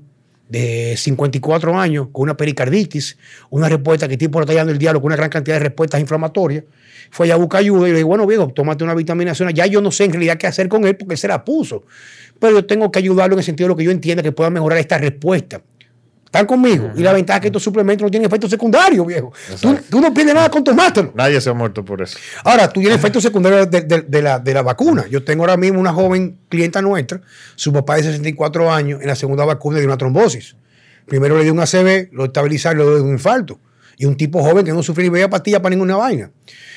de 0.48 0.94
54 0.96 1.78
años 1.78 2.08
con 2.12 2.22
una 2.22 2.36
pericarditis, 2.36 3.16
una 3.50 3.68
respuesta 3.68 4.06
que 4.06 4.14
el 4.14 4.18
tipo 4.18 4.40
está 4.40 4.54
dando 4.54 4.72
el 4.72 4.78
diálogo 4.78 5.02
con 5.02 5.08
una 5.08 5.16
gran 5.16 5.30
cantidad 5.30 5.56
de 5.56 5.60
respuestas 5.60 6.00
inflamatorias, 6.00 6.64
fue 7.10 7.30
a 7.30 7.36
buscar 7.36 7.60
ayuda 7.60 7.88
y 7.88 7.92
le 7.92 7.98
dije, 7.98 8.04
bueno, 8.04 8.26
viejo, 8.26 8.48
tómate 8.48 8.84
una 8.84 8.94
vitaminación. 8.94 9.50
Ya 9.50 9.66
yo 9.66 9.80
no 9.80 9.90
sé 9.90 10.04
en 10.04 10.12
realidad 10.12 10.36
qué 10.38 10.46
hacer 10.46 10.68
con 10.68 10.86
él 10.86 10.96
porque 10.96 11.14
él 11.14 11.18
se 11.18 11.28
la 11.28 11.44
puso. 11.44 11.84
Pero 12.38 12.54
yo 12.54 12.66
tengo 12.66 12.90
que 12.90 12.98
ayudarlo 12.98 13.34
en 13.34 13.38
el 13.38 13.44
sentido 13.44 13.66
de 13.66 13.68
lo 13.70 13.76
que 13.76 13.84
yo 13.84 13.90
entienda 13.90 14.22
que 14.22 14.32
pueda 14.32 14.50
mejorar 14.50 14.78
esta 14.78 14.98
respuesta. 14.98 15.62
¿Están 16.36 16.46
conmigo? 16.46 16.90
Y 16.94 17.02
la 17.02 17.12
ventaja 17.12 17.38
es 17.38 17.40
que 17.42 17.48
estos 17.48 17.62
suplementos 17.62 18.04
no 18.04 18.10
tienen 18.10 18.26
efectos 18.26 18.50
secundarios, 18.50 19.06
viejo. 19.06 19.32
Tú, 19.60 20.00
no 20.00 20.12
pierdes 20.12 20.34
nada 20.34 20.50
con 20.50 20.62
tomártelo. 20.62 21.12
Nadie 21.14 21.40
se 21.40 21.50
ha 21.50 21.54
muerto 21.54 21.84
por 21.84 22.02
eso. 22.02 22.18
Ahora, 22.44 22.68
tú 22.68 22.80
tienes 22.80 22.98
efectos 22.98 23.22
secundarios 23.22 23.70
de, 23.70 24.22
la, 24.22 24.38
de 24.38 24.54
la 24.54 24.62
vacuna. 24.62 25.06
Yo 25.08 25.24
tengo 25.24 25.44
ahora 25.44 25.56
mismo 25.56 25.80
una 25.80 25.92
joven 25.92 26.38
clienta 26.48 26.82
nuestra, 26.82 27.20
su 27.54 27.72
papá 27.72 27.96
de 27.96 28.04
64 28.04 28.72
años, 28.72 29.00
en 29.00 29.06
la 29.06 29.16
segunda 29.16 29.44
vacuna 29.44 29.78
de 29.78 29.86
una 29.86 29.96
trombosis. 29.96 30.56
Primero 31.06 31.38
le 31.38 31.44
dio 31.44 31.52
un 31.52 31.60
ACV, 31.60 32.08
lo 32.12 32.26
estabilizaron, 32.26 32.78
le 32.78 32.94
dio 32.96 33.04
un 33.04 33.12
infarto. 33.12 33.58
Y 33.96 34.04
un 34.04 34.16
tipo 34.16 34.42
joven 34.42 34.64
que 34.64 34.72
no 34.72 34.82
sufría 34.82 35.04
ni 35.04 35.10
veía 35.10 35.30
pastillas 35.30 35.60
para 35.60 35.74
ninguna 35.74 35.96
vaina. 35.96 36.30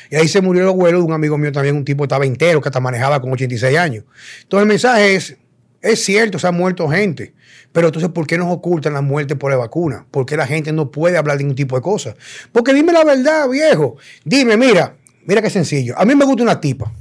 Y 0.09 0.15
ahí 0.15 0.27
se 0.27 0.41
murió 0.41 0.63
el 0.63 0.69
abuelo 0.69 0.99
de 0.99 1.03
un 1.03 1.13
amigo 1.13 1.37
mío 1.37 1.51
también, 1.51 1.75
un 1.75 1.85
tipo 1.85 2.03
que 2.03 2.05
estaba 2.05 2.25
entero, 2.25 2.61
que 2.61 2.69
hasta 2.69 2.79
manejaba 2.79 3.21
con 3.21 3.31
86 3.31 3.77
años. 3.77 4.05
Entonces 4.43 4.63
el 4.63 4.67
mensaje 4.67 5.15
es, 5.15 5.37
es 5.81 6.03
cierto, 6.03 6.39
se 6.39 6.47
ha 6.47 6.51
muerto 6.51 6.89
gente, 6.89 7.33
pero 7.71 7.87
entonces 7.87 8.11
¿por 8.11 8.27
qué 8.27 8.37
nos 8.37 8.51
ocultan 8.51 8.93
la 8.93 9.01
muerte 9.01 9.35
por 9.35 9.51
la 9.51 9.57
vacuna? 9.57 10.05
¿Por 10.11 10.25
qué 10.25 10.35
la 10.35 10.47
gente 10.47 10.71
no 10.71 10.91
puede 10.91 11.17
hablar 11.17 11.37
de 11.37 11.43
ningún 11.43 11.55
tipo 11.55 11.75
de 11.75 11.81
cosas? 11.81 12.15
Porque 12.51 12.73
dime 12.73 12.91
la 12.91 13.03
verdad, 13.03 13.47
viejo. 13.47 13.97
Dime, 14.25 14.57
mira, 14.57 14.95
mira 15.25 15.41
qué 15.41 15.49
sencillo. 15.49 15.97
A 15.97 16.05
mí 16.05 16.15
me 16.15 16.25
gusta 16.25 16.43
una 16.43 16.59
tipa, 16.59 16.91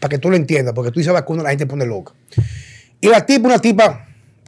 para 0.00 0.10
que 0.10 0.18
tú 0.18 0.30
lo 0.30 0.36
entiendas, 0.36 0.74
porque 0.74 0.90
tú 0.90 1.00
dices 1.00 1.12
vacuna, 1.12 1.42
la 1.42 1.50
gente 1.50 1.66
pone 1.66 1.86
loca. 1.86 2.12
Y 3.00 3.08
la 3.08 3.24
tipa, 3.24 3.48
una 3.48 3.58
tipa, 3.58 4.06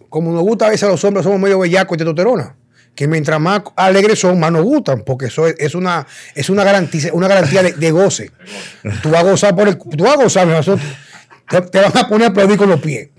como 0.08 0.32
nos 0.32 0.42
gusta 0.42 0.66
a 0.66 0.70
veces 0.70 0.84
a 0.84 0.88
los 0.88 1.02
hombres, 1.04 1.24
somos 1.24 1.40
medio 1.40 1.58
bellacos 1.58 1.94
y 1.94 1.98
testosterona. 1.98 2.56
Que 2.94 3.06
mientras 3.06 3.40
más 3.40 3.62
alegres 3.76 4.18
son, 4.18 4.38
más 4.40 4.50
nos 4.50 4.64
gustan, 4.64 5.04
porque 5.06 5.26
eso 5.26 5.46
es, 5.46 5.74
una, 5.74 6.06
es 6.34 6.50
una 6.50 6.64
garantía, 6.64 7.10
una 7.12 7.28
garantía 7.28 7.62
de, 7.62 7.90
goce. 7.92 8.32
Tú 9.00 9.10
vas 9.10 9.20
a 9.20 9.30
gozar 9.30 9.54
por 9.54 9.68
el. 9.68 9.78
Tú 9.78 10.04
vas 10.04 10.18
a 10.18 10.22
gozar, 10.24 10.80
te, 11.50 11.60
te 11.62 11.80
van 11.80 11.98
a 11.98 12.08
poner 12.08 12.28
a 12.28 12.30
aplaudir 12.30 12.56
con 12.56 12.70
los 12.70 12.80
pies. 12.80 13.10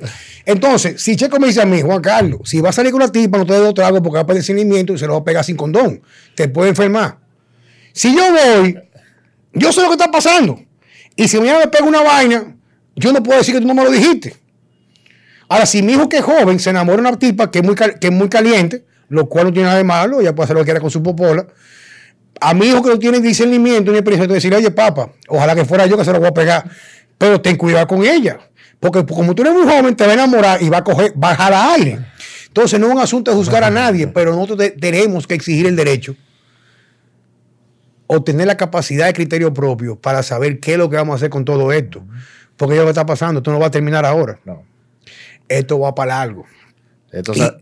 Entonces, 0.46 1.02
si 1.02 1.16
Checo 1.16 1.40
me 1.40 1.48
dice 1.48 1.62
a 1.62 1.66
mí, 1.66 1.82
Juan 1.82 2.02
Carlos, 2.02 2.42
si 2.46 2.62
va 2.62 2.70
a 2.70 2.74
salir 2.74 2.92
con 2.92 3.02
una 3.02 3.12
tipa, 3.12 3.38
no 3.38 3.46
te 3.46 3.54
doy 3.54 3.62
otro 3.62 3.74
trago 3.74 4.02
porque 4.02 4.16
va 4.16 4.22
a 4.22 4.26
perder 4.26 4.44
seguimiento 4.44 4.94
y 4.94 4.98
se 4.98 5.06
lo 5.06 5.14
va 5.14 5.20
a 5.20 5.24
pegar 5.24 5.44
sin 5.44 5.56
condón. 5.56 6.02
Te 6.36 6.48
puede 6.48 6.70
enfermar. 6.70 7.18
Si 7.94 8.16
yo 8.16 8.24
voy, 8.32 8.80
yo 9.54 9.72
sé 9.72 9.82
lo 9.82 9.88
que 9.88 9.94
está 9.94 10.10
pasando. 10.10 10.60
Y 11.16 11.28
si 11.28 11.38
mañana 11.38 11.60
me 11.60 11.68
pega 11.68 11.86
una 11.86 12.02
vaina, 12.02 12.56
yo 12.96 13.14
no 13.14 13.22
puedo 13.22 13.38
decir 13.38 13.54
que 13.54 13.62
tú 13.62 13.68
no 13.68 13.74
me 13.74 13.84
lo 13.84 13.92
dijiste. 13.92 14.36
Ahora, 15.50 15.66
si 15.66 15.82
mi 15.82 15.94
hijo 15.94 16.08
que 16.08 16.18
es 16.18 16.24
joven 16.24 16.60
se 16.60 16.70
enamora 16.70 17.02
de 17.02 17.10
una 17.10 17.20
tipa 17.20 17.52
que 17.52 17.60
es 17.60 17.66
muy, 17.66 17.76
que 17.76 18.08
es 18.08 18.12
muy 18.12 18.30
caliente, 18.30 18.86
lo 19.10 19.28
cual 19.28 19.48
no 19.48 19.54
tiene 19.54 19.66
nada 19.66 19.78
de 19.78 19.84
malo, 19.84 20.22
ella 20.22 20.34
puede 20.34 20.46
hacer 20.46 20.56
lo 20.56 20.62
que 20.62 20.66
quiera 20.66 20.80
con 20.80 20.90
su 20.90 21.04
popola. 21.04 21.46
A 22.40 22.54
mi 22.54 22.68
hijo 22.68 22.82
que 22.82 22.90
no 22.90 22.98
tiene 22.98 23.20
discernimiento 23.20 23.92
ni 23.92 23.98
experiencia, 23.98 24.34
decirle, 24.34 24.58
oye, 24.58 24.72
papá, 24.72 25.12
ojalá 25.28 25.54
que 25.54 25.66
fuera 25.66 25.86
yo 25.86 25.98
que 25.98 26.06
se 26.06 26.14
lo 26.14 26.20
voy 26.20 26.30
a 26.30 26.34
pegar, 26.34 26.72
pero 27.22 27.40
ten 27.40 27.56
cuidado 27.56 27.86
con 27.86 28.04
ella. 28.04 28.40
Porque 28.80 29.06
como 29.06 29.36
tú 29.36 29.44
eres 29.44 29.54
muy 29.54 29.72
joven, 29.72 29.96
te 29.96 30.06
va 30.06 30.10
a 30.10 30.14
enamorar 30.16 30.64
y 30.64 30.70
va 30.70 30.80
a 30.80 30.84
coger, 30.84 31.14
va 31.24 31.34
a 31.34 31.74
aire. 31.76 32.00
Entonces 32.48 32.80
no 32.80 32.88
es 32.88 32.94
un 32.94 33.00
asunto 33.00 33.30
de 33.30 33.38
juzgar 33.38 33.64
a 33.64 33.70
nadie, 33.70 34.08
pero 34.08 34.36
nosotros 34.36 34.72
tenemos 34.80 35.28
que 35.28 35.36
exigir 35.36 35.68
el 35.68 35.76
derecho 35.76 36.16
o 38.08 38.24
tener 38.24 38.48
la 38.48 38.58
capacidad 38.58 39.06
de 39.06 39.14
criterio 39.14 39.54
propio 39.54 40.02
para 40.02 40.24
saber 40.24 40.60
qué 40.60 40.72
es 40.72 40.78
lo 40.80 40.90
que 40.90 40.96
vamos 40.96 41.14
a 41.14 41.16
hacer 41.18 41.30
con 41.30 41.46
todo 41.46 41.72
esto. 41.72 42.04
Porque 42.58 42.74
ya 42.74 42.82
lo 42.82 42.88
que 42.88 42.92
está 42.92 43.06
pasando, 43.06 43.38
esto 43.38 43.52
no 43.52 43.60
va 43.60 43.68
a 43.68 43.72
terminar 43.72 44.04
ahora. 44.04 44.40
No. 44.44 44.64
Esto 45.48 45.80
va 45.80 45.94
para 45.94 46.16
largo. 46.16 46.46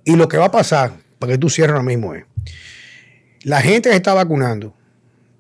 y, 0.06 0.14
y, 0.14 0.16
lo 0.16 0.30
que 0.30 0.38
va 0.38 0.46
a 0.46 0.52
pasar, 0.52 0.94
para 1.20 1.34
que 1.34 1.38
tú 1.38 1.50
cierres 1.50 1.74
ahora 1.74 1.84
mismo, 1.84 2.14
es, 2.16 2.24
la 3.44 3.60
gente 3.60 3.90
que 3.90 3.96
está 3.98 4.14
vacunando, 4.14 4.74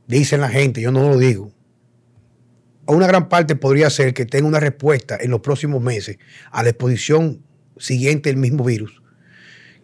dicen 0.07 0.41
la 0.41 0.49
gente, 0.49 0.81
yo 0.81 0.91
no 0.91 1.07
lo 1.07 1.17
digo, 1.17 1.53
una 2.91 3.07
gran 3.07 3.29
parte 3.29 3.55
podría 3.55 3.89
ser 3.89 4.13
que 4.13 4.25
tenga 4.25 4.47
una 4.47 4.59
respuesta 4.59 5.17
en 5.19 5.31
los 5.31 5.41
próximos 5.41 5.81
meses 5.81 6.17
a 6.51 6.63
la 6.63 6.69
exposición 6.69 7.43
siguiente 7.77 8.29
del 8.29 8.37
mismo 8.37 8.63
virus. 8.63 9.01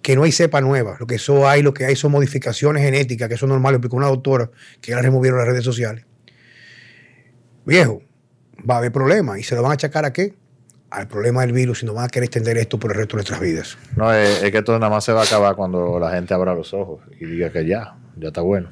Que 0.02 0.16
no 0.16 0.24
hay 0.24 0.32
cepa 0.32 0.62
nueva, 0.62 0.98
lo 1.00 1.08
que 1.08 1.16
eso 1.16 1.48
hay, 1.48 1.64
lo 1.64 1.74
que 1.74 1.86
hay 1.86 1.96
son 1.96 2.12
modificaciones 2.12 2.84
genéticas, 2.84 3.28
que 3.28 3.36
eso 3.36 3.46
es 3.46 3.50
normal, 3.50 3.74
lo 3.74 3.78
explicó 3.78 3.98
una 3.98 4.08
doctora 4.08 4.52
que 4.82 4.92
ya 4.92 4.98
la 4.98 5.02
removieron 5.02 5.40
las 5.40 5.48
redes 5.48 5.64
sociales. 5.64 6.06
Viejo, 7.66 8.04
va 8.70 8.76
a 8.76 8.78
haber 8.78 8.92
problemas 8.92 9.40
y 9.40 9.44
se 9.44 9.56
lo 9.56 9.64
van 9.64 9.72
a 9.72 9.74
achacar 9.74 10.06
a 10.06 10.14
qué? 10.14 10.34
Al 10.92 11.08
problema 11.08 11.42
del 11.42 11.52
virus 11.52 11.82
y 11.82 11.86
no 11.88 11.94
van 11.94 12.06
a 12.06 12.10
querer 12.10 12.26
extender 12.26 12.58
esto 12.58 12.80
por 12.80 12.92
el 12.92 12.98
resto 12.98 13.18
de 13.18 13.18
nuestras 13.18 13.40
vidas. 13.40 13.78
No, 13.96 14.14
es, 14.14 14.40
que 14.40 14.58
esto 14.58 14.78
nada 14.78 14.90
más 14.92 15.04
se 15.04 15.12
va 15.12 15.22
a 15.22 15.24
acabar 15.26 15.56
cuando 15.56 16.00
la 16.00 16.12
gente 16.12 16.34
abra 16.34 16.54
los 16.54 16.74
ojos 16.74 17.02
y 17.20 17.26
diga 17.26 17.52
que 17.52 17.66
ya, 17.66 17.98
ya 18.18 18.28
está 18.28 18.42
bueno. 18.42 18.72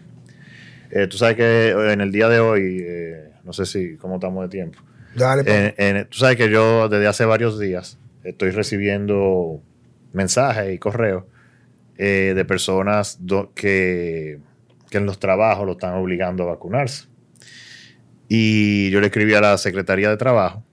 Eh, 0.92 1.08
tú 1.08 1.18
sabes 1.18 1.36
que 1.36 1.70
en 1.70 2.02
el 2.02 2.12
día 2.12 2.30
de 2.30 2.40
hoy 2.40 2.84
eh, 2.88 3.33
no 3.44 3.54
sé 3.54 3.66
si, 3.66 3.98
cómo 3.98 4.16
estamos 4.16 4.44
de 4.44 4.50
tiempo. 4.50 4.80
Dale, 5.16 5.44
pues. 5.44 6.10
Tú 6.10 6.18
sabes 6.18 6.38
que 6.38 6.50
yo 6.50 6.90
desde 6.90 7.08
hace 7.08 7.26
varios 7.26 7.60
días 7.60 7.98
estoy 8.24 8.52
recibiendo 8.52 9.62
mensajes 10.14 10.74
y 10.74 10.80
correos 10.80 11.26
eh, 11.98 12.34
de 12.36 12.46
personas 12.46 13.20
que, 13.54 14.40
que 14.90 14.98
en 14.98 15.06
los 15.06 15.20
trabajos 15.20 15.66
lo 15.66 15.74
están 15.74 15.94
obligando 15.96 16.44
a 16.44 16.48
vacunarse. 16.48 17.08
Y 18.28 18.90
yo 18.90 19.02
le 19.02 19.08
escribí 19.08 19.34
a 19.34 19.42
la 19.42 19.58
Secretaría 19.58 20.10
de 20.10 20.18
Trabajo 20.18 20.64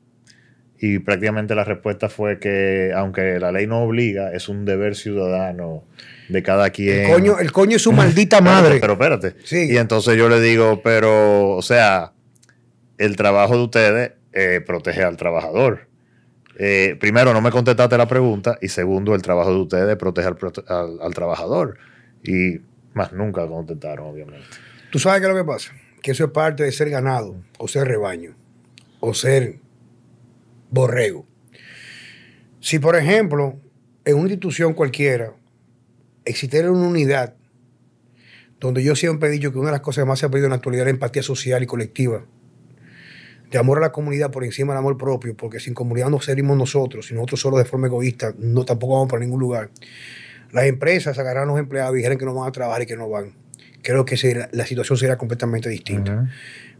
y 0.83 0.98
prácticamente 0.98 1.54
la 1.54 1.64
respuesta 1.64 2.09
fue 2.09 2.38
que, 2.38 2.90
aunque 2.96 3.38
la 3.38 3.52
ley 3.52 3.66
no 3.66 3.83
obliga, 3.83 4.33
es 4.33 4.48
un 4.48 4.64
deber 4.64 4.96
ciudadano 4.96 5.85
de 6.30 6.42
cada 6.42 6.70
quien. 6.70 7.00
El 7.00 7.12
coño, 7.12 7.38
el 7.38 7.52
coño 7.52 7.76
es 7.76 7.83
su 7.83 7.92
maldita 7.92 8.40
madre. 8.40 8.78
pero, 8.80 8.94
espérate. 8.94 9.35
Y 9.50 9.76
entonces 9.76 10.16
yo 10.16 10.30
le 10.30 10.40
digo, 10.40 10.80
pero, 10.83 11.50
o 11.50 11.61
sea, 11.61 12.12
el 13.01 13.16
trabajo 13.16 13.57
de 13.57 13.62
ustedes 13.62 14.12
eh, 14.34 14.61
protege 14.64 15.03
al 15.03 15.16
trabajador. 15.16 15.88
Eh, 16.59 16.96
primero, 17.01 17.32
no 17.32 17.40
me 17.40 17.51
contestaste 17.51 17.96
la 17.96 18.07
pregunta. 18.07 18.59
Y 18.61 18.68
segundo, 18.68 19.14
el 19.14 19.22
trabajo 19.22 19.51
de 19.51 19.61
ustedes 19.61 19.96
protege 19.96 20.28
al, 20.28 21.14
trabajador. 21.14 21.78
Y 22.22 22.61
más 22.92 23.14
nunca 23.14 23.46
contestaron, 23.46 24.07
obviamente. 24.07 24.46
¿Tú 24.92 24.98
sabes 24.98 25.20
qué 25.20 25.26
es 25.26 25.32
lo 25.32 25.38
que 25.38 25.46
pasa? 25.46 25.72
Que 26.03 26.11
eso 26.11 26.24
es 26.24 26.30
parte 26.30 26.62
de 26.62 26.72
ser 26.72 26.90
ganado, 26.90 27.36
o 27.59 27.68
ser 27.68 27.88
rebaño, 27.88 28.36
o 29.01 29.14
ser 29.14 29.61
borrego. 30.68 31.26
Si, 32.61 32.78
por 32.78 32.96
ejemplo, 32.96 33.59
en 34.05 34.16
una 34.16 34.24
institución 34.24 34.74
cualquiera 34.74 35.32
existiera 36.26 36.70
una 36.70 36.86
unidad 36.86 37.34
donde 38.61 38.84
yo 38.84 38.94
siempre 38.94 39.30
he 39.30 39.32
dicho 39.32 39.53
que 39.53 39.59
una 39.59 39.68
de 39.68 39.72
las 39.72 39.80
cosas 39.80 40.05
que 40.05 40.09
más 40.09 40.18
se 40.18 40.26
ha 40.26 40.28
perdido 40.28 40.48
en 40.48 40.51
la 40.51 40.57
actualidad 40.57 40.82
es 40.82 40.88
la 40.88 40.90
empatía 40.90 41.22
social 41.22 41.62
y 41.62 41.66
colectiva, 41.66 42.26
de 43.51 43.59
amor 43.59 43.78
a 43.78 43.80
la 43.80 43.92
comunidad 43.92 44.30
por 44.30 44.44
encima 44.44 44.72
del 44.72 44.78
amor 44.78 44.96
propio, 44.96 45.36
porque 45.36 45.59
sin 45.59 45.74
comunidad 45.74 46.09
no 46.09 46.20
seríamos 46.20 46.57
nosotros, 46.57 47.07
si 47.07 47.14
nosotros 47.14 47.40
solo 47.40 47.59
de 47.59 47.64
forma 47.64 47.88
egoísta, 47.88 48.34
no 48.38 48.64
tampoco 48.64 48.94
vamos 48.94 49.09
para 49.09 49.20
ningún 49.20 49.40
lugar. 49.40 49.70
las 50.53 50.64
empresas 50.64 51.18
agarraron 51.18 51.51
a 51.51 51.53
los 51.53 51.61
empleados 51.61 51.94
y 51.94 51.98
dijeron 51.98 52.18
que 52.18 52.24
no 52.24 52.34
van 52.34 52.48
a 52.48 52.53
trabajar 52.53 52.82
y 52.82 52.86
que 52.86 52.96
no 52.96 53.09
van. 53.09 53.34
Creo 53.82 54.05
que 54.05 54.48
la 54.53 54.66
situación 54.66 54.98
sería 54.98 55.16
completamente 55.16 55.68
distinta. 55.68 56.28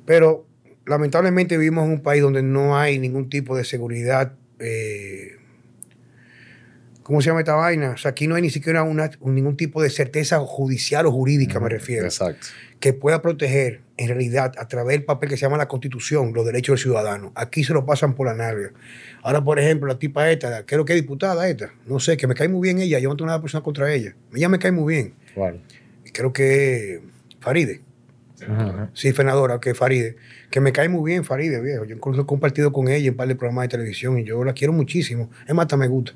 Pero 0.05 0.47
lamentablemente 0.87 1.57
vivimos 1.57 1.85
en 1.85 1.93
un 1.93 2.01
país 2.03 2.23
donde 2.23 2.43
no 2.43 2.77
hay 2.77 2.99
ningún 2.99 3.31
tipo 3.31 3.57
de 3.57 3.65
seguridad. 3.65 4.35
Eh, 4.59 5.37
¿Cómo 7.03 7.21
se 7.23 7.29
llama 7.29 7.41
esta 7.41 7.55
vaina? 7.55 7.93
O 7.93 7.97
sea, 7.97 8.11
aquí 8.11 8.27
no 8.27 8.35
hay 8.35 8.43
ni 8.43 8.51
siquiera 8.51 8.83
una, 8.83 9.11
ningún 9.23 9.57
tipo 9.57 9.83
de 9.83 9.91
certeza 9.91 10.39
judicial 10.41 11.07
o 11.07 11.13
jurídica, 11.13 11.59
me 11.59 11.69
refiero. 11.69 12.05
Exacto. 12.05 12.49
Que 12.81 12.95
pueda 12.95 13.23
proteger, 13.23 13.83
en 13.99 14.09
realidad, 14.09 14.55
a 14.59 14.67
través 14.67 14.97
del 14.97 15.05
papel 15.05 15.29
que 15.29 15.37
se 15.37 15.43
llama 15.43 15.59
la 15.59 15.69
Constitución, 15.69 16.33
los 16.33 16.47
derechos 16.47 16.75
del 16.75 16.83
ciudadano. 16.83 17.31
Aquí 17.35 17.63
se 17.63 17.75
lo 17.75 17.85
pasan 17.85 18.15
por 18.15 18.27
la 18.27 18.35
nalga. 18.35 18.71
Ahora, 19.23 19.45
por 19.45 19.59
ejemplo, 19.59 19.87
la 19.87 19.99
tipa 19.99 20.31
esta, 20.31 20.65
creo 20.65 20.85
que 20.85 20.95
es 20.95 21.03
diputada 21.03 21.47
esta, 21.49 21.73
no 21.87 22.01
sé, 22.01 22.17
que 22.17 22.27
me 22.27 22.35
cae 22.35 22.49
muy 22.49 22.67
bien 22.67 22.81
ella, 22.81 22.99
yo 22.99 23.11
no 23.11 23.17
tengo 23.17 23.27
nada 23.27 23.41
personal 23.41 23.63
contra 23.63 23.93
ella. 23.93 24.15
Ella 24.35 24.49
me 24.49 24.59
cae 24.59 24.73
muy 24.73 24.95
bien. 24.95 25.15
¿Cuál? 25.35 25.61
Creo 26.13 26.33
que 26.33 27.03
Faride. 27.41 27.83
Sí, 28.95 29.13
senadora, 29.13 29.61
que 29.61 29.75
Faride. 29.75 30.17
Que 30.51 30.61
me 30.61 30.73
cae 30.73 30.89
muy 30.89 31.11
bien 31.11 31.25
Faride, 31.25 31.61
viejo. 31.61 31.85
Yo 31.85 31.95
incluso 31.95 32.23
he 32.23 32.27
compartido 32.27 32.73
con 32.73 32.89
ella 32.89 33.07
en 33.07 33.11
un 33.11 33.17
par 33.17 33.29
de 33.29 33.35
programas 33.35 33.65
de 33.65 33.69
televisión 33.69 34.19
y 34.19 34.25
yo 34.25 34.43
la 34.45 34.55
quiero 34.55 34.73
muchísimo. 34.73 35.31
Es 35.47 35.55
más, 35.55 35.65
hasta 35.65 35.77
me 35.77 35.89
gusta. 35.89 36.13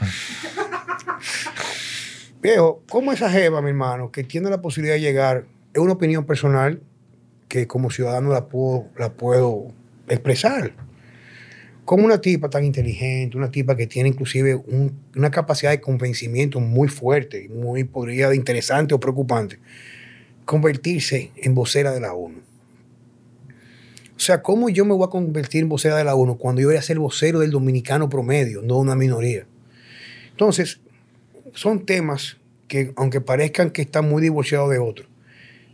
Viejo, 2.42 2.82
¿cómo 2.90 3.12
esa 3.12 3.30
jeva, 3.30 3.62
mi 3.62 3.70
hermano, 3.70 4.12
que 4.12 4.22
tiene 4.22 4.50
la 4.50 4.60
posibilidad 4.60 4.96
de 4.96 5.00
llegar, 5.00 5.46
es 5.74 5.80
una 5.80 5.92
opinión 5.92 6.24
personal 6.24 6.80
que 7.48 7.66
como 7.66 7.90
ciudadano 7.90 8.32
la 8.32 8.46
puedo, 8.48 8.86
la 8.96 9.12
puedo 9.12 9.72
expresar? 10.08 10.72
Como 11.84 12.04
una 12.04 12.20
tipa 12.20 12.48
tan 12.48 12.64
inteligente, 12.64 13.36
una 13.36 13.50
tipa 13.50 13.76
que 13.76 13.86
tiene 13.86 14.08
inclusive 14.08 14.62
una 15.14 15.30
capacidad 15.30 15.72
de 15.72 15.80
convencimiento 15.80 16.60
muy 16.60 16.88
fuerte, 16.88 17.48
muy 17.50 17.84
podría 17.84 18.34
interesante 18.34 18.94
o 18.94 19.00
preocupante, 19.00 19.58
convertirse 20.46 21.32
en 21.36 21.54
vocera 21.54 21.92
de 21.92 22.00
la 22.00 22.14
ONU. 22.14 22.38
O 24.16 24.20
sea, 24.20 24.40
¿cómo 24.42 24.68
yo 24.68 24.84
me 24.84 24.94
voy 24.94 25.06
a 25.06 25.10
convertir 25.10 25.62
en 25.62 25.68
vocera 25.68 25.96
de 25.96 26.04
la 26.04 26.14
ONU 26.14 26.38
cuando 26.38 26.62
yo 26.62 26.68
voy 26.68 26.76
a 26.76 26.82
ser 26.82 26.98
vocero 26.98 27.40
del 27.40 27.50
dominicano 27.50 28.08
promedio, 28.08 28.62
no 28.62 28.78
una 28.78 28.94
minoría? 28.94 29.44
Entonces, 30.30 30.80
son 31.52 31.84
temas 31.84 32.38
que, 32.68 32.92
aunque 32.96 33.20
parezcan 33.20 33.70
que 33.70 33.82
están 33.82 34.08
muy 34.08 34.22
divorciados 34.22 34.70
de 34.70 34.78
otros, 34.78 35.08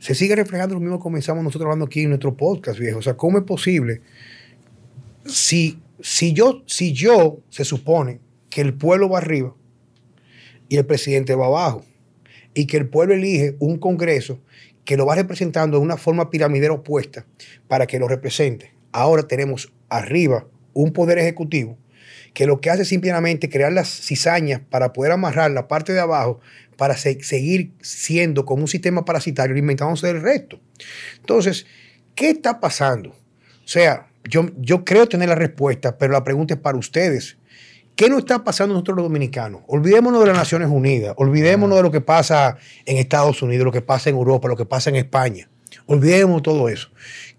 se 0.00 0.14
sigue 0.14 0.34
reflejando 0.34 0.74
lo 0.74 0.80
mismo 0.80 0.98
que 0.98 1.02
comenzamos 1.02 1.44
nosotros 1.44 1.66
hablando 1.66 1.84
aquí 1.84 2.02
en 2.02 2.08
nuestro 2.08 2.34
podcast, 2.34 2.78
viejo. 2.78 2.98
O 2.98 3.02
sea, 3.02 3.16
¿cómo 3.16 3.38
es 3.38 3.44
posible 3.44 4.00
si, 5.26 5.78
si, 6.00 6.32
yo, 6.32 6.62
si 6.66 6.94
yo 6.94 7.40
se 7.50 7.64
supone 7.64 8.18
que 8.48 8.62
el 8.62 8.72
pueblo 8.74 9.10
va 9.10 9.18
arriba 9.18 9.54
y 10.70 10.78
el 10.78 10.86
presidente 10.86 11.34
va 11.34 11.46
abajo 11.46 11.84
y 12.54 12.66
que 12.66 12.78
el 12.78 12.88
pueblo 12.88 13.14
elige 13.14 13.56
un 13.58 13.78
Congreso 13.78 14.40
que 14.86 14.96
lo 14.96 15.04
va 15.04 15.14
representando 15.14 15.76
de 15.76 15.84
una 15.84 15.98
forma 15.98 16.30
piramidera 16.30 16.72
opuesta 16.72 17.26
para 17.68 17.86
que 17.86 17.98
lo 17.98 18.08
represente? 18.08 18.72
Ahora 18.92 19.24
tenemos 19.24 19.70
arriba 19.90 20.46
un 20.72 20.94
poder 20.94 21.18
ejecutivo 21.18 21.76
que 22.32 22.46
lo 22.46 22.60
que 22.60 22.70
hace 22.70 22.82
es 22.82 22.88
simplemente 22.88 23.50
crear 23.50 23.72
las 23.72 23.88
cizañas 23.88 24.62
para 24.70 24.92
poder 24.92 25.12
amarrar 25.12 25.50
la 25.50 25.68
parte 25.68 25.92
de 25.92 26.00
abajo 26.00 26.40
para 26.80 26.96
seguir 26.96 27.74
siendo 27.82 28.46
como 28.46 28.62
un 28.62 28.68
sistema 28.68 29.04
parasitario, 29.04 29.52
alimentándose 29.52 30.06
del 30.06 30.22
resto. 30.22 30.58
Entonces, 31.18 31.66
¿qué 32.14 32.30
está 32.30 32.58
pasando? 32.58 33.10
O 33.10 33.68
sea, 33.68 34.06
yo, 34.24 34.46
yo 34.56 34.82
creo 34.82 35.06
tener 35.06 35.28
la 35.28 35.34
respuesta, 35.34 35.98
pero 35.98 36.14
la 36.14 36.24
pregunta 36.24 36.54
es 36.54 36.60
para 36.60 36.78
ustedes. 36.78 37.36
¿Qué 37.96 38.08
nos 38.08 38.20
está 38.20 38.42
pasando 38.44 38.72
nosotros 38.72 38.96
los 38.96 39.04
dominicanos? 39.04 39.60
Olvidémonos 39.66 40.22
de 40.22 40.28
las 40.28 40.36
Naciones 40.38 40.70
Unidas, 40.70 41.12
olvidémonos 41.18 41.76
de 41.76 41.82
lo 41.82 41.90
que 41.90 42.00
pasa 42.00 42.56
en 42.86 42.96
Estados 42.96 43.42
Unidos, 43.42 43.66
lo 43.66 43.72
que 43.72 43.82
pasa 43.82 44.08
en 44.08 44.16
Europa, 44.16 44.48
lo 44.48 44.56
que 44.56 44.64
pasa 44.64 44.88
en 44.88 44.96
España. 44.96 45.50
Olvidémonos 45.84 46.40
todo 46.40 46.70
eso. 46.70 46.88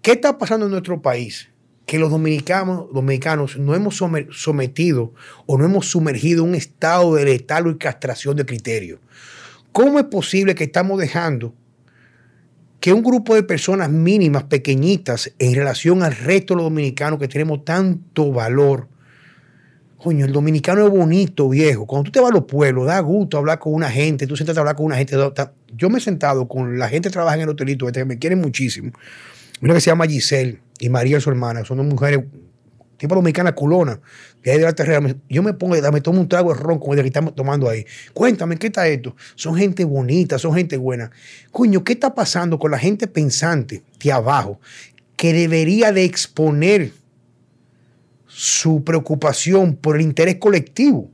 ¿Qué 0.02 0.12
está 0.12 0.38
pasando 0.38 0.66
en 0.66 0.70
nuestro 0.70 1.02
país? 1.02 1.48
Que 1.86 1.98
los 1.98 2.10
dominicanos, 2.10 2.86
dominicanos 2.92 3.58
no 3.58 3.74
hemos 3.74 3.96
sometido 4.30 5.12
o 5.46 5.58
no 5.58 5.64
hemos 5.64 5.86
sumergido 5.86 6.44
un 6.44 6.54
estado 6.54 7.14
de 7.14 7.24
letal 7.24 7.66
y 7.68 7.76
castración 7.76 8.36
de 8.36 8.46
criterio. 8.46 9.00
¿Cómo 9.72 9.98
es 9.98 10.04
posible 10.06 10.54
que 10.54 10.64
estamos 10.64 10.98
dejando 10.98 11.54
que 12.80 12.92
un 12.92 13.02
grupo 13.02 13.34
de 13.34 13.42
personas 13.42 13.90
mínimas, 13.90 14.44
pequeñitas, 14.44 15.32
en 15.38 15.54
relación 15.54 16.02
al 16.02 16.16
resto 16.16 16.54
de 16.54 16.58
los 16.58 16.64
dominicanos 16.64 17.18
que 17.18 17.28
tenemos 17.28 17.64
tanto 17.64 18.32
valor, 18.32 18.88
Coño, 20.02 20.26
el 20.26 20.32
dominicano 20.32 20.84
es 20.84 20.90
bonito, 20.90 21.48
viejo. 21.48 21.86
Cuando 21.86 22.06
tú 22.06 22.10
te 22.10 22.18
vas 22.18 22.32
a 22.32 22.34
los 22.34 22.44
pueblos, 22.46 22.86
da 22.86 22.98
gusto 22.98 23.38
hablar 23.38 23.60
con 23.60 23.72
una 23.72 23.88
gente, 23.88 24.26
tú 24.26 24.34
sientas 24.34 24.56
a 24.56 24.60
hablar 24.60 24.74
con 24.74 24.86
una 24.86 24.96
gente. 24.96 25.16
Yo 25.76 25.90
me 25.90 25.98
he 25.98 26.00
sentado 26.00 26.48
con 26.48 26.76
la 26.76 26.88
gente 26.88 27.08
que 27.08 27.12
trabaja 27.12 27.36
en 27.36 27.42
el 27.42 27.50
hotelito, 27.50 27.86
este, 27.86 28.00
que 28.00 28.04
me 28.04 28.18
quieren 28.18 28.40
muchísimo. 28.40 28.90
Una 29.60 29.74
que 29.74 29.80
se 29.80 29.90
llama 29.90 30.06
Giselle 30.06 30.58
y 30.82 30.88
María, 30.88 31.20
su 31.20 31.30
hermana, 31.30 31.64
son 31.64 31.76
dos 31.76 31.86
mujeres, 31.86 32.24
tipo 32.96 33.14
dominicana 33.14 33.54
culona, 33.54 34.00
que 34.42 34.50
hay 34.50 34.58
de 34.58 34.64
la 34.64 34.72
terrera. 34.72 35.14
Yo 35.28 35.40
me 35.40 35.54
pongo, 35.54 35.76
me 35.92 36.00
tomo 36.00 36.20
un 36.20 36.28
trago 36.28 36.52
de 36.52 36.58
ron 36.58 36.80
como 36.80 36.94
el 36.94 37.02
que 37.02 37.06
estamos 37.06 37.36
tomando 37.36 37.68
ahí. 37.68 37.86
Cuéntame, 38.12 38.56
¿qué 38.56 38.66
está 38.66 38.88
esto? 38.88 39.14
Son 39.36 39.54
gente 39.54 39.84
bonita, 39.84 40.40
son 40.40 40.54
gente 40.54 40.76
buena. 40.76 41.12
Coño, 41.52 41.84
¿qué 41.84 41.92
está 41.92 42.16
pasando 42.16 42.58
con 42.58 42.72
la 42.72 42.80
gente 42.80 43.06
pensante 43.06 43.84
de 44.02 44.10
abajo 44.10 44.58
que 45.16 45.32
debería 45.32 45.92
de 45.92 46.02
exponer 46.02 46.90
su 48.26 48.82
preocupación 48.82 49.76
por 49.76 49.94
el 49.94 50.02
interés 50.02 50.38
colectivo? 50.38 51.08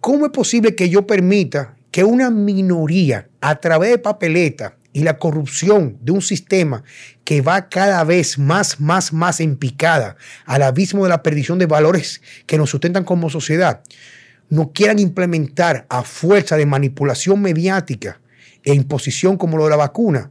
¿Cómo 0.00 0.26
es 0.26 0.32
posible 0.32 0.74
que 0.74 0.90
yo 0.90 1.06
permita 1.06 1.76
que 1.90 2.04
una 2.04 2.28
minoría 2.28 3.26
a 3.40 3.58
través 3.58 3.92
de 3.92 3.98
papeleta 3.98 4.76
y 4.92 5.02
la 5.02 5.18
corrupción 5.18 5.98
de 6.00 6.12
un 6.12 6.22
sistema 6.22 6.82
que 7.24 7.40
va 7.40 7.68
cada 7.68 8.02
vez 8.04 8.38
más, 8.38 8.80
más, 8.80 9.12
más 9.12 9.40
en 9.40 9.56
picada 9.56 10.16
al 10.46 10.62
abismo 10.62 11.04
de 11.04 11.10
la 11.10 11.22
perdición 11.22 11.58
de 11.58 11.66
valores 11.66 12.22
que 12.46 12.58
nos 12.58 12.70
sustentan 12.70 13.04
como 13.04 13.30
sociedad, 13.30 13.82
no 14.50 14.72
quieran 14.72 14.98
implementar 14.98 15.86
a 15.88 16.02
fuerza 16.02 16.56
de 16.56 16.66
manipulación 16.66 17.40
mediática 17.40 18.20
e 18.64 18.74
imposición 18.74 19.36
como 19.36 19.56
lo 19.56 19.64
de 19.64 19.70
la 19.70 19.76
vacuna, 19.76 20.30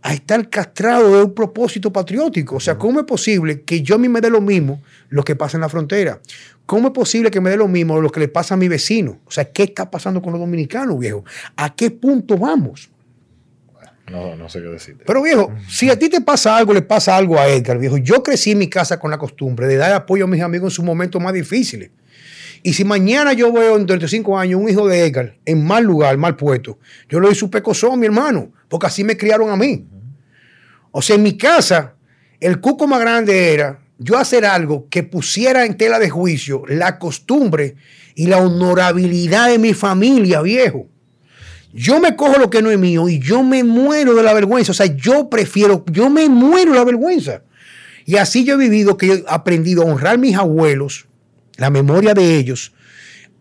a 0.00 0.14
estar 0.14 0.48
castrado 0.48 1.16
de 1.16 1.24
un 1.24 1.34
propósito 1.34 1.92
patriótico. 1.92 2.56
O 2.56 2.60
sea, 2.60 2.78
¿cómo 2.78 3.00
es 3.00 3.06
posible 3.06 3.62
que 3.62 3.82
yo 3.82 3.96
a 3.96 3.98
mí 3.98 4.08
me 4.08 4.20
dé 4.20 4.30
lo 4.30 4.40
mismo 4.40 4.80
lo 5.08 5.24
que 5.24 5.34
pasa 5.34 5.56
en 5.56 5.62
la 5.62 5.68
frontera? 5.68 6.20
¿Cómo 6.66 6.88
es 6.88 6.94
posible 6.94 7.30
que 7.30 7.40
me 7.40 7.50
dé 7.50 7.56
lo 7.56 7.66
mismo 7.66 8.00
lo 8.00 8.10
que 8.10 8.20
le 8.20 8.28
pasa 8.28 8.54
a 8.54 8.56
mi 8.56 8.68
vecino? 8.68 9.18
O 9.26 9.30
sea, 9.30 9.50
¿qué 9.50 9.64
está 9.64 9.90
pasando 9.90 10.22
con 10.22 10.32
los 10.32 10.40
dominicanos, 10.40 10.98
viejo? 10.98 11.24
¿A 11.56 11.74
qué 11.74 11.90
punto 11.90 12.38
vamos? 12.38 12.90
No, 14.10 14.36
no 14.36 14.48
sé 14.48 14.60
qué 14.60 14.68
decirte. 14.68 15.04
Pero 15.06 15.22
viejo, 15.22 15.52
si 15.68 15.90
a 15.90 15.98
ti 15.98 16.08
te 16.08 16.20
pasa 16.20 16.56
algo, 16.56 16.72
le 16.72 16.82
pasa 16.82 17.16
algo 17.16 17.38
a 17.38 17.46
Edgar, 17.48 17.78
viejo. 17.78 17.98
Yo 17.98 18.22
crecí 18.22 18.52
en 18.52 18.58
mi 18.58 18.68
casa 18.68 18.98
con 18.98 19.10
la 19.10 19.18
costumbre 19.18 19.66
de 19.66 19.76
dar 19.76 19.92
apoyo 19.92 20.24
a 20.24 20.28
mis 20.28 20.42
amigos 20.42 20.72
en 20.72 20.76
sus 20.76 20.84
momentos 20.84 21.20
más 21.22 21.32
difíciles. 21.32 21.90
Y 22.62 22.72
si 22.72 22.84
mañana 22.84 23.32
yo 23.32 23.52
veo 23.52 23.76
en 23.76 23.86
35 23.86 24.38
años 24.38 24.60
un 24.60 24.68
hijo 24.68 24.88
de 24.88 25.04
Edgar 25.04 25.36
en 25.44 25.64
mal 25.64 25.84
lugar, 25.84 26.16
mal 26.16 26.36
puesto, 26.36 26.78
yo 27.08 27.20
doy 27.20 27.34
su 27.34 27.50
pecozón, 27.50 28.00
mi 28.00 28.06
hermano, 28.06 28.52
porque 28.68 28.86
así 28.86 29.04
me 29.04 29.16
criaron 29.16 29.50
a 29.50 29.56
mí. 29.56 29.86
O 30.90 31.02
sea, 31.02 31.16
en 31.16 31.22
mi 31.22 31.36
casa, 31.36 31.94
el 32.40 32.60
cuco 32.60 32.86
más 32.86 33.00
grande 33.00 33.52
era 33.52 33.80
yo 33.98 34.16
hacer 34.16 34.44
algo 34.44 34.88
que 34.88 35.02
pusiera 35.02 35.64
en 35.64 35.76
tela 35.76 35.98
de 35.98 36.08
juicio 36.08 36.62
la 36.66 36.98
costumbre 36.98 37.76
y 38.14 38.26
la 38.26 38.38
honorabilidad 38.38 39.48
de 39.48 39.58
mi 39.58 39.74
familia, 39.74 40.40
viejo. 40.40 40.88
Yo 41.72 42.00
me 42.00 42.16
cojo 42.16 42.38
lo 42.38 42.50
que 42.50 42.62
no 42.62 42.70
es 42.70 42.78
mío 42.78 43.08
y 43.08 43.18
yo 43.18 43.42
me 43.42 43.62
muero 43.62 44.14
de 44.14 44.22
la 44.22 44.32
vergüenza. 44.32 44.72
O 44.72 44.74
sea, 44.74 44.86
yo 44.86 45.28
prefiero, 45.28 45.84
yo 45.90 46.08
me 46.10 46.28
muero 46.28 46.72
de 46.72 46.78
la 46.78 46.84
vergüenza. 46.84 47.42
Y 48.06 48.16
así 48.16 48.44
yo 48.44 48.54
he 48.54 48.56
vivido 48.56 48.96
que 48.96 49.12
he 49.12 49.24
aprendido 49.28 49.82
a 49.82 49.86
honrar 49.86 50.14
a 50.14 50.18
mis 50.18 50.34
abuelos, 50.34 51.06
la 51.56 51.68
memoria 51.68 52.14
de 52.14 52.36
ellos, 52.36 52.72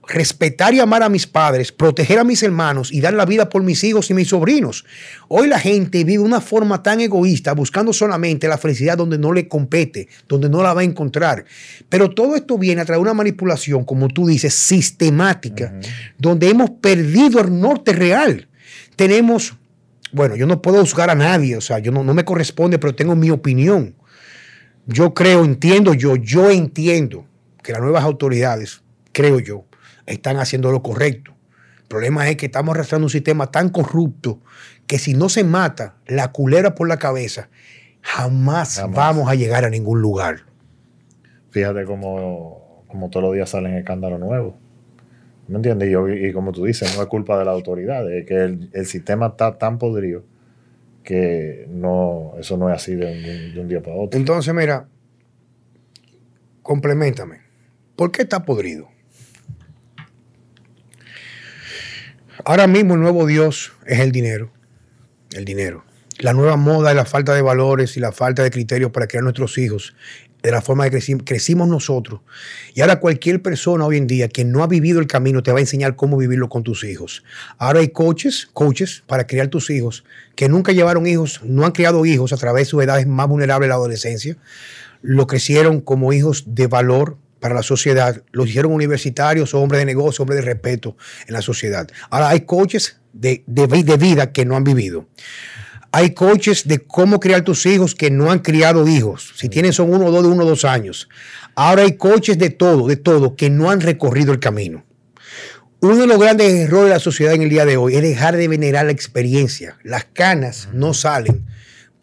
respetar 0.07 0.73
y 0.73 0.79
amar 0.79 1.03
a 1.03 1.09
mis 1.09 1.27
padres, 1.27 1.71
proteger 1.71 2.19
a 2.19 2.23
mis 2.23 2.41
hermanos 2.43 2.91
y 2.91 3.01
dar 3.01 3.13
la 3.13 3.25
vida 3.25 3.49
por 3.49 3.63
mis 3.63 3.83
hijos 3.83 4.09
y 4.09 4.13
mis 4.13 4.29
sobrinos. 4.29 4.85
Hoy 5.27 5.47
la 5.47 5.59
gente 5.59 6.03
vive 6.03 6.13
de 6.13 6.19
una 6.19 6.41
forma 6.41 6.81
tan 6.81 7.01
egoísta, 7.01 7.53
buscando 7.53 7.93
solamente 7.93 8.47
la 8.47 8.57
felicidad 8.57 8.97
donde 8.97 9.17
no 9.17 9.33
le 9.33 9.47
compete, 9.47 10.07
donde 10.27 10.49
no 10.49 10.63
la 10.63 10.73
va 10.73 10.81
a 10.81 10.85
encontrar. 10.85 11.45
Pero 11.89 12.09
todo 12.09 12.35
esto 12.35 12.57
viene 12.57 12.81
a 12.81 12.85
través 12.85 12.99
de 12.99 13.03
una 13.03 13.13
manipulación, 13.13 13.83
como 13.83 14.07
tú 14.07 14.27
dices, 14.27 14.53
sistemática, 14.53 15.73
donde 16.17 16.49
hemos 16.49 16.71
perdido 16.71 17.41
el 17.41 17.59
norte 17.59 17.93
real. 17.93 18.47
Tenemos, 18.95 19.55
bueno, 20.11 20.35
yo 20.35 20.47
no 20.47 20.61
puedo 20.61 20.79
juzgar 20.79 21.09
a 21.09 21.15
nadie, 21.15 21.57
o 21.57 21.61
sea, 21.61 21.79
yo 21.79 21.91
no, 21.91 22.03
no 22.03 22.13
me 22.13 22.25
corresponde, 22.25 22.79
pero 22.79 22.95
tengo 22.95 23.15
mi 23.15 23.29
opinión. 23.29 23.95
Yo 24.85 25.13
creo, 25.13 25.43
entiendo 25.43 25.93
yo, 25.93 26.15
yo 26.15 26.49
entiendo 26.49 27.25
que 27.61 27.73
las 27.73 27.81
nuevas 27.81 28.05
autoridades, 28.05 28.81
creo 29.11 29.39
yo, 29.39 29.66
están 30.07 30.37
haciendo 30.37 30.71
lo 30.71 30.81
correcto. 30.81 31.33
El 31.81 31.87
problema 31.87 32.27
es 32.29 32.35
que 32.37 32.47
estamos 32.47 32.75
arrastrando 32.75 33.05
un 33.05 33.11
sistema 33.11 33.51
tan 33.51 33.69
corrupto 33.69 34.41
que 34.87 34.97
si 34.97 35.13
no 35.13 35.29
se 35.29 35.43
mata 35.43 35.95
la 36.07 36.31
culera 36.31 36.75
por 36.75 36.87
la 36.87 36.97
cabeza, 36.97 37.49
jamás, 38.01 38.83
vamos 38.89 39.29
a 39.29 39.35
llegar 39.35 39.65
a 39.65 39.69
ningún 39.69 40.01
lugar. 40.01 40.39
Fíjate 41.51 41.85
cómo, 41.85 42.85
todos 43.11 43.23
los 43.23 43.33
días 43.33 43.49
salen 43.49 43.75
escándalos 43.75 44.19
nuevos. 44.19 44.55
¿Me 45.47 45.57
entiendes? 45.57 45.89
Y, 45.89 46.27
y, 46.27 46.33
como 46.33 46.51
tú 46.51 46.65
dices, 46.65 46.93
no 46.95 47.01
es 47.01 47.07
culpa 47.07 47.39
de 47.39 47.45
la 47.45 47.51
autoridad, 47.51 48.11
es 48.11 48.25
que 48.25 48.43
el, 48.43 48.85
sistema 48.85 49.27
está 49.27 49.57
tan 49.57 49.77
podrido 49.77 50.23
que 51.03 51.65
no, 51.69 52.33
eso 52.37 52.57
no 52.57 52.69
es 52.69 52.75
así 52.75 52.95
de 52.95 53.57
un, 53.57 53.67
día 53.69 53.81
para 53.81 53.95
otro. 53.95 54.19
Entonces, 54.19 54.53
mira, 54.53 54.87
complementame. 56.63 57.39
¿Por 57.95 58.11
qué 58.11 58.23
está 58.23 58.43
podrido? 58.43 58.89
Ahora 62.45 62.67
mismo 62.67 62.93
el 62.93 63.01
nuevo 63.01 63.25
Dios 63.25 63.73
es 63.85 63.99
el 63.99 64.11
dinero. 64.11 64.51
El 65.33 65.45
dinero. 65.45 65.83
La 66.19 66.33
nueva 66.33 66.55
moda 66.55 66.91
es 66.91 66.95
la 66.95 67.05
falta 67.05 67.33
de 67.35 67.41
valores 67.41 67.97
y 67.97 67.99
la 67.99 68.11
falta 68.11 68.43
de 68.43 68.51
criterios 68.51 68.91
para 68.91 69.07
crear 69.07 69.23
nuestros 69.23 69.57
hijos 69.57 69.93
de 70.41 70.51
la 70.51 70.61
forma 70.61 70.89
que 70.89 70.99
crecimos 71.25 71.67
nosotros. 71.67 72.21
Y 72.73 72.81
ahora 72.81 72.99
cualquier 72.99 73.41
persona 73.41 73.85
hoy 73.85 73.97
en 73.97 74.07
día 74.07 74.29
que 74.29 74.45
no 74.45 74.63
ha 74.63 74.67
vivido 74.67 74.99
el 74.99 75.07
camino 75.07 75.43
te 75.43 75.51
va 75.51 75.57
a 75.57 75.61
enseñar 75.61 75.95
cómo 75.95 76.17
vivirlo 76.17 76.47
con 76.49 76.63
tus 76.63 76.83
hijos. 76.83 77.23
Ahora 77.57 77.79
hay 77.79 77.89
coaches, 77.89 78.47
coaches 78.53 79.03
para 79.07 79.27
criar 79.27 79.47
tus 79.47 79.69
hijos 79.69 80.03
que 80.35 80.47
nunca 80.47 80.71
llevaron 80.71 81.07
hijos, 81.07 81.41
no 81.43 81.65
han 81.65 81.71
criado 81.71 82.05
hijos 82.05 82.33
a 82.33 82.38
través 82.38 82.61
de 82.61 82.69
sus 82.71 82.83
edades 82.83 83.07
más 83.07 83.27
vulnerables, 83.27 83.69
la 83.69 83.75
adolescencia. 83.75 84.38
Lo 85.01 85.27
crecieron 85.27 85.81
como 85.81 86.13
hijos 86.13 86.43
de 86.47 86.67
valor 86.67 87.17
para 87.39 87.55
la 87.55 87.63
sociedad. 87.63 88.21
Los 88.31 88.49
hicieron 88.49 88.71
universitarios, 88.73 89.53
hombres 89.53 89.79
de 89.79 89.85
negocio, 89.85 90.23
hombres 90.23 90.39
de 90.39 90.45
respeto 90.45 90.97
en 91.27 91.33
la 91.33 91.41
sociedad. 91.41 91.88
Ahora 92.09 92.29
hay 92.29 92.41
coaches 92.41 92.99
de, 93.13 93.43
de, 93.47 93.67
de 93.67 93.97
vida 93.97 94.31
que 94.31 94.45
no 94.45 94.55
han 94.55 94.63
vivido. 94.63 95.07
Hay 95.91 96.13
coaches 96.13 96.67
de 96.67 96.79
cómo 96.79 97.19
criar 97.19 97.41
tus 97.43 97.65
hijos 97.65 97.95
que 97.95 98.11
no 98.11 98.31
han 98.31 98.39
criado 98.39 98.88
hijos. 98.88 99.33
Si 99.35 99.49
tienen 99.49 99.73
son 99.73 99.93
uno, 99.93 100.11
dos, 100.11 100.23
de 100.23 100.29
uno, 100.29 100.45
dos 100.45 100.65
años. 100.65 101.09
Ahora 101.55 101.83
hay 101.83 101.93
coaches 101.93 102.38
de 102.38 102.49
todo, 102.49 102.88
de 102.88 102.97
todo, 102.97 103.35
que 103.35 103.49
no 103.49 103.71
han 103.71 103.81
recorrido 103.81 104.33
el 104.33 104.39
camino. 104.39 104.85
Uno 105.79 105.95
de 105.95 106.07
los 106.07 106.19
grandes 106.19 106.53
errores 106.53 106.89
de 106.89 106.93
la 106.95 106.99
sociedad 106.99 107.33
en 107.33 107.43
el 107.43 107.49
día 107.49 107.65
de 107.65 107.77
hoy 107.77 107.95
es 107.95 108.01
dejar 108.01 108.35
de 108.35 108.47
venerar 108.47 108.85
la 108.85 108.91
experiencia. 108.91 109.77
Las 109.83 110.05
canas 110.05 110.69
no 110.73 110.93
salen 110.93 111.45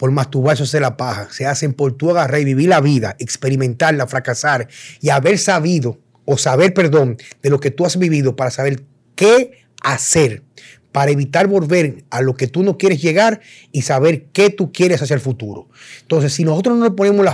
por 0.05 0.13
masturbarse 0.13 0.63
o 0.63 0.65
hacer 0.65 0.83
la 0.83 0.99
paja. 0.99 1.29
Se 1.31 1.47
hacen 1.47 1.73
por 1.73 1.95
tú 1.95 2.11
agarrar 2.11 2.39
y 2.39 2.45
vivir 2.45 2.69
la 2.69 2.83
vida, 2.83 3.17
experimentarla, 3.19 4.07
fracasar 4.07 4.69
y 5.01 5.09
haber 5.09 5.39
sabido 5.39 5.99
o 6.27 6.37
saber, 6.37 6.75
perdón, 6.75 7.17
de 7.43 7.49
lo 7.49 7.59
que 7.59 7.71
tú 7.71 7.87
has 7.87 7.99
vivido 7.99 8.37
para 8.37 8.51
saber 8.51 8.83
qué 9.17 9.65
hacer 9.83 10.43
para 10.93 11.11
evitar 11.11 11.47
volver 11.47 12.05
a 12.11 12.21
lo 12.21 12.37
que 12.37 12.49
tú 12.49 12.63
no 12.63 12.77
quieres 12.77 13.01
llegar 13.01 13.41
y 13.73 13.81
saber 13.81 14.27
qué 14.35 14.51
tú 14.51 14.73
quieres 14.73 15.01
hacia 15.01 15.15
el 15.15 15.21
futuro. 15.21 15.71
Entonces, 16.03 16.35
si 16.35 16.45
nosotros 16.45 16.77
no 16.77 16.85
nos 16.85 16.95
ponemos 16.95 17.27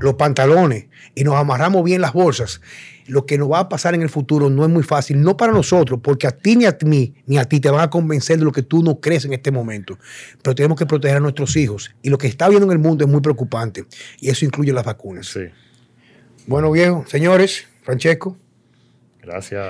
los 0.00 0.14
pantalones 0.14 0.86
y 1.16 1.24
nos 1.24 1.34
amarramos 1.34 1.82
bien 1.82 2.00
las 2.00 2.12
bolsas, 2.12 2.60
lo 3.06 3.26
que 3.26 3.38
nos 3.38 3.50
va 3.50 3.60
a 3.60 3.68
pasar 3.68 3.94
en 3.94 4.02
el 4.02 4.08
futuro 4.08 4.50
no 4.50 4.64
es 4.64 4.70
muy 4.70 4.82
fácil, 4.82 5.20
no 5.20 5.36
para 5.36 5.52
nosotros, 5.52 6.00
porque 6.02 6.26
a 6.26 6.30
ti 6.30 6.56
ni 6.56 6.64
a 6.66 6.76
mí 6.84 7.14
ni 7.26 7.38
a 7.38 7.44
ti 7.44 7.60
te 7.60 7.70
van 7.70 7.80
a 7.80 7.90
convencer 7.90 8.38
de 8.38 8.44
lo 8.44 8.52
que 8.52 8.62
tú 8.62 8.82
no 8.82 9.00
crees 9.00 9.24
en 9.24 9.32
este 9.32 9.50
momento. 9.50 9.98
Pero 10.42 10.54
tenemos 10.54 10.78
que 10.78 10.86
proteger 10.86 11.18
a 11.18 11.20
nuestros 11.20 11.56
hijos. 11.56 11.94
Y 12.02 12.10
lo 12.10 12.18
que 12.18 12.26
está 12.26 12.48
viendo 12.48 12.66
en 12.66 12.72
el 12.72 12.78
mundo 12.78 13.04
es 13.04 13.10
muy 13.10 13.20
preocupante. 13.20 13.84
Y 14.20 14.30
eso 14.30 14.44
incluye 14.44 14.72
las 14.72 14.84
vacunas. 14.84 15.26
Sí. 15.26 15.42
Bueno, 16.46 16.70
viejo, 16.70 17.04
señores, 17.06 17.66
Francesco. 17.82 18.36
Gracias 19.22 19.66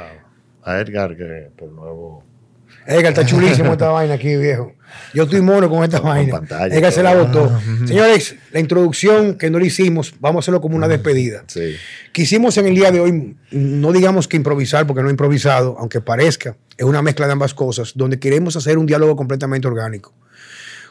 a 0.63 0.81
Edgar 0.81 1.17
que 1.17 1.51
por 1.57 1.71
nuevo 1.73 2.25
Edgar, 2.87 3.13
está 3.13 3.25
chulísimo 3.25 3.73
esta 3.73 3.89
vaina 3.89 4.15
aquí, 4.15 4.37
viejo. 4.37 4.75
Yo 5.15 5.25
estoy 5.25 5.41
mono 5.41 5.69
con 5.69 5.85
esta 5.85 6.01
vaina. 6.01 6.41
Edgar 6.71 6.93
se 6.93 7.03
la 7.03 7.15
botó. 7.15 7.51
Señores, 7.87 8.37
la 8.53 8.61
introducción 8.61 9.35
que 9.35 9.51
no 9.51 9.59
le 9.59 9.67
hicimos, 9.67 10.15
vamos 10.19 10.39
a 10.39 10.43
hacerlo 10.45 10.61
como 10.61 10.77
una 10.77 10.89
despedida. 10.89 11.45
Sí. 11.47 11.77
Quisimos 12.13 12.57
en 12.59 12.67
el 12.67 12.75
día 12.75 12.91
de 12.91 13.01
hoy, 13.01 13.37
no 13.51 13.93
digamos 13.93 14.27
que 14.27 14.37
improvisar, 14.37 14.87
porque 14.87 15.03
no 15.03 15.09
he 15.09 15.13
improvisado, 15.13 15.77
aunque 15.79 16.01
parezca, 16.01 16.57
es 16.77 16.85
una 16.85 17.03
mezcla 17.03 17.27
de 17.27 17.33
ambas 17.33 17.55
cosas, 17.55 17.93
donde 17.95 18.19
queremos 18.19 18.57
hacer 18.57 18.79
un 18.79 18.87
diálogo 18.87 19.17
completamente 19.17 19.69
orgánico. 19.69 20.13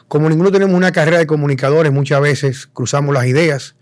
Como 0.08 0.28
ninguno 0.28 0.50
tenemos 0.50 0.74
una 0.74 0.92
carrera 0.92 1.18
de 1.18 1.26
comunicadores, 1.26 1.92
muchas 1.92 2.20
veces 2.20 2.68
cruzamos 2.72 3.14
las 3.14 3.26
ideas 3.26 3.76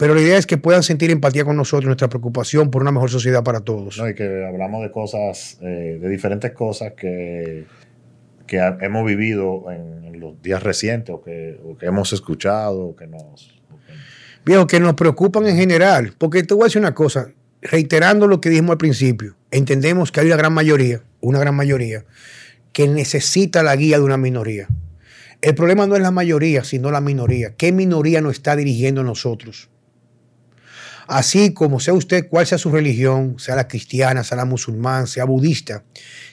pero 0.00 0.14
la 0.14 0.22
idea 0.22 0.38
es 0.38 0.46
que 0.46 0.56
puedan 0.56 0.82
sentir 0.82 1.10
empatía 1.10 1.44
con 1.44 1.58
nosotros, 1.58 1.84
nuestra 1.84 2.08
preocupación 2.08 2.70
por 2.70 2.80
una 2.80 2.90
mejor 2.90 3.10
sociedad 3.10 3.44
para 3.44 3.60
todos. 3.60 3.98
No, 3.98 4.08
y 4.08 4.14
que 4.14 4.46
hablamos 4.46 4.80
de 4.80 4.90
cosas, 4.90 5.58
eh, 5.60 5.98
de 6.00 6.08
diferentes 6.08 6.52
cosas 6.52 6.94
que, 6.96 7.66
que 8.46 8.56
hemos 8.80 9.04
vivido 9.04 9.70
en, 9.70 10.18
los 10.18 10.40
días 10.40 10.62
recientes 10.62 11.14
o 11.14 11.20
que, 11.22 11.58
hemos 11.82 12.14
escuchado 12.14 12.80
o 12.80 12.96
que 12.96 13.06
nos... 13.06 13.60
Viejo, 14.46 14.66
que 14.66 14.80
nos 14.80 14.94
preocupan 14.94 15.46
en 15.46 15.56
general. 15.56 16.14
Porque 16.16 16.44
te 16.44 16.54
voy 16.54 16.62
a 16.62 16.66
decir 16.68 16.80
una 16.80 16.94
cosa, 16.94 17.28
reiterando 17.60 18.26
lo 18.26 18.40
que 18.40 18.48
dijimos 18.48 18.70
al 18.70 18.78
principio, 18.78 19.36
entendemos 19.50 20.12
que 20.12 20.20
hay 20.20 20.28
una 20.28 20.36
gran 20.36 20.54
mayoría, 20.54 21.02
una 21.20 21.40
gran 21.40 21.54
mayoría, 21.54 22.06
que 22.72 22.88
necesita 22.88 23.62
la 23.62 23.76
guía 23.76 23.98
de 23.98 24.04
una 24.04 24.16
minoría. 24.16 24.66
El 25.42 25.54
problema 25.54 25.86
no 25.86 25.94
es 25.94 26.00
la 26.00 26.10
mayoría, 26.10 26.64
sino 26.64 26.90
la 26.90 27.02
minoría. 27.02 27.54
¿Qué 27.54 27.70
minoría 27.70 28.22
nos 28.22 28.32
está 28.32 28.56
dirigiendo 28.56 29.02
a 29.02 29.04
nosotros? 29.04 29.68
Así 31.10 31.52
como 31.52 31.80
sea 31.80 31.92
usted, 31.92 32.28
cuál 32.28 32.46
sea 32.46 32.56
su 32.56 32.70
religión, 32.70 33.34
sea 33.36 33.56
la 33.56 33.66
cristiana, 33.66 34.22
sea 34.22 34.36
la 34.36 34.44
musulmán, 34.44 35.08
sea 35.08 35.24
budista, 35.24 35.82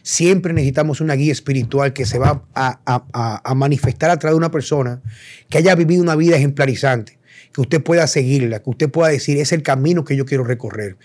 siempre 0.03 0.53
necesitamos 0.53 1.01
una 1.01 1.15
guía 1.15 1.31
espiritual 1.31 1.93
que 1.93 2.05
se 2.05 2.19
va 2.19 2.43
a, 2.53 3.53
manifestar 3.55 4.11
a 4.11 4.17
través 4.17 4.35
de 4.35 4.37
una 4.37 4.51
persona 4.51 5.01
que 5.49 5.57
haya 5.57 5.73
vivido 5.73 6.03
una 6.03 6.15
vida 6.15 6.35
ejemplarizante, 6.35 7.17
que 7.51 7.61
usted 7.61 7.81
pueda 7.81 8.05
seguirla, 8.05 8.59
que 8.61 8.69
usted 8.69 8.87
pueda 8.87 9.09
decir, 9.09 9.39
es 9.39 9.51
el 9.51 9.63
camino 9.63 10.05
que 10.05 10.15
yo 10.15 10.25
quiero 10.25 10.43
recorrer. 10.43 10.95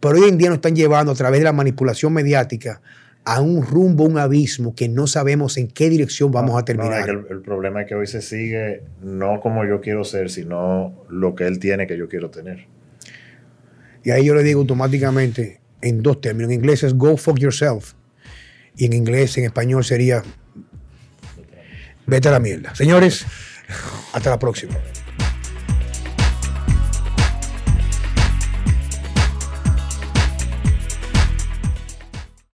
Pero 0.00 0.14
hoy 0.14 0.26
en 0.26 0.38
día 0.38 0.48
nos 0.48 0.56
están 0.56 0.74
llevando 0.74 1.12
a 1.12 1.14
través 1.14 1.40
de 1.40 1.44
la 1.44 1.52
manipulación 1.52 2.14
mediática 2.14 2.80
a 3.26 3.42
un 3.42 3.62
rumbo, 3.62 4.04
un 4.04 4.16
abismo 4.16 4.74
que 4.74 4.88
no 4.88 5.06
sabemos 5.06 5.58
en 5.58 5.68
qué 5.68 5.90
dirección 5.90 6.32
vamos 6.32 6.58
a 6.58 6.64
terminar. 6.64 7.06
el, 7.10 7.42
problema 7.42 7.82
es 7.82 7.88
que 7.88 7.94
hoy 7.94 8.06
se 8.06 8.22
sigue 8.22 8.84
no 9.02 9.40
como 9.42 9.66
yo 9.66 9.82
quiero 9.82 10.02
ser, 10.04 10.30
sino 10.30 11.04
lo 11.10 11.34
que 11.34 11.46
él 11.46 11.58
tiene 11.58 11.86
que 11.86 11.98
yo 11.98 12.08
quiero 12.08 12.30
tener. 12.30 12.77
Y 14.08 14.10
ahí 14.10 14.24
yo 14.24 14.34
le 14.34 14.42
digo 14.42 14.60
automáticamente 14.60 15.60
en 15.82 16.02
dos 16.02 16.22
términos. 16.22 16.50
En 16.50 16.60
inglés 16.60 16.82
es 16.82 16.94
go 16.94 17.18
fuck 17.18 17.38
yourself. 17.38 17.92
Y 18.74 18.86
en 18.86 18.94
inglés, 18.94 19.36
en 19.36 19.44
español 19.44 19.84
sería 19.84 20.22
vete 22.06 22.28
a 22.28 22.30
la 22.30 22.40
mierda. 22.40 22.74
Señores, 22.74 23.26
hasta 24.14 24.30
la 24.30 24.38
próxima. 24.38 24.78